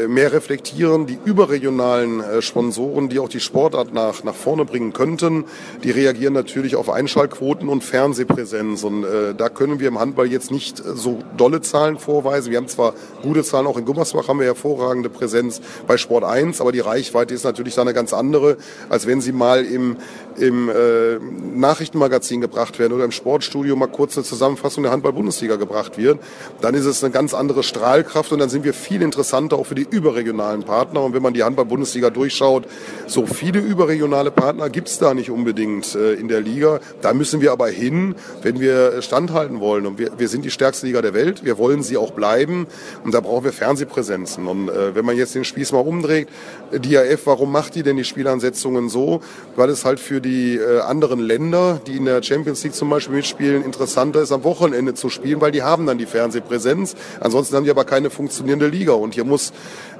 mehr 0.08 0.34
reflektieren. 0.34 1.05
Die 1.05 1.17
überregionalen 1.23 2.21
äh, 2.21 2.41
Sponsoren, 2.41 3.10
die 3.10 3.19
auch 3.19 3.29
die 3.29 3.39
Sportart 3.39 3.93
nach, 3.93 4.23
nach 4.23 4.36
vorne 4.36 4.65
bringen 4.65 4.93
könnten, 4.93 5.45
die 5.84 5.91
reagieren 5.91 6.34
natürlich 6.34 6.75
auf 6.75 6.89
Einschaltquoten 6.89 7.69
und 7.69 7.84
Fernsehpräsenz. 7.84 8.84
Und 8.84 9.03
äh, 9.03 9.34
da 9.36 9.49
können 9.49 9.79
wir 9.79 9.88
im 9.88 9.99
Handball 9.99 10.27
jetzt 10.27 10.51
nicht 10.51 10.77
so 10.77 11.19
dolle 11.38 11.62
Zahlen 11.62 11.97
vorweisen. 11.97 12.51
Wir 12.51 12.58
haben 12.58 12.67
zwar 12.67 12.93
gute 13.21 13.43
Zahlen, 13.43 13.67
auch 13.67 13.77
in 13.77 13.86
Gummersbach 13.86 14.27
haben 14.27 14.39
wir 14.39 14.47
hervorragende 14.47 15.10
Präsenz 15.10 15.62
bei 15.88 15.97
Sport 15.97 16.23
1, 16.23 16.62
aber 16.62 16.71
die 16.71 16.79
Reichweite 16.79 17.34
ist 17.34 17.43
natürlich 17.43 17.75
da 17.75 17.81
eine 17.81 17.93
ganz 17.93 18.13
andere, 18.13 18.58
als 18.89 19.08
wenn 19.08 19.21
sie 19.21 19.31
mal 19.31 19.65
im, 19.65 19.97
im 20.37 20.69
äh, 20.69 21.17
Nachrichtenmagazin 21.55 22.41
gebracht 22.41 22.79
werden 22.79 22.93
oder 22.93 23.05
im 23.05 23.11
Sportstudio 23.11 23.75
mal 23.75 23.87
kurz 23.87 24.17
eine 24.17 24.23
Zusammenfassung 24.23 24.83
der 24.83 24.91
Handball-Bundesliga 24.91 25.55
gebracht 25.55 25.97
wird. 25.97 26.19
Dann 26.61 26.75
ist 26.75 26.85
es 26.85 27.03
eine 27.03 27.11
ganz 27.11 27.33
andere 27.33 27.63
Strahlkraft 27.63 28.31
und 28.31 28.39
dann 28.39 28.49
sind 28.49 28.63
wir 28.63 28.73
viel 28.73 29.01
interessanter 29.01 29.57
auch 29.57 29.65
für 29.65 29.75
die 29.75 29.87
überregionalen 29.89 30.63
Partner. 30.63 31.03
Und 31.03 31.13
wenn 31.13 31.21
man 31.21 31.33
die 31.33 31.43
Handball-Bundesliga 31.43 32.09
durchschaut, 32.09 32.65
so 33.07 33.25
viele 33.25 33.59
überregionale 33.59 34.31
Partner 34.31 34.69
gibt 34.69 34.89
es 34.89 34.99
da 34.99 35.13
nicht 35.13 35.29
unbedingt 35.29 35.95
äh, 35.95 36.13
in 36.13 36.27
der 36.27 36.41
Liga. 36.41 36.79
Da 37.01 37.13
müssen 37.13 37.41
wir 37.41 37.51
aber 37.51 37.67
hin, 37.67 38.15
wenn 38.41 38.59
wir 38.59 39.01
standhalten 39.01 39.59
wollen. 39.59 39.85
Und 39.85 39.99
wir, 39.99 40.11
wir 40.17 40.27
sind 40.27 40.45
die 40.45 40.51
stärkste 40.51 40.85
Liga 40.85 41.01
der 41.01 41.13
Welt. 41.13 41.43
Wir 41.45 41.57
wollen 41.57 41.83
sie 41.83 41.97
auch 41.97 42.11
bleiben. 42.11 42.67
Und 43.03 43.13
da 43.13 43.21
brauchen 43.21 43.45
wir 43.45 43.53
Fernsehpräsenzen. 43.53 44.47
Und 44.47 44.69
äh, 44.69 44.95
wenn 44.95 45.05
man 45.05 45.17
jetzt 45.17 45.35
den 45.35 45.45
Spieß 45.45 45.71
mal 45.71 45.79
umdreht, 45.79 46.27
die 46.73 46.97
AF, 46.97 47.25
warum 47.25 47.51
macht 47.51 47.75
die 47.75 47.83
denn 47.83 47.97
die 47.97 48.03
Spielansetzungen 48.03 48.89
so? 48.89 49.21
Weil 49.55 49.69
es 49.69 49.85
halt 49.85 49.99
für 49.99 50.21
die 50.25 50.57
äh, 50.57 50.79
anderen 50.81 51.19
Länder, 51.19 51.79
die 51.88 51.95
in 51.95 52.05
der 52.05 52.21
Champions 52.21 52.63
League 52.63 52.73
zum 52.73 52.89
Beispiel 52.89 53.15
mitspielen, 53.15 53.63
interessanter 53.63 54.21
ist, 54.21 54.31
am 54.31 54.43
Wochenende 54.43 54.93
zu 54.93 55.09
spielen, 55.09 55.39
weil 55.39 55.51
die 55.51 55.63
haben 55.63 55.85
dann 55.85 55.97
die 55.97 56.05
Fernsehpräsenz. 56.05 56.95
Ansonsten 57.21 57.55
haben 57.55 57.63
die 57.63 57.69
aber 57.69 57.85
keine 57.85 58.09
funktionierende 58.09 58.67
Liga. 58.67 58.93
Und 58.93 59.13
hier 59.13 59.23
muss, 59.23 59.53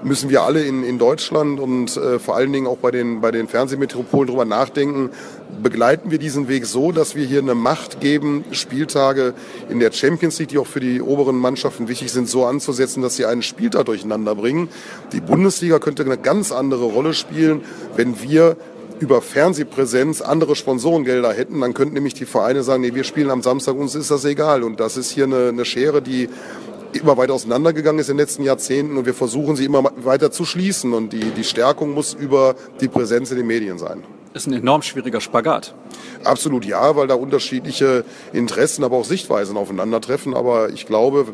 müssen 0.03 0.29
wir 0.29 0.41
alle 0.43 0.63
in, 0.65 0.83
in 0.83 0.99
Deutschland 0.99 1.59
und 1.59 1.95
äh, 1.95 2.19
vor 2.19 2.35
allen 2.35 2.51
Dingen 2.51 2.67
auch 2.67 2.77
bei 2.77 2.91
den, 2.91 3.21
bei 3.21 3.31
den 3.31 3.47
Fernsehmetropolen 3.47 4.27
drüber 4.27 4.45
nachdenken, 4.45 5.11
begleiten 5.61 6.11
wir 6.11 6.17
diesen 6.17 6.47
Weg 6.47 6.65
so, 6.65 6.91
dass 6.91 7.15
wir 7.15 7.25
hier 7.25 7.39
eine 7.39 7.55
Macht 7.55 8.01
geben, 8.01 8.43
Spieltage 8.51 9.33
in 9.69 9.79
der 9.79 9.91
Champions 9.91 10.39
League, 10.39 10.49
die 10.49 10.57
auch 10.57 10.67
für 10.67 10.79
die 10.79 11.01
oberen 11.01 11.38
Mannschaften 11.38 11.88
wichtig 11.88 12.11
sind, 12.11 12.27
so 12.27 12.45
anzusetzen, 12.45 13.01
dass 13.01 13.15
sie 13.15 13.25
einen 13.25 13.43
Spieltag 13.43 13.85
durcheinander 13.85 14.35
bringen. 14.35 14.69
Die 15.13 15.21
Bundesliga 15.21 15.79
könnte 15.79 16.03
eine 16.03 16.17
ganz 16.17 16.51
andere 16.51 16.85
Rolle 16.85 17.13
spielen, 17.13 17.61
wenn 17.95 18.21
wir 18.21 18.57
über 18.99 19.21
Fernsehpräsenz 19.21 20.21
andere 20.21 20.55
Sponsorengelder 20.55 21.34
hätten, 21.34 21.62
dann 21.62 21.73
könnten 21.73 21.95
nämlich 21.95 22.13
die 22.13 22.25
Vereine 22.25 22.63
sagen, 22.63 22.81
nee, 22.81 22.93
wir 22.93 23.03
spielen 23.03 23.29
am 23.29 23.41
Samstag, 23.41 23.75
uns 23.75 23.95
ist 23.95 24.12
das 24.12 24.25
egal. 24.25 24.63
Und 24.63 24.79
das 24.79 24.97
ist 24.97 25.12
hier 25.12 25.25
eine, 25.25 25.49
eine 25.49 25.65
Schere, 25.65 26.01
die 26.01 26.29
immer 26.93 27.17
weiter 27.17 27.34
auseinandergegangen 27.34 27.99
ist 27.99 28.10
in 28.10 28.15
den 28.15 28.21
letzten 28.21 28.43
Jahrzehnten 28.43 28.97
und 28.97 29.05
wir 29.05 29.13
versuchen 29.13 29.55
sie 29.55 29.65
immer 29.65 29.91
weiter 29.97 30.31
zu 30.31 30.45
schließen 30.45 30.93
und 30.93 31.12
die, 31.12 31.31
die 31.31 31.43
Stärkung 31.43 31.93
muss 31.93 32.13
über 32.13 32.55
die 32.79 32.88
Präsenz 32.88 33.31
in 33.31 33.38
den 33.38 33.47
Medien 33.47 33.77
sein. 33.77 34.03
Ist 34.35 34.47
ein 34.47 34.53
enorm 34.53 34.81
schwieriger 34.81 35.21
Spagat. 35.21 35.73
Absolut 36.23 36.65
ja, 36.65 36.95
weil 36.95 37.07
da 37.07 37.15
unterschiedliche 37.15 38.03
Interessen, 38.33 38.83
aber 38.83 38.97
auch 38.97 39.05
Sichtweisen 39.05 39.55
aufeinandertreffen. 39.55 40.33
Aber 40.33 40.69
ich 40.69 40.85
glaube, 40.85 41.27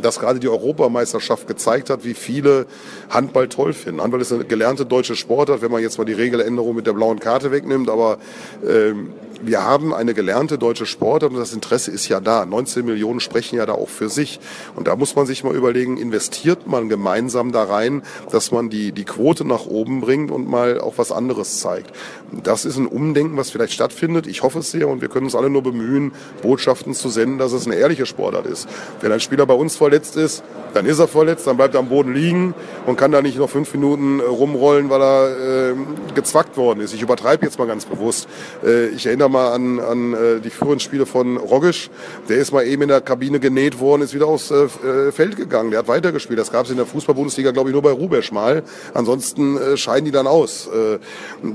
dass 0.00 0.18
gerade 0.18 0.40
die 0.40 0.48
Europameisterschaft 0.48 1.46
gezeigt 1.46 1.88
hat, 1.88 2.04
wie 2.04 2.14
viele 2.14 2.66
Handball 3.10 3.48
toll 3.48 3.72
finden. 3.72 4.02
Handball 4.02 4.20
ist 4.20 4.32
eine 4.32 4.44
gelernte 4.44 4.84
deutsche 4.84 5.14
Sportart, 5.14 5.62
wenn 5.62 5.70
man 5.70 5.82
jetzt 5.82 5.98
mal 5.98 6.04
die 6.04 6.14
Regeländerung 6.14 6.74
mit 6.74 6.86
der 6.86 6.94
blauen 6.94 7.20
Karte 7.20 7.52
wegnimmt. 7.52 7.88
Aber 7.88 8.18
ähm, 8.66 9.12
wir 9.42 9.62
haben 9.62 9.94
eine 9.94 10.14
gelernte 10.14 10.58
deutsche 10.58 10.86
Sportart 10.86 11.32
und 11.32 11.38
das 11.38 11.52
Interesse 11.52 11.90
ist 11.90 12.08
ja 12.08 12.20
da. 12.20 12.44
19 12.44 12.84
Millionen 12.84 13.20
sprechen 13.20 13.56
ja 13.56 13.66
da 13.66 13.74
auch 13.74 13.88
für 13.88 14.08
sich. 14.08 14.40
Und 14.74 14.88
da 14.88 14.96
muss 14.96 15.14
man 15.16 15.26
sich 15.26 15.44
mal 15.44 15.54
überlegen, 15.54 15.96
investiert 15.96 16.66
man 16.66 16.88
gemeinsam 16.88 17.52
da 17.52 17.64
rein, 17.64 18.02
dass 18.30 18.50
man 18.50 18.70
die, 18.70 18.92
die 18.92 19.04
Quote 19.04 19.44
nach 19.44 19.66
oben 19.66 20.00
bringt 20.00 20.30
und 20.30 20.48
mal 20.48 20.80
auch 20.80 20.94
was 20.96 21.12
anderes 21.12 21.60
zeigt. 21.60 21.92
Das 22.30 22.64
ist 22.64 22.76
ein 22.76 22.86
Umdenken, 22.86 23.36
was 23.36 23.50
vielleicht 23.50 23.72
stattfindet. 23.72 24.26
Ich 24.26 24.42
hoffe 24.42 24.58
es 24.58 24.70
sehr 24.70 24.88
und 24.88 25.00
wir 25.00 25.08
können 25.08 25.26
uns 25.26 25.34
alle 25.34 25.50
nur 25.50 25.62
bemühen, 25.62 26.12
Botschaften 26.42 26.94
zu 26.94 27.08
senden, 27.08 27.38
dass 27.38 27.52
es 27.52 27.66
eine 27.66 27.76
ehrliche 27.76 28.06
Sportart 28.06 28.46
ist. 28.46 28.68
Wenn 29.00 29.12
ein 29.12 29.20
Spieler 29.20 29.46
bei 29.46 29.54
uns 29.54 29.76
verletzt 29.76 30.16
ist, 30.16 30.42
dann 30.74 30.86
ist 30.86 30.98
er 30.98 31.08
verletzt, 31.08 31.46
dann 31.46 31.56
bleibt 31.56 31.74
er 31.74 31.80
am 31.80 31.88
Boden 31.88 32.12
liegen 32.12 32.54
und 32.86 32.96
kann 32.96 33.12
da 33.12 33.22
nicht 33.22 33.38
noch 33.38 33.48
fünf 33.48 33.72
Minuten 33.72 34.20
äh, 34.20 34.24
rumrollen, 34.24 34.90
weil 34.90 35.00
er 35.00 35.70
äh, 35.70 35.74
gezwackt 36.14 36.56
worden 36.56 36.80
ist. 36.80 36.92
Ich 36.92 37.02
übertreibe 37.02 37.44
jetzt 37.44 37.58
mal 37.58 37.66
ganz 37.66 37.86
bewusst. 37.86 38.28
Äh, 38.64 38.88
ich 38.88 39.06
erinnere 39.06 39.27
mal 39.28 39.52
an, 39.52 39.80
an 39.80 40.14
äh, 40.14 40.40
die 40.40 40.50
früheren 40.50 40.80
Spiele 40.80 41.06
von 41.06 41.36
Rogisch. 41.36 41.90
Der 42.28 42.38
ist 42.38 42.52
mal 42.52 42.66
eben 42.66 42.82
in 42.82 42.88
der 42.88 43.00
Kabine 43.00 43.40
genäht 43.40 43.80
worden, 43.80 44.02
ist 44.02 44.14
wieder 44.14 44.26
aufs 44.26 44.50
äh, 44.50 44.64
äh 44.64 45.12
Feld 45.12 45.36
gegangen. 45.36 45.70
Der 45.70 45.80
hat 45.80 45.88
weitergespielt. 45.88 46.38
Das 46.38 46.52
gab 46.52 46.64
es 46.64 46.70
in 46.70 46.76
der 46.76 46.86
Fußball-Bundesliga, 46.86 47.50
glaube 47.50 47.70
ich, 47.70 47.72
nur 47.72 47.82
bei 47.82 47.90
Rubesch 47.90 48.32
mal. 48.32 48.62
Ansonsten 48.94 49.56
äh, 49.56 49.76
scheiden 49.76 50.04
die 50.04 50.10
dann 50.10 50.26
aus. 50.26 50.68
Äh, 50.68 50.98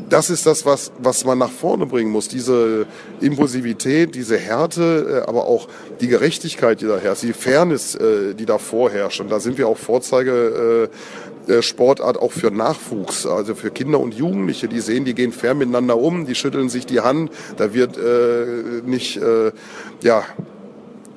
das 0.10 0.30
ist 0.30 0.46
das, 0.46 0.66
was, 0.66 0.92
was 1.00 1.26
man 1.26 1.38
nach 1.38 1.52
vorne 1.52 1.86
bringen 1.86 2.12
muss. 2.12 2.28
Diese 2.28 2.86
Impulsivität, 3.22 4.16
diese 4.16 4.38
Härte, 4.38 5.24
äh, 5.26 5.30
aber 5.30 5.46
auch 5.46 5.68
die 6.02 6.08
Gerechtigkeit, 6.08 6.82
die 6.82 6.88
da 6.88 6.98
herrscht, 6.98 7.24
die 7.24 7.34
Fairness, 7.34 7.96
äh, 7.96 8.34
die 8.34 8.46
da 8.46 8.58
vorherrscht. 8.58 9.22
Und 9.22 9.32
da 9.32 9.40
sind 9.40 9.58
wir 9.58 9.68
auch 9.68 9.78
Vorzeige 9.78 10.90
äh, 10.92 10.96
Sportart 11.62 12.18
auch 12.18 12.32
für 12.32 12.52
Nachwuchs, 12.52 13.26
also 13.26 13.56
für 13.56 13.72
Kinder 13.72 14.00
und 14.00 14.14
Jugendliche, 14.14 14.68
die 14.68 14.80
sehen, 14.80 15.06
die 15.06 15.14
gehen 15.14 15.32
fair 15.32 15.54
miteinander 15.54 15.98
um, 15.98 16.26
die 16.26 16.36
schütteln 16.36 16.70
sich 16.70 16.86
die 16.86 17.02
Hand, 17.02 17.32
da 17.58 17.74
wird 17.74 17.98
äh, 17.98 18.82
nicht 18.86 19.18
äh, 19.18 19.52
ja 20.02 20.24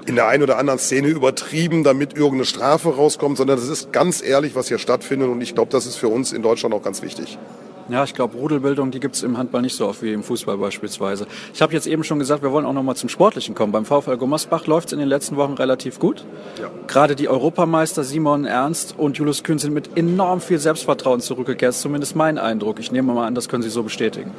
in 0.06 0.14
der 0.14 0.28
einen 0.28 0.42
oder 0.42 0.58
anderen 0.58 0.78
Szene 0.78 1.08
übertrieben, 1.08 1.84
damit 1.84 2.14
irgendeine 2.14 2.44
Strafe 2.44 2.94
rauskommt, 2.94 3.36
sondern 3.36 3.58
das 3.58 3.68
ist 3.68 3.92
ganz 3.92 4.22
ehrlich, 4.22 4.54
was 4.54 4.68
hier 4.68 4.78
stattfindet. 4.78 5.28
Und 5.28 5.40
ich 5.40 5.54
glaube, 5.54 5.72
das 5.72 5.84
ist 5.86 5.96
für 5.96 6.08
uns 6.08 6.32
in 6.32 6.42
Deutschland 6.42 6.74
auch 6.74 6.82
ganz 6.82 7.02
wichtig. 7.02 7.38
Ja, 7.88 8.02
ich 8.02 8.14
glaube, 8.14 8.36
Rudelbildung, 8.36 8.90
die 8.90 8.98
gibt's 8.98 9.22
im 9.22 9.38
Handball 9.38 9.62
nicht 9.62 9.76
so 9.76 9.86
oft 9.86 10.02
wie 10.02 10.12
im 10.12 10.24
Fußball 10.24 10.58
beispielsweise. 10.58 11.26
Ich 11.54 11.62
habe 11.62 11.72
jetzt 11.72 11.86
eben 11.86 12.02
schon 12.02 12.18
gesagt, 12.18 12.42
wir 12.42 12.50
wollen 12.50 12.66
auch 12.66 12.72
noch 12.72 12.82
mal 12.82 12.96
zum 12.96 13.08
Sportlichen 13.08 13.54
kommen. 13.54 13.72
Beim 13.72 13.84
VfL 13.84 14.16
Gummersbach 14.16 14.66
läuft's 14.66 14.92
in 14.92 14.98
den 14.98 15.08
letzten 15.08 15.36
Wochen 15.36 15.52
relativ 15.52 16.00
gut. 16.00 16.24
Ja. 16.60 16.68
Gerade 16.88 17.14
die 17.14 17.28
Europameister 17.28 18.02
Simon 18.02 18.44
Ernst 18.44 18.94
und 18.98 19.18
Julius 19.18 19.44
Kühn 19.44 19.58
sind 19.58 19.72
mit 19.72 19.96
enorm 19.96 20.40
viel 20.40 20.58
Selbstvertrauen 20.58 21.20
zurückgekehrt. 21.20 21.74
Zumindest 21.74 22.16
mein 22.16 22.38
Eindruck. 22.38 22.80
Ich 22.80 22.90
nehme 22.90 23.12
mal 23.12 23.26
an, 23.26 23.34
das 23.34 23.48
können 23.48 23.62
Sie 23.62 23.70
so 23.70 23.84
bestätigen. 23.84 24.32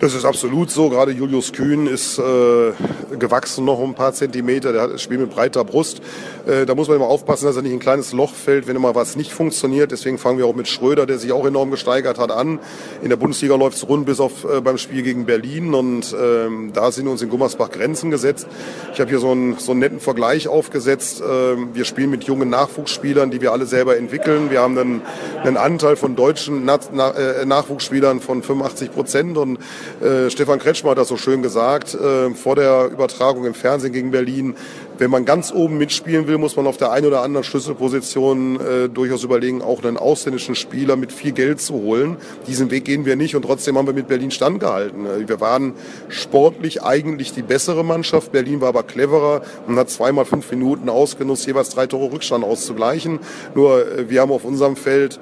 Das 0.00 0.14
ist 0.14 0.24
absolut 0.24 0.70
so. 0.70 0.90
Gerade 0.90 1.10
Julius 1.10 1.52
Kühn 1.52 1.88
ist 1.88 2.20
äh, 2.20 2.72
gewachsen 3.18 3.64
noch 3.64 3.82
ein 3.82 3.94
paar 3.94 4.12
Zentimeter. 4.12 4.72
Der 4.72 4.82
hat, 4.82 5.00
spielt 5.00 5.18
mit 5.18 5.30
breiter 5.30 5.64
Brust. 5.64 6.00
Äh, 6.46 6.66
da 6.66 6.76
muss 6.76 6.86
man 6.86 6.98
immer 6.98 7.08
aufpassen, 7.08 7.46
dass 7.46 7.56
er 7.56 7.62
nicht 7.62 7.72
in 7.72 7.78
ein 7.78 7.80
kleines 7.80 8.12
Loch 8.12 8.32
fällt, 8.32 8.68
wenn 8.68 8.76
immer 8.76 8.94
was 8.94 9.16
nicht 9.16 9.32
funktioniert. 9.32 9.90
Deswegen 9.90 10.18
fangen 10.18 10.38
wir 10.38 10.46
auch 10.46 10.54
mit 10.54 10.68
Schröder, 10.68 11.04
der 11.04 11.18
sich 11.18 11.32
auch 11.32 11.44
enorm 11.44 11.72
gesteigert 11.72 12.20
hat, 12.20 12.30
an. 12.30 12.60
In 13.02 13.08
der 13.08 13.16
Bundesliga 13.16 13.56
läuft 13.56 13.76
es 13.76 13.88
rund 13.88 14.06
bis 14.06 14.20
auf 14.20 14.44
äh, 14.44 14.60
beim 14.60 14.78
Spiel 14.78 15.02
gegen 15.02 15.26
Berlin. 15.26 15.74
Und 15.74 16.14
ähm, 16.16 16.70
da 16.72 16.92
sind 16.92 17.08
uns 17.08 17.20
in 17.20 17.28
Gummersbach 17.28 17.72
Grenzen 17.72 18.12
gesetzt. 18.12 18.46
Ich 18.92 19.00
habe 19.00 19.10
hier 19.10 19.18
so 19.18 19.32
einen, 19.32 19.58
so 19.58 19.72
einen 19.72 19.80
netten 19.80 19.98
Vergleich 19.98 20.46
aufgesetzt. 20.46 21.24
Ähm, 21.28 21.70
wir 21.72 21.84
spielen 21.84 22.10
mit 22.10 22.22
jungen 22.22 22.50
Nachwuchsspielern, 22.50 23.32
die 23.32 23.40
wir 23.40 23.50
alle 23.50 23.66
selber 23.66 23.96
entwickeln. 23.96 24.52
Wir 24.52 24.60
haben 24.60 24.78
einen, 24.78 25.02
einen 25.42 25.56
Anteil 25.56 25.96
von 25.96 26.14
deutschen 26.14 26.64
Na 26.64 26.78
Na 26.92 27.10
äh, 27.10 27.44
Nachwuchsspielern 27.44 28.20
von 28.20 28.44
85 28.44 28.92
Prozent. 28.92 29.36
Und 29.36 29.58
äh, 30.00 30.30
Stefan 30.30 30.58
Kretschmer 30.58 30.90
hat 30.90 30.98
das 30.98 31.08
so 31.08 31.16
schön 31.16 31.42
gesagt, 31.42 31.94
äh, 31.94 32.30
vor 32.30 32.56
der 32.56 32.90
Übertragung 32.92 33.44
im 33.44 33.54
Fernsehen 33.54 33.92
gegen 33.92 34.10
Berlin. 34.10 34.54
Wenn 34.98 35.10
man 35.10 35.24
ganz 35.24 35.52
oben 35.52 35.78
mitspielen 35.78 36.26
will, 36.26 36.38
muss 36.38 36.56
man 36.56 36.66
auf 36.66 36.76
der 36.76 36.90
einen 36.90 37.06
oder 37.06 37.22
anderen 37.22 37.44
Schlüsselposition 37.44 38.60
äh, 38.60 38.88
durchaus 38.88 39.22
überlegen, 39.22 39.62
auch 39.62 39.84
einen 39.84 39.96
ausländischen 39.96 40.56
Spieler 40.56 40.96
mit 40.96 41.12
viel 41.12 41.32
Geld 41.32 41.60
zu 41.60 41.74
holen. 41.74 42.16
Diesen 42.48 42.72
Weg 42.72 42.84
gehen 42.84 43.04
wir 43.04 43.14
nicht 43.14 43.36
und 43.36 43.42
trotzdem 43.42 43.78
haben 43.78 43.86
wir 43.86 43.94
mit 43.94 44.08
Berlin 44.08 44.32
standgehalten. 44.32 45.06
Äh, 45.06 45.28
wir 45.28 45.40
waren 45.40 45.74
sportlich 46.08 46.82
eigentlich 46.82 47.32
die 47.32 47.42
bessere 47.42 47.84
Mannschaft. 47.84 48.32
Berlin 48.32 48.60
war 48.60 48.68
aber 48.68 48.82
cleverer 48.82 49.42
und 49.68 49.78
hat 49.78 49.88
zweimal 49.88 50.24
fünf 50.24 50.50
Minuten 50.50 50.88
ausgenutzt, 50.88 51.46
jeweils 51.46 51.70
drei 51.70 51.86
Tore 51.86 52.12
Rückstand 52.12 52.44
auszugleichen. 52.44 53.20
Nur 53.54 53.86
äh, 53.86 54.10
wir 54.10 54.20
haben 54.20 54.32
auf 54.32 54.44
unserem 54.44 54.74
Feld 54.74 55.20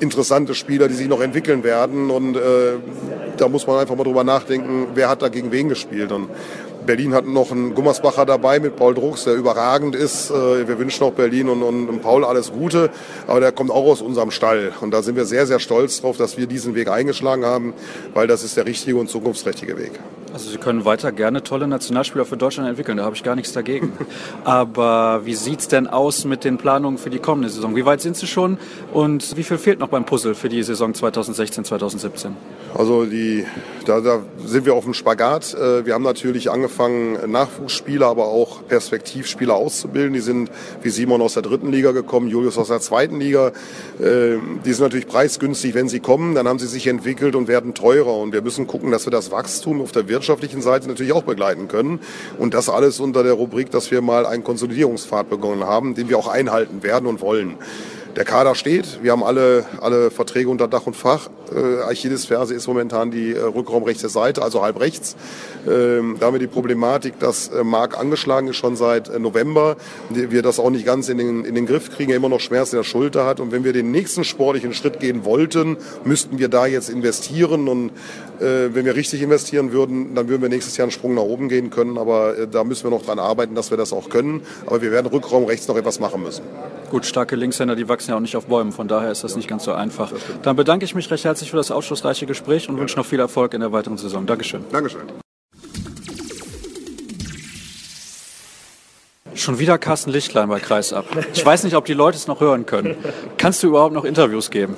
interessante 0.00 0.54
Spieler, 0.54 0.88
die 0.88 0.94
sich 0.94 1.08
noch 1.08 1.20
entwickeln 1.20 1.64
werden. 1.64 2.10
Und 2.10 2.36
äh, 2.36 2.76
da 3.40 3.48
muss 3.48 3.66
man 3.66 3.78
einfach 3.78 3.96
mal 3.96 4.04
drüber 4.04 4.24
nachdenken, 4.24 4.88
wer 4.94 5.08
hat 5.08 5.22
da 5.22 5.28
gegen 5.28 5.52
wen 5.52 5.68
gespielt. 5.68 6.12
Und 6.12 6.28
Berlin 6.86 7.12
hat 7.12 7.26
noch 7.26 7.52
einen 7.52 7.74
Gummersbacher 7.74 8.24
dabei 8.24 8.60
mit 8.60 8.76
Paul 8.76 8.94
Drucks, 8.94 9.24
der 9.24 9.34
überragend 9.34 9.94
ist. 9.94 10.30
Äh, 10.30 10.66
wir 10.66 10.78
wünschen 10.78 11.04
auch 11.04 11.12
Berlin 11.12 11.48
und, 11.50 11.62
und, 11.62 12.00
Paul 12.00 12.24
alles 12.24 12.50
Gute. 12.50 12.90
Aber 13.26 13.40
der 13.40 13.52
kommt 13.52 13.70
auch 13.70 13.84
aus 13.84 14.00
unserem 14.00 14.30
Stall. 14.30 14.72
Und 14.80 14.92
da 14.92 15.02
sind 15.02 15.16
wir 15.16 15.26
sehr, 15.26 15.46
sehr 15.46 15.58
stolz 15.58 16.00
drauf, 16.00 16.16
dass 16.16 16.38
wir 16.38 16.46
diesen 16.46 16.74
Weg 16.74 16.88
eingeschlagen 16.88 17.44
haben, 17.44 17.74
weil 18.14 18.26
das 18.26 18.42
ist 18.42 18.56
der 18.56 18.64
richtige 18.64 18.96
und 18.96 19.10
zukunftsträchtige 19.10 19.76
Weg. 19.76 19.92
Also 20.38 20.50
Sie 20.50 20.58
können 20.58 20.84
weiter 20.84 21.10
gerne 21.10 21.42
tolle 21.42 21.66
Nationalspieler 21.66 22.24
für 22.24 22.36
Deutschland 22.36 22.68
entwickeln, 22.68 22.98
da 22.98 23.04
habe 23.04 23.16
ich 23.16 23.24
gar 23.24 23.34
nichts 23.34 23.52
dagegen. 23.52 23.92
Aber 24.44 25.22
wie 25.24 25.34
sieht 25.34 25.58
es 25.58 25.66
denn 25.66 25.88
aus 25.88 26.24
mit 26.24 26.44
den 26.44 26.58
Planungen 26.58 26.96
für 26.96 27.10
die 27.10 27.18
kommende 27.18 27.48
Saison? 27.48 27.74
Wie 27.74 27.84
weit 27.84 28.00
sind 28.02 28.16
Sie 28.16 28.28
schon 28.28 28.56
und 28.92 29.36
wie 29.36 29.42
viel 29.42 29.58
fehlt 29.58 29.80
noch 29.80 29.88
beim 29.88 30.06
Puzzle 30.06 30.36
für 30.36 30.48
die 30.48 30.62
Saison 30.62 30.94
2016, 30.94 31.64
2017? 31.64 32.36
Also 32.72 33.04
die, 33.04 33.46
da, 33.84 34.00
da 34.00 34.20
sind 34.44 34.64
wir 34.64 34.74
auf 34.74 34.84
dem 34.84 34.94
Spagat. 34.94 35.54
Äh, 35.54 35.84
wir 35.84 35.94
haben 35.94 36.04
natürlich 36.04 36.52
angefangen, 36.52 37.18
Nachwuchsspieler, 37.28 38.06
aber 38.06 38.26
auch 38.26 38.64
Perspektivspieler 38.68 39.56
auszubilden. 39.56 40.12
Die 40.12 40.20
sind 40.20 40.52
wie 40.82 40.90
Simon 40.90 41.20
aus 41.20 41.34
der 41.34 41.42
dritten 41.42 41.72
Liga 41.72 41.90
gekommen, 41.90 42.28
Julius 42.28 42.58
aus 42.58 42.68
der 42.68 42.80
zweiten 42.80 43.18
Liga. 43.18 43.48
Äh, 43.98 44.36
die 44.64 44.72
sind 44.72 44.82
natürlich 44.82 45.08
preisgünstig, 45.08 45.74
wenn 45.74 45.88
sie 45.88 45.98
kommen. 45.98 46.36
Dann 46.36 46.46
haben 46.46 46.60
sie 46.60 46.68
sich 46.68 46.86
entwickelt 46.86 47.34
und 47.34 47.48
werden 47.48 47.74
teurer. 47.74 48.16
Und 48.16 48.32
wir 48.32 48.42
müssen 48.42 48.68
gucken, 48.68 48.92
dass 48.92 49.04
wir 49.04 49.10
das 49.10 49.32
Wachstum 49.32 49.80
auf 49.80 49.90
der 49.90 50.06
Wirtschaft 50.08 50.27
wirtschaftlichen 50.28 50.60
Seite 50.60 50.88
natürlich 50.88 51.12
auch 51.12 51.22
begleiten 51.22 51.68
können. 51.68 52.00
Und 52.38 52.52
das 52.52 52.68
alles 52.68 53.00
unter 53.00 53.22
der 53.22 53.32
Rubrik, 53.32 53.70
dass 53.70 53.90
wir 53.90 54.02
mal 54.02 54.26
einen 54.26 54.44
Konsolidierungspfad 54.44 55.30
begonnen 55.30 55.64
haben, 55.64 55.94
den 55.94 56.08
wir 56.08 56.18
auch 56.18 56.28
einhalten 56.28 56.82
werden 56.82 57.06
und 57.06 57.20
wollen. 57.22 57.56
Der 58.16 58.24
Kader 58.24 58.54
steht, 58.54 59.02
wir 59.02 59.12
haben 59.12 59.22
alle, 59.22 59.64
alle 59.80 60.10
Verträge 60.10 60.48
unter 60.48 60.66
Dach 60.66 60.86
und 60.86 60.96
Fach. 60.96 61.28
Äh, 61.54 61.82
Achillesferse 61.82 62.54
ist 62.54 62.66
momentan 62.66 63.10
die 63.10 63.32
äh, 63.32 63.40
Rückraumrechte 63.40 64.08
Seite, 64.08 64.42
also 64.42 64.62
halb 64.62 64.80
rechts. 64.80 65.14
Ähm, 65.68 66.16
da 66.18 66.26
haben 66.26 66.34
wir 66.34 66.40
die 66.40 66.46
Problematik, 66.46 67.18
dass 67.20 67.48
äh, 67.48 67.62
Marc 67.62 67.98
angeschlagen 67.98 68.48
ist 68.48 68.56
schon 68.56 68.76
seit 68.76 69.08
äh, 69.08 69.18
November. 69.18 69.76
Wir 70.10 70.42
das 70.42 70.58
auch 70.58 70.70
nicht 70.70 70.84
ganz 70.84 71.08
in 71.08 71.18
den, 71.18 71.44
in 71.44 71.54
den 71.54 71.66
Griff 71.66 71.94
kriegen, 71.94 72.10
er 72.10 72.16
immer 72.16 72.28
noch 72.28 72.40
Schmerzen 72.40 72.76
in 72.76 72.80
der 72.80 72.84
Schulter 72.84 73.24
hat. 73.24 73.40
Und 73.40 73.52
wenn 73.52 73.62
wir 73.62 73.72
den 73.72 73.90
nächsten 73.90 74.24
sportlichen 74.24 74.74
Schritt 74.74 75.00
gehen 75.00 75.24
wollten, 75.24 75.76
müssten 76.04 76.38
wir 76.38 76.48
da 76.48 76.66
jetzt 76.66 76.88
investieren. 76.88 77.68
Und 77.68 77.90
äh, 78.40 78.74
wenn 78.74 78.84
wir 78.84 78.96
richtig 78.96 79.22
investieren 79.22 79.70
würden, 79.72 80.14
dann 80.14 80.28
würden 80.28 80.42
wir 80.42 80.48
nächstes 80.48 80.76
Jahr 80.76 80.84
einen 80.84 80.92
Sprung 80.92 81.14
nach 81.14 81.22
oben 81.22 81.48
gehen 81.48 81.70
können. 81.70 81.98
Aber 81.98 82.36
äh, 82.36 82.48
da 82.48 82.64
müssen 82.64 82.84
wir 82.84 82.90
noch 82.90 83.04
dran 83.04 83.18
arbeiten, 83.18 83.54
dass 83.54 83.70
wir 83.70 83.78
das 83.78 83.92
auch 83.92 84.08
können. 84.08 84.42
Aber 84.66 84.82
wir 84.82 84.90
werden 84.90 85.06
Rückraum 85.06 85.44
rechts 85.44 85.68
noch 85.68 85.76
etwas 85.76 86.00
machen 86.00 86.22
müssen. 86.22 86.42
Gut, 86.90 87.04
starke 87.04 87.36
Linkshänder, 87.36 87.76
die 87.76 87.86
wachsen 87.88 88.10
ja 88.10 88.16
auch 88.16 88.20
nicht 88.20 88.36
auf 88.36 88.46
Bäumen. 88.46 88.72
Von 88.72 88.88
daher 88.88 89.12
ist 89.12 89.22
das 89.22 89.36
nicht 89.36 89.46
ganz 89.46 89.64
so 89.64 89.72
einfach. 89.72 90.10
Dann 90.42 90.56
bedanke 90.56 90.86
ich 90.86 90.94
mich 90.94 91.10
recht 91.10 91.24
herzlich 91.24 91.50
für 91.50 91.58
das 91.58 91.70
aufschlussreiche 91.70 92.24
Gespräch 92.24 92.68
und 92.68 92.76
ja. 92.76 92.80
wünsche 92.80 92.96
noch 92.96 93.04
viel 93.04 93.20
Erfolg 93.20 93.52
in 93.52 93.60
der 93.60 93.72
weiteren 93.72 93.98
Saison. 93.98 94.24
Dankeschön. 94.24 94.64
Dankeschön. 94.72 95.02
Schon 99.34 99.58
wieder 99.58 99.78
Carsten 99.78 100.10
Lichtlein 100.10 100.48
bei 100.48 100.60
Kreisab. 100.60 101.04
Ich 101.34 101.44
weiß 101.44 101.64
nicht, 101.64 101.76
ob 101.76 101.84
die 101.84 101.94
Leute 101.94 102.16
es 102.16 102.26
noch 102.26 102.40
hören 102.40 102.66
können. 102.66 102.96
Kannst 103.36 103.62
du 103.62 103.68
überhaupt 103.68 103.94
noch 103.94 104.04
Interviews 104.04 104.50
geben? 104.50 104.74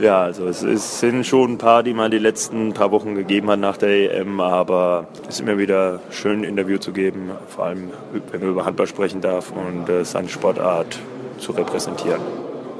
Ja, 0.00 0.22
also 0.22 0.46
es, 0.48 0.62
es, 0.62 0.98
sind 0.98 1.24
schon 1.24 1.52
ein 1.52 1.58
paar, 1.58 1.84
die 1.84 1.94
man 1.94 2.10
die 2.10 2.18
letzten 2.18 2.72
paar 2.72 2.90
Wochen 2.90 3.14
gegeben 3.14 3.48
hat 3.48 3.60
nach 3.60 3.76
der 3.76 4.18
EM, 4.20 4.40
aber 4.40 5.06
es 5.28 5.36
ist 5.36 5.40
immer 5.40 5.58
wieder 5.58 6.00
schön, 6.10 6.40
ein 6.40 6.44
Interview 6.44 6.78
zu 6.78 6.92
geben, 6.92 7.30
vor 7.46 7.66
allem 7.66 7.90
wenn 8.32 8.40
man 8.40 8.50
über 8.50 8.64
Handball 8.64 8.88
sprechen 8.88 9.20
darf 9.20 9.52
und 9.52 9.88
äh, 9.88 10.04
seine 10.04 10.28
Sportart 10.28 10.98
zu 11.42 11.52
repräsentieren. 11.52 12.20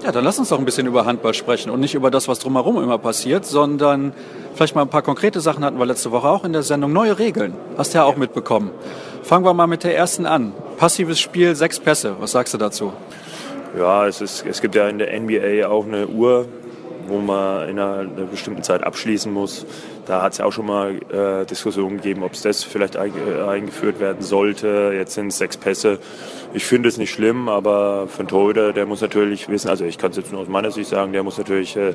Ja, 0.02 0.10
dann 0.10 0.24
lass 0.24 0.38
uns 0.38 0.48
doch 0.48 0.58
ein 0.58 0.64
bisschen 0.64 0.88
über 0.88 1.04
Handball 1.04 1.32
sprechen 1.32 1.70
und 1.70 1.78
nicht 1.78 1.94
über 1.94 2.10
das, 2.10 2.26
was 2.26 2.40
drumherum 2.40 2.82
immer 2.82 2.98
passiert, 2.98 3.44
sondern 3.44 4.12
vielleicht 4.54 4.74
mal 4.74 4.82
ein 4.82 4.88
paar 4.88 5.02
konkrete 5.02 5.40
Sachen 5.40 5.64
hatten 5.64 5.78
wir 5.78 5.86
letzte 5.86 6.10
Woche 6.10 6.28
auch 6.28 6.44
in 6.44 6.52
der 6.52 6.64
Sendung. 6.64 6.92
Neue 6.92 7.20
Regeln, 7.20 7.54
hast 7.78 7.94
du 7.94 7.98
ja 7.98 8.04
auch 8.04 8.16
mitbekommen. 8.16 8.72
Fangen 9.22 9.44
wir 9.44 9.54
mal 9.54 9.68
mit 9.68 9.84
der 9.84 9.96
ersten 9.96 10.26
an. 10.26 10.52
Passives 10.76 11.20
Spiel, 11.20 11.54
sechs 11.54 11.78
Pässe. 11.78 12.16
Was 12.18 12.32
sagst 12.32 12.52
du 12.52 12.58
dazu? 12.58 12.92
Ja, 13.78 14.06
es, 14.08 14.20
ist, 14.20 14.44
es 14.44 14.60
gibt 14.60 14.74
ja 14.74 14.88
in 14.88 14.98
der 14.98 15.18
NBA 15.18 15.68
auch 15.68 15.86
eine 15.86 16.08
Uhr, 16.08 16.46
wo 17.08 17.18
man 17.18 17.68
in 17.68 17.78
einer, 17.78 18.00
einer 18.00 18.26
bestimmten 18.26 18.62
Zeit 18.62 18.84
abschließen 18.84 19.32
muss. 19.32 19.66
Da 20.06 20.22
hat 20.22 20.32
es 20.32 20.38
ja 20.38 20.44
auch 20.44 20.52
schon 20.52 20.66
mal 20.66 21.00
äh, 21.12 21.46
Diskussionen 21.46 21.96
gegeben, 21.96 22.22
ob 22.22 22.32
es 22.32 22.42
das 22.42 22.64
vielleicht 22.64 22.96
ein, 22.96 23.12
äh, 23.12 23.42
eingeführt 23.42 24.00
werden 24.00 24.22
sollte. 24.22 24.92
Jetzt 24.94 25.14
sind 25.14 25.28
es 25.28 25.38
sechs 25.38 25.56
Pässe. 25.56 25.98
Ich 26.54 26.64
finde 26.64 26.88
es 26.88 26.98
nicht 26.98 27.10
schlimm, 27.10 27.48
aber 27.48 28.08
für 28.08 28.20
einen 28.20 28.28
Torhüter, 28.28 28.72
der 28.72 28.86
muss 28.86 29.00
natürlich 29.00 29.48
wissen, 29.48 29.68
also 29.68 29.84
ich 29.84 29.98
kann 29.98 30.10
es 30.10 30.16
jetzt 30.16 30.32
nur 30.32 30.42
aus 30.42 30.48
meiner 30.48 30.70
Sicht 30.70 30.90
sagen, 30.90 31.12
der 31.12 31.22
muss 31.22 31.38
natürlich, 31.38 31.76
äh, 31.76 31.94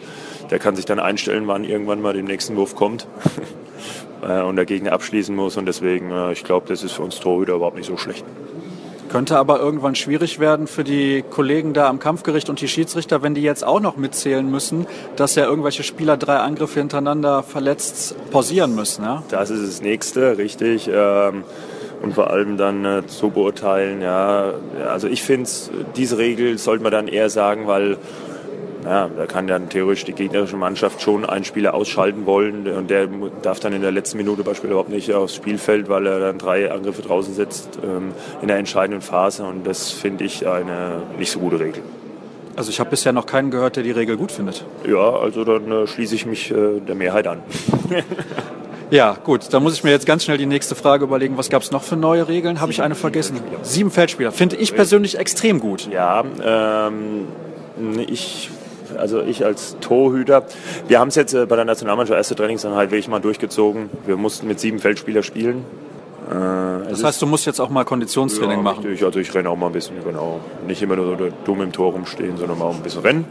der 0.49 0.59
kann 0.59 0.75
sich 0.75 0.85
dann 0.85 0.99
einstellen, 0.99 1.47
wann 1.47 1.63
irgendwann 1.63 2.01
mal 2.01 2.13
der 2.13 2.23
nächsten 2.23 2.55
Wurf 2.55 2.75
kommt 2.75 3.07
äh, 4.27 4.41
und 4.41 4.55
der 4.55 4.65
Gegner 4.65 4.93
abschließen 4.93 5.35
muss. 5.35 5.57
Und 5.57 5.65
deswegen, 5.65 6.11
äh, 6.11 6.31
ich 6.31 6.43
glaube, 6.43 6.67
das 6.67 6.83
ist 6.83 6.93
für 6.93 7.03
uns 7.03 7.19
Torhüter 7.19 7.55
überhaupt 7.55 7.77
nicht 7.77 7.87
so 7.87 7.97
schlecht. 7.97 8.25
Könnte 9.09 9.37
aber 9.37 9.59
irgendwann 9.59 9.95
schwierig 9.95 10.39
werden 10.39 10.67
für 10.67 10.83
die 10.83 11.23
Kollegen 11.29 11.73
da 11.73 11.87
am 11.87 11.99
Kampfgericht 11.99 12.49
und 12.49 12.59
die 12.59 12.67
Schiedsrichter, 12.67 13.23
wenn 13.23 13.35
die 13.35 13.41
jetzt 13.41 13.63
auch 13.65 13.79
noch 13.79 13.95
mitzählen 13.95 14.49
müssen, 14.49 14.85
dass 15.15 15.35
ja 15.35 15.45
irgendwelche 15.45 15.83
Spieler 15.83 16.17
drei 16.17 16.37
Angriffe 16.37 16.79
hintereinander 16.79 17.43
verletzt 17.43 18.15
pausieren 18.31 18.75
müssen. 18.75 19.03
Ja? 19.03 19.23
Das 19.29 19.49
ist 19.49 19.65
das 19.65 19.81
Nächste, 19.81 20.37
richtig. 20.37 20.89
Ähm, 20.91 21.43
und 22.01 22.13
vor 22.13 22.29
allem 22.29 22.57
dann 22.57 22.85
äh, 22.85 23.07
zu 23.07 23.29
beurteilen, 23.29 24.01
ja. 24.01 24.53
Also 24.87 25.07
ich 25.07 25.23
finde, 25.23 25.49
diese 25.95 26.17
Regel 26.17 26.57
sollte 26.57 26.83
man 26.83 26.91
dann 26.91 27.07
eher 27.07 27.29
sagen, 27.29 27.65
weil 27.67 27.97
ja, 28.87 29.09
da 29.15 29.25
kann 29.25 29.47
dann 29.47 29.67
theoretisch 29.67 30.05
die 30.05 30.13
gegnerische 30.13 30.55
Mannschaft 30.55 31.01
schon 31.01 31.25
einen 31.25 31.43
Spieler 31.43 31.73
ausschalten 31.73 32.25
wollen 32.25 32.67
und 32.67 32.89
der 32.89 33.07
darf 33.41 33.59
dann 33.59 33.73
in 33.73 33.81
der 33.81 33.91
letzten 33.91 34.17
Minute 34.17 34.43
beispielsweise 34.43 34.71
überhaupt 34.71 34.89
nicht 34.89 35.11
aufs 35.13 35.35
Spielfeld, 35.35 35.89
weil 35.89 36.07
er 36.07 36.19
dann 36.19 36.37
drei 36.37 36.71
Angriffe 36.71 37.01
draußen 37.01 37.33
setzt 37.33 37.79
ähm, 37.83 38.13
in 38.41 38.47
der 38.47 38.57
entscheidenden 38.57 39.01
Phase 39.01 39.43
und 39.43 39.67
das 39.67 39.91
finde 39.91 40.23
ich 40.23 40.47
eine 40.47 41.01
nicht 41.17 41.31
so 41.31 41.39
gute 41.39 41.59
Regel. 41.59 41.83
Also 42.55 42.69
ich 42.69 42.79
habe 42.79 42.89
bisher 42.89 43.11
noch 43.11 43.25
keinen 43.25 43.51
gehört, 43.51 43.75
der 43.75 43.83
die 43.83 43.91
Regel 43.91 44.15
gut 44.15 44.31
findet. 44.31 44.65
Ja, 44.87 45.11
also 45.11 45.43
dann 45.43 45.69
äh, 45.69 45.85
schließe 45.85 46.15
ich 46.15 46.25
mich 46.25 46.49
äh, 46.51 46.79
der 46.79 46.95
Mehrheit 46.95 47.27
an. 47.27 47.39
Ja, 48.89 49.17
gut, 49.21 49.53
dann 49.53 49.63
muss 49.63 49.73
ich 49.73 49.83
mir 49.83 49.91
jetzt 49.91 50.05
ganz 50.05 50.23
schnell 50.23 50.37
die 50.37 50.45
nächste 50.45 50.73
Frage 50.73 51.03
überlegen. 51.03 51.37
Was 51.37 51.49
gab 51.49 51.61
es 51.61 51.71
noch 51.71 51.83
für 51.83 51.97
neue 51.97 52.29
Regeln? 52.29 52.61
Habe 52.61 52.71
ich 52.71 52.81
eine 52.81 52.95
vergessen? 52.95 53.37
Sieben 53.61 53.91
Feldspieler. 53.91 54.31
Finde 54.31 54.55
ich 54.55 54.73
persönlich 54.73 55.17
extrem 55.19 55.59
gut. 55.59 55.89
Ja, 55.91 56.23
ähm, 56.41 57.27
ich 58.07 58.49
also 58.97 59.21
ich 59.21 59.45
als 59.45 59.77
Torhüter. 59.79 60.45
Wir 60.87 60.99
haben 60.99 61.09
es 61.09 61.15
jetzt 61.15 61.33
äh, 61.33 61.45
bei 61.45 61.55
der 61.55 61.65
Nationalmannschaft 61.65 62.17
erste 62.17 62.35
Trainingseinheit 62.35 62.91
wirklich 62.91 63.07
mal 63.07 63.19
durchgezogen. 63.19 63.89
Wir 64.05 64.17
mussten 64.17 64.47
mit 64.47 64.59
sieben 64.59 64.79
Feldspielern 64.79 65.23
spielen. 65.23 65.65
Äh, 66.29 66.89
das 66.89 67.03
heißt, 67.03 67.21
du 67.21 67.25
musst 67.25 67.45
jetzt 67.45 67.59
auch 67.59 67.69
mal 67.69 67.85
Konditionstraining 67.85 68.57
ja, 68.57 68.63
machen? 68.63 68.83
Richtig. 68.83 69.05
Also 69.05 69.19
ich 69.19 69.33
renne 69.33 69.49
auch 69.49 69.57
mal 69.57 69.67
ein 69.67 69.73
bisschen, 69.73 69.95
genau. 70.03 70.39
Nicht 70.67 70.81
immer 70.81 70.95
nur 70.95 71.17
so 71.17 71.27
dumm 71.45 71.61
im 71.61 71.71
Tor 71.71 71.93
rumstehen, 71.93 72.37
sondern 72.37 72.57
mal 72.57 72.71
ein 72.71 72.81
bisschen 72.81 73.01
rennen. 73.01 73.25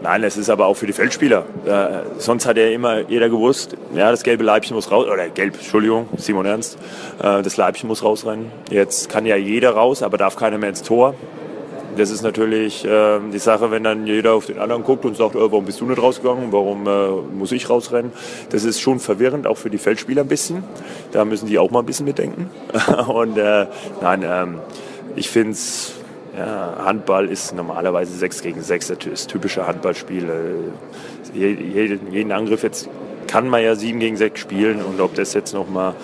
Nein, 0.00 0.22
es 0.22 0.36
ist 0.36 0.48
aber 0.48 0.66
auch 0.66 0.74
für 0.74 0.86
die 0.86 0.92
Feldspieler. 0.92 1.44
Äh, 1.66 2.18
sonst 2.18 2.46
hat 2.46 2.56
ja 2.56 2.68
immer 2.68 3.00
jeder 3.08 3.28
gewusst, 3.28 3.76
ja, 3.94 4.12
das 4.12 4.22
gelbe 4.22 4.44
Leibchen 4.44 4.76
muss 4.76 4.92
raus, 4.92 5.06
oder 5.08 5.28
gelb, 5.28 5.54
Entschuldigung, 5.54 6.08
Simon 6.16 6.46
Ernst, 6.46 6.78
äh, 7.18 7.42
das 7.42 7.56
Leibchen 7.56 7.88
muss 7.88 8.04
rausrennen. 8.04 8.52
Jetzt 8.70 9.08
kann 9.08 9.26
ja 9.26 9.34
jeder 9.34 9.70
raus, 9.70 10.04
aber 10.04 10.16
darf 10.16 10.36
keiner 10.36 10.58
mehr 10.58 10.68
ins 10.68 10.82
Tor. 10.82 11.14
Das 11.96 12.10
ist 12.10 12.22
natürlich 12.22 12.84
äh, 12.84 13.18
die 13.32 13.38
Sache, 13.38 13.70
wenn 13.70 13.84
dann 13.84 14.06
jeder 14.06 14.34
auf 14.34 14.46
den 14.46 14.58
anderen 14.58 14.84
guckt 14.84 15.04
und 15.04 15.16
sagt, 15.16 15.34
oh, 15.36 15.50
warum 15.50 15.64
bist 15.64 15.80
du 15.80 15.86
nicht 15.86 16.00
rausgegangen, 16.00 16.52
warum 16.52 16.86
äh, 16.86 17.08
muss 17.36 17.52
ich 17.52 17.68
rausrennen. 17.68 18.12
Das 18.50 18.64
ist 18.64 18.80
schon 18.80 19.00
verwirrend, 19.00 19.46
auch 19.46 19.56
für 19.56 19.70
die 19.70 19.78
Feldspieler 19.78 20.22
ein 20.22 20.28
bisschen. 20.28 20.62
Da 21.12 21.24
müssen 21.24 21.46
die 21.46 21.58
auch 21.58 21.70
mal 21.70 21.80
ein 21.80 21.86
bisschen 21.86 22.06
mitdenken. 22.06 22.50
und 23.08 23.36
äh, 23.38 23.66
nein, 24.00 24.24
ähm, 24.24 24.58
ich 25.16 25.28
finde 25.28 25.52
es, 25.52 25.94
ja, 26.36 26.76
Handball 26.84 27.28
ist 27.28 27.54
normalerweise 27.54 28.12
6 28.16 28.42
gegen 28.42 28.62
6, 28.62 28.94
das 29.10 29.26
typische 29.26 29.66
Handballspiel. 29.66 30.24
Äh, 31.34 31.38
jeden, 31.38 32.12
jeden 32.12 32.32
Angriff 32.32 32.62
jetzt 32.62 32.88
kann 33.26 33.48
man 33.48 33.62
ja 33.62 33.74
7 33.74 33.98
gegen 33.98 34.16
6 34.16 34.40
spielen 34.40 34.82
und 34.82 35.00
ob 35.00 35.14
das 35.14 35.34
jetzt 35.34 35.52
nochmal, 35.52 35.94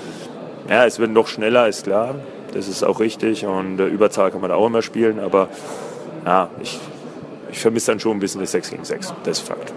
ja, 0.69 0.85
es 0.87 0.99
wird 0.99 1.11
noch 1.11 1.29
schneller, 1.29 1.69
ist 1.69 1.85
klar. 1.85 2.17
Das 2.55 2.69
ist 2.69 2.83
auch 2.85 3.01
richtig 3.01 3.45
und 3.47 3.81
äh, 3.81 3.87
Überzahl 3.87 4.31
kann 4.31 4.41
man 4.41 4.51
da 4.51 4.57
auch 4.57 4.67
immer 4.67 4.83
spielen, 4.83 5.19
aber 5.19 5.49
ja, 6.25 6.49
ich, 6.63 6.79
ich 7.51 7.59
vermisse 7.59 7.91
dann 7.91 8.01
schon 8.01 8.13
ein 8.13 8.21
bisschen 8.21 8.41
das 8.41 8.53
6 8.53 8.71
gegen 8.71 8.85
6. 8.85 9.13
Das 9.25 9.39
ist 9.39 9.47
Fakt. 9.47 9.73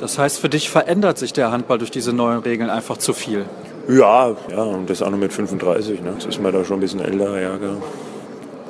Das 0.00 0.18
heißt, 0.18 0.38
für 0.38 0.48
dich 0.48 0.70
verändert 0.70 1.18
sich 1.18 1.32
der 1.32 1.52
Handball 1.52 1.78
durch 1.78 1.90
diese 1.90 2.12
neuen 2.12 2.40
Regeln 2.40 2.70
einfach 2.70 2.96
zu 2.96 3.12
viel? 3.12 3.44
Ja, 3.88 4.34
ja, 4.50 4.62
und 4.62 4.90
das 4.90 5.02
auch 5.02 5.10
noch 5.10 5.18
mit 5.18 5.32
35. 5.32 6.02
Ne? 6.02 6.12
Jetzt 6.14 6.26
ist 6.26 6.42
man 6.42 6.52
da 6.52 6.64
schon 6.64 6.78
ein 6.78 6.80
bisschen 6.80 7.00
älter, 7.00 7.40
ja, 7.40 7.56
gell 7.56 7.76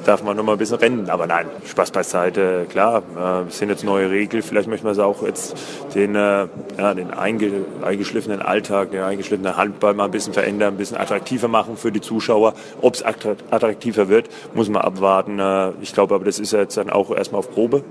darf 0.05 0.22
man 0.22 0.36
noch 0.36 0.44
mal 0.44 0.52
ein 0.52 0.59
bisschen 0.59 0.78
rennen. 0.78 1.11
Aber 1.11 1.26
nein, 1.26 1.46
Spaß 1.66 1.90
beiseite, 1.90 2.66
klar, 2.68 3.02
äh, 3.16 3.50
sind 3.50 3.70
jetzt 3.70 3.84
neue 3.84 4.11
Regeln. 4.11 4.42
Vielleicht 4.42 4.68
möchte 4.68 4.84
man 4.84 4.92
es 4.92 4.98
auch 4.98 5.22
jetzt 5.22 5.57
den, 5.94 6.14
äh, 6.14 6.46
ja, 6.78 6.94
den 6.94 7.12
einge, 7.12 7.64
eingeschliffenen 7.82 8.42
Alltag, 8.42 8.90
den 8.90 9.02
eingeschliffenen 9.02 9.57
Handball 9.57 9.94
mal 9.94 10.07
ein 10.07 10.11
bisschen 10.11 10.32
verändern, 10.32 10.74
ein 10.74 10.76
bisschen 10.76 10.96
attraktiver 10.96 11.48
machen 11.48 11.76
für 11.76 11.92
die 11.92 12.00
Zuschauer. 12.00 12.55
Ob 12.80 12.94
es 12.94 13.02
attraktiver 13.02 14.09
wird, 14.09 14.28
muss 14.55 14.68
man 14.68 14.82
abwarten. 14.82 15.38
Äh, 15.38 15.70
ich 15.80 15.92
glaube 15.92 16.14
aber, 16.14 16.24
das 16.24 16.38
ist 16.38 16.52
jetzt 16.52 16.76
dann 16.76 16.90
auch 16.90 17.11
erstmal 17.14 17.40
auf 17.40 17.50
Probe. 17.50 17.82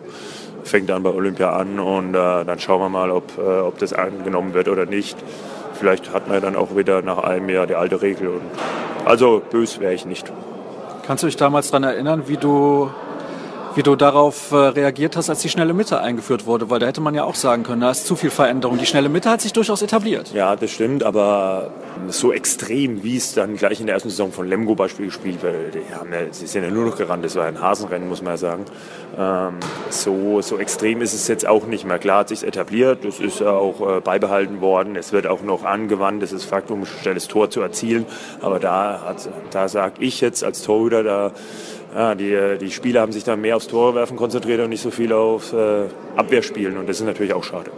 Fängt 0.63 0.89
dann 0.89 1.03
bei 1.03 1.09
Olympia 1.09 1.51
an 1.51 1.79
und 1.79 2.15
äh, 2.15 2.45
dann 2.45 2.59
schauen 2.59 2.79
wir 2.79 2.89
mal, 2.89 3.11
ob, 3.11 3.37
äh, 3.37 3.41
ob 3.41 3.77
das 3.79 3.91
angenommen 3.93 4.53
wird 4.53 4.69
oder 4.69 4.85
nicht. 4.85 5.17
Vielleicht 5.73 6.13
hat 6.13 6.29
man 6.29 6.41
dann 6.41 6.55
auch 6.55 6.77
wieder 6.77 7.01
nach 7.01 7.17
einem 7.17 7.49
Jahr 7.49 7.67
die 7.67 7.75
alte 7.75 8.01
Regel. 8.01 8.29
Und 8.29 8.41
also 9.03 9.41
bös 9.51 9.79
wäre 9.81 9.93
ich 9.93 10.05
nicht. 10.05 10.31
Kannst 11.05 11.21
du 11.21 11.27
dich 11.27 11.35
damals 11.35 11.69
daran 11.69 11.83
erinnern, 11.83 12.29
wie 12.29 12.37
du, 12.37 12.89
wie 13.75 13.83
du 13.83 13.95
darauf 13.95 14.51
äh, 14.51 14.55
reagiert 14.55 15.15
hast, 15.15 15.29
als 15.29 15.41
die 15.41 15.49
schnelle 15.49 15.73
Mitte 15.73 15.99
eingeführt 15.99 16.45
wurde? 16.45 16.69
Weil 16.69 16.79
da 16.79 16.87
hätte 16.87 17.01
man 17.01 17.15
ja 17.15 17.23
auch 17.23 17.35
sagen 17.35 17.63
können, 17.63 17.81
da 17.81 17.91
ist 17.91 18.05
zu 18.05 18.15
viel 18.15 18.29
Veränderung. 18.29 18.77
Die 18.77 18.85
schnelle 18.85 19.09
Mitte 19.09 19.29
hat 19.29 19.41
sich 19.41 19.53
durchaus 19.53 19.81
etabliert. 19.81 20.31
Ja, 20.33 20.55
das 20.55 20.71
stimmt, 20.71 21.03
aber 21.03 21.71
so 22.07 22.31
extrem, 22.31 23.03
wie 23.03 23.17
es 23.17 23.33
dann 23.33 23.55
gleich 23.55 23.79
in 23.79 23.87
der 23.87 23.95
ersten 23.95 24.09
Saison 24.09 24.31
von 24.31 24.47
Lemgo 24.47 24.75
Beispiel 24.75 25.07
gespielt 25.07 25.39
haben 25.97 26.13
ja, 26.13 26.19
sie 26.31 26.47
sind 26.47 26.63
ja 26.63 26.69
nur 26.69 26.85
noch 26.85 26.97
gerannt, 26.97 27.25
das 27.25 27.35
war 27.35 27.45
ein 27.45 27.61
Hasenrennen, 27.61 28.07
muss 28.07 28.21
man 28.21 28.33
ja 28.33 28.37
sagen. 28.37 28.65
Ähm, 29.17 29.55
so, 29.89 30.41
so 30.41 30.57
extrem 30.57 31.01
ist 31.01 31.13
es 31.13 31.27
jetzt 31.27 31.47
auch 31.47 31.65
nicht 31.65 31.85
mehr. 31.85 31.99
Klar 31.99 32.19
hat 32.19 32.29
sich 32.29 32.43
etabliert, 32.43 33.03
das 33.03 33.19
ist 33.19 33.41
auch 33.41 33.97
äh, 33.97 33.99
beibehalten 34.01 34.61
worden, 34.61 34.95
es 34.95 35.11
wird 35.11 35.27
auch 35.27 35.41
noch 35.41 35.63
angewandt, 35.63 36.21
das 36.21 36.31
ist 36.31 36.45
Faktum, 36.45 36.81
um 36.81 36.85
schnelles 36.85 37.27
Tor 37.27 37.49
zu 37.49 37.61
erzielen. 37.61 38.05
Aber 38.41 38.59
da, 38.59 39.15
da 39.51 39.67
sage 39.67 39.95
ich 39.99 40.21
jetzt 40.21 40.43
als 40.43 40.63
Torhüter, 40.63 41.03
da 41.03 41.31
ja, 41.93 42.15
die, 42.15 42.57
die 42.59 42.71
Spieler 42.71 43.01
haben 43.01 43.11
sich 43.11 43.23
da 43.23 43.35
mehr 43.35 43.55
aufs 43.55 43.67
Torwerfen 43.67 44.17
konzentriert 44.17 44.61
und 44.61 44.69
nicht 44.69 44.81
so 44.81 44.91
viel 44.91 45.13
auf 45.13 45.53
äh, 45.53 45.85
Abwehrspielen 46.15 46.77
und 46.77 46.89
das 46.89 46.99
ist 46.99 47.05
natürlich 47.05 47.33
auch 47.33 47.43
schade. 47.43 47.71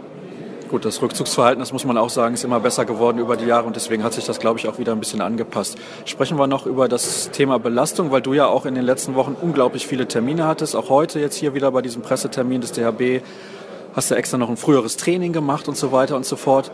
Gut, 0.68 0.84
das 0.84 1.00
Rückzugsverhalten, 1.00 1.60
das 1.60 1.72
muss 1.72 1.84
man 1.84 1.96
auch 1.96 2.10
sagen, 2.10 2.34
ist 2.34 2.42
immer 2.42 2.58
besser 2.58 2.84
geworden 2.84 3.18
über 3.18 3.36
die 3.36 3.44
Jahre 3.44 3.66
und 3.66 3.76
deswegen 3.76 4.02
hat 4.02 4.14
sich 4.14 4.24
das, 4.24 4.40
glaube 4.40 4.58
ich, 4.58 4.66
auch 4.66 4.78
wieder 4.78 4.92
ein 4.92 4.98
bisschen 4.98 5.20
angepasst. 5.20 5.78
Sprechen 6.06 6.36
wir 6.38 6.48
noch 6.48 6.66
über 6.66 6.88
das 6.88 7.30
Thema 7.30 7.60
Belastung, 7.60 8.10
weil 8.10 8.20
du 8.20 8.34
ja 8.34 8.46
auch 8.46 8.66
in 8.66 8.74
den 8.74 8.82
letzten 8.82 9.14
Wochen 9.14 9.36
unglaublich 9.40 9.86
viele 9.86 10.08
Termine 10.08 10.44
hattest. 10.44 10.74
Auch 10.74 10.90
heute 10.90 11.20
jetzt 11.20 11.36
hier 11.36 11.54
wieder 11.54 11.70
bei 11.70 11.82
diesem 11.82 12.02
Pressetermin 12.02 12.62
des 12.62 12.72
DHB 12.72 13.22
hast 13.94 14.10
du 14.10 14.16
extra 14.16 14.38
noch 14.38 14.50
ein 14.50 14.56
früheres 14.56 14.96
Training 14.96 15.32
gemacht 15.32 15.68
und 15.68 15.76
so 15.76 15.92
weiter 15.92 16.16
und 16.16 16.26
so 16.26 16.34
fort. 16.34 16.72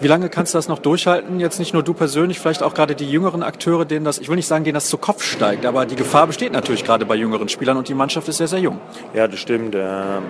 Wie 0.00 0.08
lange 0.08 0.30
kannst 0.30 0.54
du 0.54 0.58
das 0.58 0.66
noch 0.66 0.78
durchhalten? 0.78 1.40
Jetzt 1.40 1.58
nicht 1.58 1.74
nur 1.74 1.82
du 1.82 1.92
persönlich, 1.92 2.38
vielleicht 2.38 2.62
auch 2.62 2.72
gerade 2.72 2.94
die 2.94 3.10
jüngeren 3.10 3.42
Akteure, 3.42 3.84
denen 3.84 4.04
das, 4.04 4.18
ich 4.18 4.28
will 4.28 4.36
nicht 4.36 4.46
sagen, 4.46 4.64
denen 4.64 4.74
das 4.74 4.88
zu 4.88 4.96
Kopf 4.96 5.22
steigt, 5.22 5.66
aber 5.66 5.84
die 5.84 5.96
Gefahr 5.96 6.26
besteht 6.26 6.52
natürlich 6.52 6.84
gerade 6.84 7.04
bei 7.04 7.16
jüngeren 7.16 7.50
Spielern 7.50 7.76
und 7.76 7.86
die 7.86 7.94
Mannschaft 7.94 8.26
ist 8.28 8.38
sehr, 8.38 8.48
sehr 8.48 8.60
jung. 8.60 8.80
Ja, 9.12 9.28
das 9.28 9.38
stimmt. 9.38 9.74
Ähm, 9.74 10.22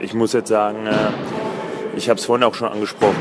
ich 0.00 0.12
muss 0.12 0.34
jetzt 0.34 0.48
sagen, 0.48 0.86
äh, 0.86 0.92
ich 1.96 2.10
habe 2.10 2.18
es 2.18 2.26
vorhin 2.26 2.44
auch 2.44 2.54
schon 2.54 2.68
angesprochen, 2.68 3.16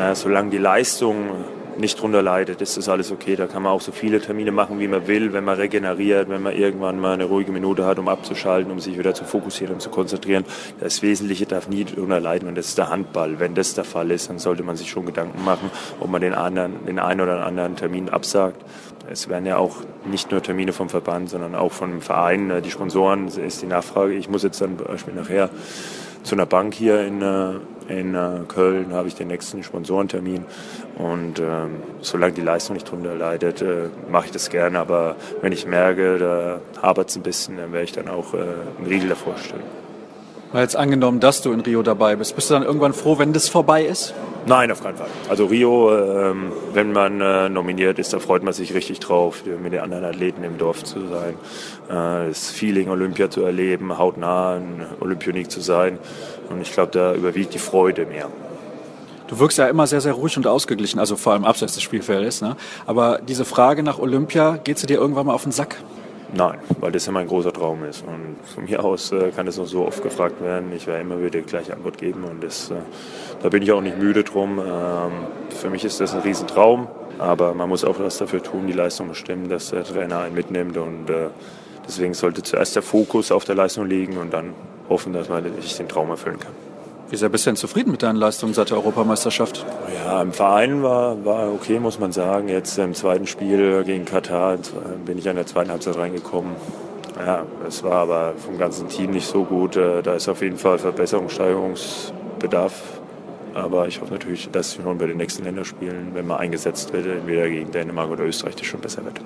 äh, 0.00 0.14
solange 0.14 0.50
die 0.50 0.58
Leistung 0.58 1.30
nicht 1.78 2.00
drunter 2.00 2.22
leidet, 2.22 2.60
ist 2.60 2.76
das 2.76 2.88
alles 2.88 3.10
okay. 3.10 3.36
Da 3.36 3.46
kann 3.46 3.62
man 3.62 3.72
auch 3.72 3.80
so 3.80 3.92
viele 3.92 4.20
Termine 4.20 4.52
machen, 4.52 4.80
wie 4.80 4.88
man 4.88 5.06
will, 5.06 5.32
wenn 5.32 5.44
man 5.44 5.56
regeneriert, 5.56 6.28
wenn 6.28 6.42
man 6.42 6.56
irgendwann 6.56 7.00
mal 7.00 7.14
eine 7.14 7.24
ruhige 7.24 7.52
Minute 7.52 7.84
hat, 7.84 7.98
um 7.98 8.08
abzuschalten, 8.08 8.70
um 8.70 8.80
sich 8.80 8.98
wieder 8.98 9.14
zu 9.14 9.24
fokussieren 9.24 9.74
und 9.74 9.80
zu 9.80 9.90
konzentrieren. 9.90 10.44
Das 10.80 11.02
Wesentliche 11.02 11.46
darf 11.46 11.68
nie 11.68 11.84
drunter 11.84 12.20
leiden 12.20 12.48
und 12.48 12.56
das 12.56 12.68
ist 12.68 12.78
der 12.78 12.90
Handball. 12.90 13.38
Wenn 13.38 13.54
das 13.54 13.74
der 13.74 13.84
Fall 13.84 14.10
ist, 14.10 14.28
dann 14.28 14.38
sollte 14.38 14.62
man 14.62 14.76
sich 14.76 14.90
schon 14.90 15.06
Gedanken 15.06 15.44
machen, 15.44 15.70
ob 16.00 16.10
man 16.10 16.20
den, 16.20 16.34
anderen, 16.34 16.86
den 16.86 16.98
einen 16.98 17.20
oder 17.20 17.44
anderen 17.44 17.76
Termin 17.76 18.08
absagt. 18.08 18.62
Es 19.10 19.28
werden 19.28 19.46
ja 19.46 19.56
auch 19.56 19.76
nicht 20.04 20.30
nur 20.30 20.42
Termine 20.42 20.72
vom 20.72 20.90
Verband, 20.90 21.30
sondern 21.30 21.54
auch 21.54 21.72
vom 21.72 22.02
Verein, 22.02 22.50
äh, 22.50 22.62
die 22.62 22.70
Sponsoren, 22.70 23.28
ist 23.28 23.62
die 23.62 23.66
Nachfrage. 23.66 24.14
Ich 24.14 24.28
muss 24.28 24.42
jetzt 24.42 24.60
dann 24.60 24.76
Beispiel 24.76 25.14
nachher 25.14 25.48
zu 26.22 26.34
einer 26.34 26.46
Bank 26.46 26.74
hier 26.74 27.06
in, 27.06 27.22
äh, 27.22 27.54
in 27.88 28.14
äh, 28.14 28.40
Köln, 28.48 28.92
habe 28.92 29.08
ich 29.08 29.14
den 29.14 29.28
nächsten 29.28 29.62
Sponsorentermin. 29.62 30.44
Und 30.96 31.38
ähm, 31.38 31.76
solange 32.00 32.32
die 32.32 32.40
Leistung 32.40 32.74
nicht 32.74 32.90
drunter 32.90 33.14
leidet, 33.14 33.62
äh, 33.62 33.88
mache 34.10 34.26
ich 34.26 34.32
das 34.32 34.50
gerne. 34.50 34.78
Aber 34.78 35.16
wenn 35.40 35.52
ich 35.52 35.66
merke, 35.66 36.18
da 36.18 36.60
hapert 36.82 37.10
es 37.10 37.16
ein 37.16 37.22
bisschen, 37.22 37.56
dann 37.56 37.72
werde 37.72 37.84
ich 37.84 37.92
dann 37.92 38.08
auch 38.08 38.34
äh, 38.34 38.38
einen 38.38 38.86
Riegel 38.86 39.08
davor 39.08 39.36
stellen. 39.36 39.62
Weil 40.52 40.62
jetzt 40.62 40.76
angenommen, 40.76 41.20
dass 41.20 41.42
du 41.42 41.52
in 41.52 41.60
Rio 41.60 41.82
dabei 41.82 42.16
bist, 42.16 42.34
bist 42.34 42.48
du 42.48 42.54
dann 42.54 42.62
irgendwann 42.62 42.94
froh, 42.94 43.18
wenn 43.18 43.34
das 43.34 43.50
vorbei 43.50 43.84
ist? 43.84 44.14
Nein, 44.46 44.70
auf 44.72 44.82
keinen 44.82 44.96
Fall. 44.96 45.08
Also 45.28 45.44
Rio, 45.44 45.94
ähm, 45.94 46.52
wenn 46.72 46.92
man 46.92 47.20
äh, 47.20 47.50
nominiert 47.50 47.98
ist, 47.98 48.14
da 48.14 48.18
freut 48.18 48.42
man 48.42 48.54
sich 48.54 48.72
richtig 48.72 48.98
drauf, 48.98 49.42
mit 49.62 49.74
den 49.74 49.80
anderen 49.80 50.04
Athleten 50.04 50.42
im 50.44 50.56
Dorf 50.56 50.84
zu 50.84 51.06
sein, 51.06 51.34
äh, 51.90 52.28
das 52.28 52.50
Feeling 52.50 52.88
Olympia 52.88 53.28
zu 53.28 53.42
erleben, 53.42 53.98
hautnah 53.98 54.54
ein 54.54 54.86
Olympionik 55.00 55.50
zu 55.50 55.60
sein. 55.60 55.98
Und 56.50 56.60
ich 56.60 56.72
glaube, 56.72 56.92
da 56.92 57.14
überwiegt 57.14 57.54
die 57.54 57.58
Freude 57.58 58.06
mehr. 58.06 58.28
Du 59.28 59.38
wirkst 59.38 59.58
ja 59.58 59.68
immer 59.68 59.86
sehr, 59.86 60.00
sehr 60.00 60.14
ruhig 60.14 60.36
und 60.38 60.46
ausgeglichen, 60.46 60.98
also 60.98 61.16
vor 61.16 61.34
allem 61.34 61.44
abseits 61.44 61.74
des 61.74 61.82
Spielfeldes. 61.82 62.40
Ne? 62.40 62.56
Aber 62.86 63.20
diese 63.20 63.44
Frage 63.44 63.82
nach 63.82 63.98
Olympia, 63.98 64.56
geht 64.56 64.78
sie 64.78 64.86
dir 64.86 64.96
irgendwann 64.96 65.26
mal 65.26 65.34
auf 65.34 65.42
den 65.42 65.52
Sack? 65.52 65.76
Nein, 66.34 66.58
weil 66.80 66.92
das 66.92 67.06
ja 67.06 67.12
mein 67.12 67.26
großer 67.26 67.52
Traum 67.52 67.84
ist. 67.84 68.04
Und 68.06 68.36
von 68.54 68.64
mir 68.64 68.84
aus 68.84 69.12
äh, 69.12 69.30
kann 69.30 69.46
es 69.46 69.56
noch 69.56 69.66
so 69.66 69.86
oft 69.86 70.02
gefragt 70.02 70.42
werden. 70.42 70.72
Ich 70.76 70.86
werde 70.86 71.00
immer 71.00 71.18
wieder 71.18 71.40
die 71.40 71.42
gleiche 71.42 71.72
Antwort 71.72 71.96
geben 71.96 72.24
und 72.24 72.42
das, 72.42 72.70
äh, 72.70 72.74
da 73.42 73.48
bin 73.48 73.62
ich 73.62 73.72
auch 73.72 73.80
nicht 73.80 73.98
müde 73.98 74.24
drum. 74.24 74.58
Ähm, 74.58 75.12
für 75.50 75.70
mich 75.70 75.84
ist 75.84 76.00
das 76.00 76.14
ein 76.14 76.20
Riesentraum, 76.20 76.86
aber 77.18 77.54
man 77.54 77.68
muss 77.68 77.82
auch 77.82 77.98
was 77.98 78.18
dafür 78.18 78.42
tun, 78.42 78.66
die 78.66 78.74
Leistung 78.74 79.08
bestimmen, 79.08 79.48
dass 79.48 79.70
der 79.70 79.84
Trainer 79.84 80.20
einen 80.20 80.34
mitnimmt 80.34 80.76
und 80.76 81.08
äh, 81.08 81.28
deswegen 81.86 82.12
sollte 82.12 82.42
zuerst 82.42 82.76
der 82.76 82.82
Fokus 82.82 83.32
auf 83.32 83.44
der 83.44 83.54
Leistung 83.54 83.86
liegen 83.86 84.18
und 84.18 84.32
dann 84.32 84.52
hoffen, 84.88 85.12
dass 85.12 85.28
man 85.28 85.44
sich 85.60 85.76
den 85.76 85.88
Traum 85.88 86.10
erfüllen 86.10 86.38
kann. 86.38 86.52
Wie 87.10 87.16
sehr 87.16 87.30
bist 87.30 87.46
du 87.46 87.50
denn 87.50 87.56
zufrieden 87.56 87.90
mit 87.90 88.02
deinen 88.02 88.16
Leistungen 88.16 88.52
seit 88.52 88.68
der 88.68 88.76
Europameisterschaft? 88.76 89.64
Ja, 90.04 90.20
im 90.20 90.32
Verein 90.32 90.82
war, 90.82 91.24
war 91.24 91.52
okay, 91.52 91.80
muss 91.80 91.98
man 91.98 92.12
sagen. 92.12 92.48
Jetzt 92.48 92.78
im 92.78 92.92
zweiten 92.92 93.26
Spiel 93.26 93.82
gegen 93.84 94.04
Katar 94.04 94.58
bin 95.06 95.16
ich 95.16 95.26
an 95.28 95.36
der 95.36 95.46
zweiten 95.46 95.70
Halbzeit 95.70 95.96
reingekommen. 95.96 96.54
Ja, 97.18 97.46
es 97.66 97.82
war 97.82 97.94
aber 97.94 98.34
vom 98.36 98.58
ganzen 98.58 98.88
Team 98.88 99.12
nicht 99.12 99.26
so 99.26 99.44
gut. 99.44 99.76
Äh, 99.76 100.02
da 100.02 100.14
ist 100.14 100.28
auf 100.28 100.42
jeden 100.42 100.58
Fall 100.58 100.78
Verbesserungssteigerungsbedarf. 100.78 102.98
Aber 103.54 103.88
ich 103.88 104.00
hoffe 104.00 104.12
natürlich, 104.12 104.50
dass 104.52 104.74
schon 104.74 104.98
bei 104.98 105.06
den 105.06 105.16
nächsten 105.16 105.44
Länderspielen, 105.44 106.14
wenn 106.14 106.26
man 106.26 106.38
eingesetzt 106.38 106.92
wird, 106.92 107.06
entweder 107.06 107.48
gegen 107.48 107.72
Dänemark 107.72 108.10
oder 108.10 108.24
Österreich, 108.24 108.54
das 108.54 108.66
schon 108.66 108.80
besser 108.80 109.04
wird. 109.04 109.20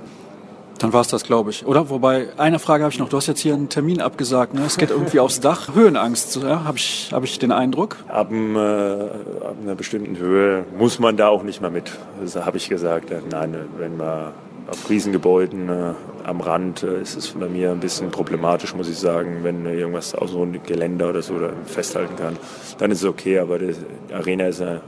Dann 0.82 0.92
war 0.92 1.02
es 1.02 1.08
das, 1.08 1.22
glaube 1.22 1.50
ich. 1.50 1.64
Oder? 1.64 1.90
Wobei, 1.90 2.28
eine 2.38 2.58
Frage 2.58 2.82
habe 2.82 2.92
ich 2.92 2.98
noch. 2.98 3.08
Du 3.08 3.16
hast 3.16 3.28
jetzt 3.28 3.38
hier 3.38 3.54
einen 3.54 3.68
Termin 3.68 4.00
abgesagt. 4.00 4.52
Ne? 4.52 4.62
Es 4.66 4.76
geht 4.76 4.90
irgendwie 4.90 5.20
aufs 5.20 5.38
Dach. 5.38 5.74
Höhenangst, 5.76 6.42
ja? 6.42 6.64
habe 6.64 6.76
ich, 6.76 7.10
hab 7.12 7.22
ich 7.22 7.38
den 7.38 7.52
Eindruck? 7.52 7.98
Ab, 8.08 8.32
äh, 8.32 8.34
ab, 8.34 9.54
einer 9.62 9.76
bestimmten 9.76 10.18
Höhe 10.18 10.64
muss 10.76 10.98
man 10.98 11.16
da 11.16 11.28
auch 11.28 11.44
nicht 11.44 11.60
mehr 11.60 11.70
mit. 11.70 11.92
Das 12.20 12.34
habe 12.34 12.56
ich 12.56 12.68
gesagt. 12.68 13.12
Nein, 13.30 13.54
wenn 13.78 13.96
man 13.96 14.32
auf 14.68 14.90
Riesengebäuden 14.90 15.68
äh, 15.68 15.92
am 16.24 16.40
Rand 16.40 16.82
äh, 16.82 17.00
ist 17.00 17.16
es 17.16 17.28
bei 17.28 17.48
mir 17.48 17.70
ein 17.70 17.80
bisschen 17.80 18.10
problematisch, 18.10 18.74
muss 18.74 18.88
ich 18.88 18.98
sagen, 18.98 19.40
wenn 19.42 19.64
irgendwas 19.66 20.16
aus 20.16 20.32
so 20.32 20.42
einem 20.42 20.60
Geländer 20.64 21.10
oder 21.10 21.22
so 21.22 21.34
festhalten 21.64 22.16
kann. 22.16 22.36
Dann 22.78 22.90
ist 22.90 23.02
es 23.02 23.08
okay, 23.08 23.38
aber 23.38 23.60
die 23.60 23.74
Arena 24.12 24.46
ist 24.46 24.60
ja 24.60 24.80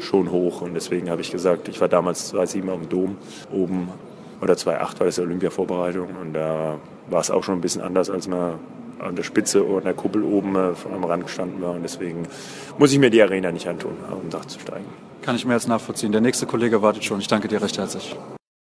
schon 0.00 0.30
hoch 0.30 0.62
und 0.62 0.74
deswegen 0.74 1.10
habe 1.10 1.20
ich 1.22 1.30
gesagt, 1.30 1.68
ich 1.68 1.80
war 1.80 1.88
damals 1.88 2.28
2007 2.28 2.68
auf 2.68 2.80
dem 2.80 2.88
Dom 2.88 3.16
oben 3.52 3.88
oder 4.40 4.54
2,8 4.54 4.98
war 4.98 5.06
das 5.06 5.18
Olympia-Vorbereitung 5.18 6.08
und 6.20 6.32
da 6.34 6.78
war 7.08 7.20
es 7.20 7.30
auch 7.30 7.44
schon 7.44 7.56
ein 7.56 7.60
bisschen 7.60 7.82
anders, 7.82 8.10
als 8.10 8.28
man 8.28 8.58
an 8.98 9.16
der 9.16 9.22
Spitze 9.22 9.66
oder 9.66 9.78
an 9.78 9.84
der 9.84 9.94
Kuppel 9.94 10.22
oben 10.22 10.56
äh, 10.56 10.72
am 10.92 11.04
Rand 11.04 11.24
gestanden 11.24 11.60
war 11.62 11.72
und 11.72 11.82
deswegen 11.82 12.26
muss 12.78 12.92
ich 12.92 12.98
mir 12.98 13.10
die 13.10 13.22
Arena 13.22 13.50
nicht 13.50 13.66
antun, 13.68 13.96
um 14.10 14.30
Dach 14.30 14.44
zu 14.44 14.60
steigen. 14.60 14.86
Kann 15.22 15.36
ich 15.36 15.44
mir 15.44 15.54
jetzt 15.54 15.68
nachvollziehen. 15.68 16.12
Der 16.12 16.20
nächste 16.20 16.46
Kollege 16.46 16.82
wartet 16.82 17.04
schon. 17.04 17.20
Ich 17.20 17.28
danke 17.28 17.48
dir 17.48 17.60
recht 17.60 17.78
herzlich. 17.78 18.16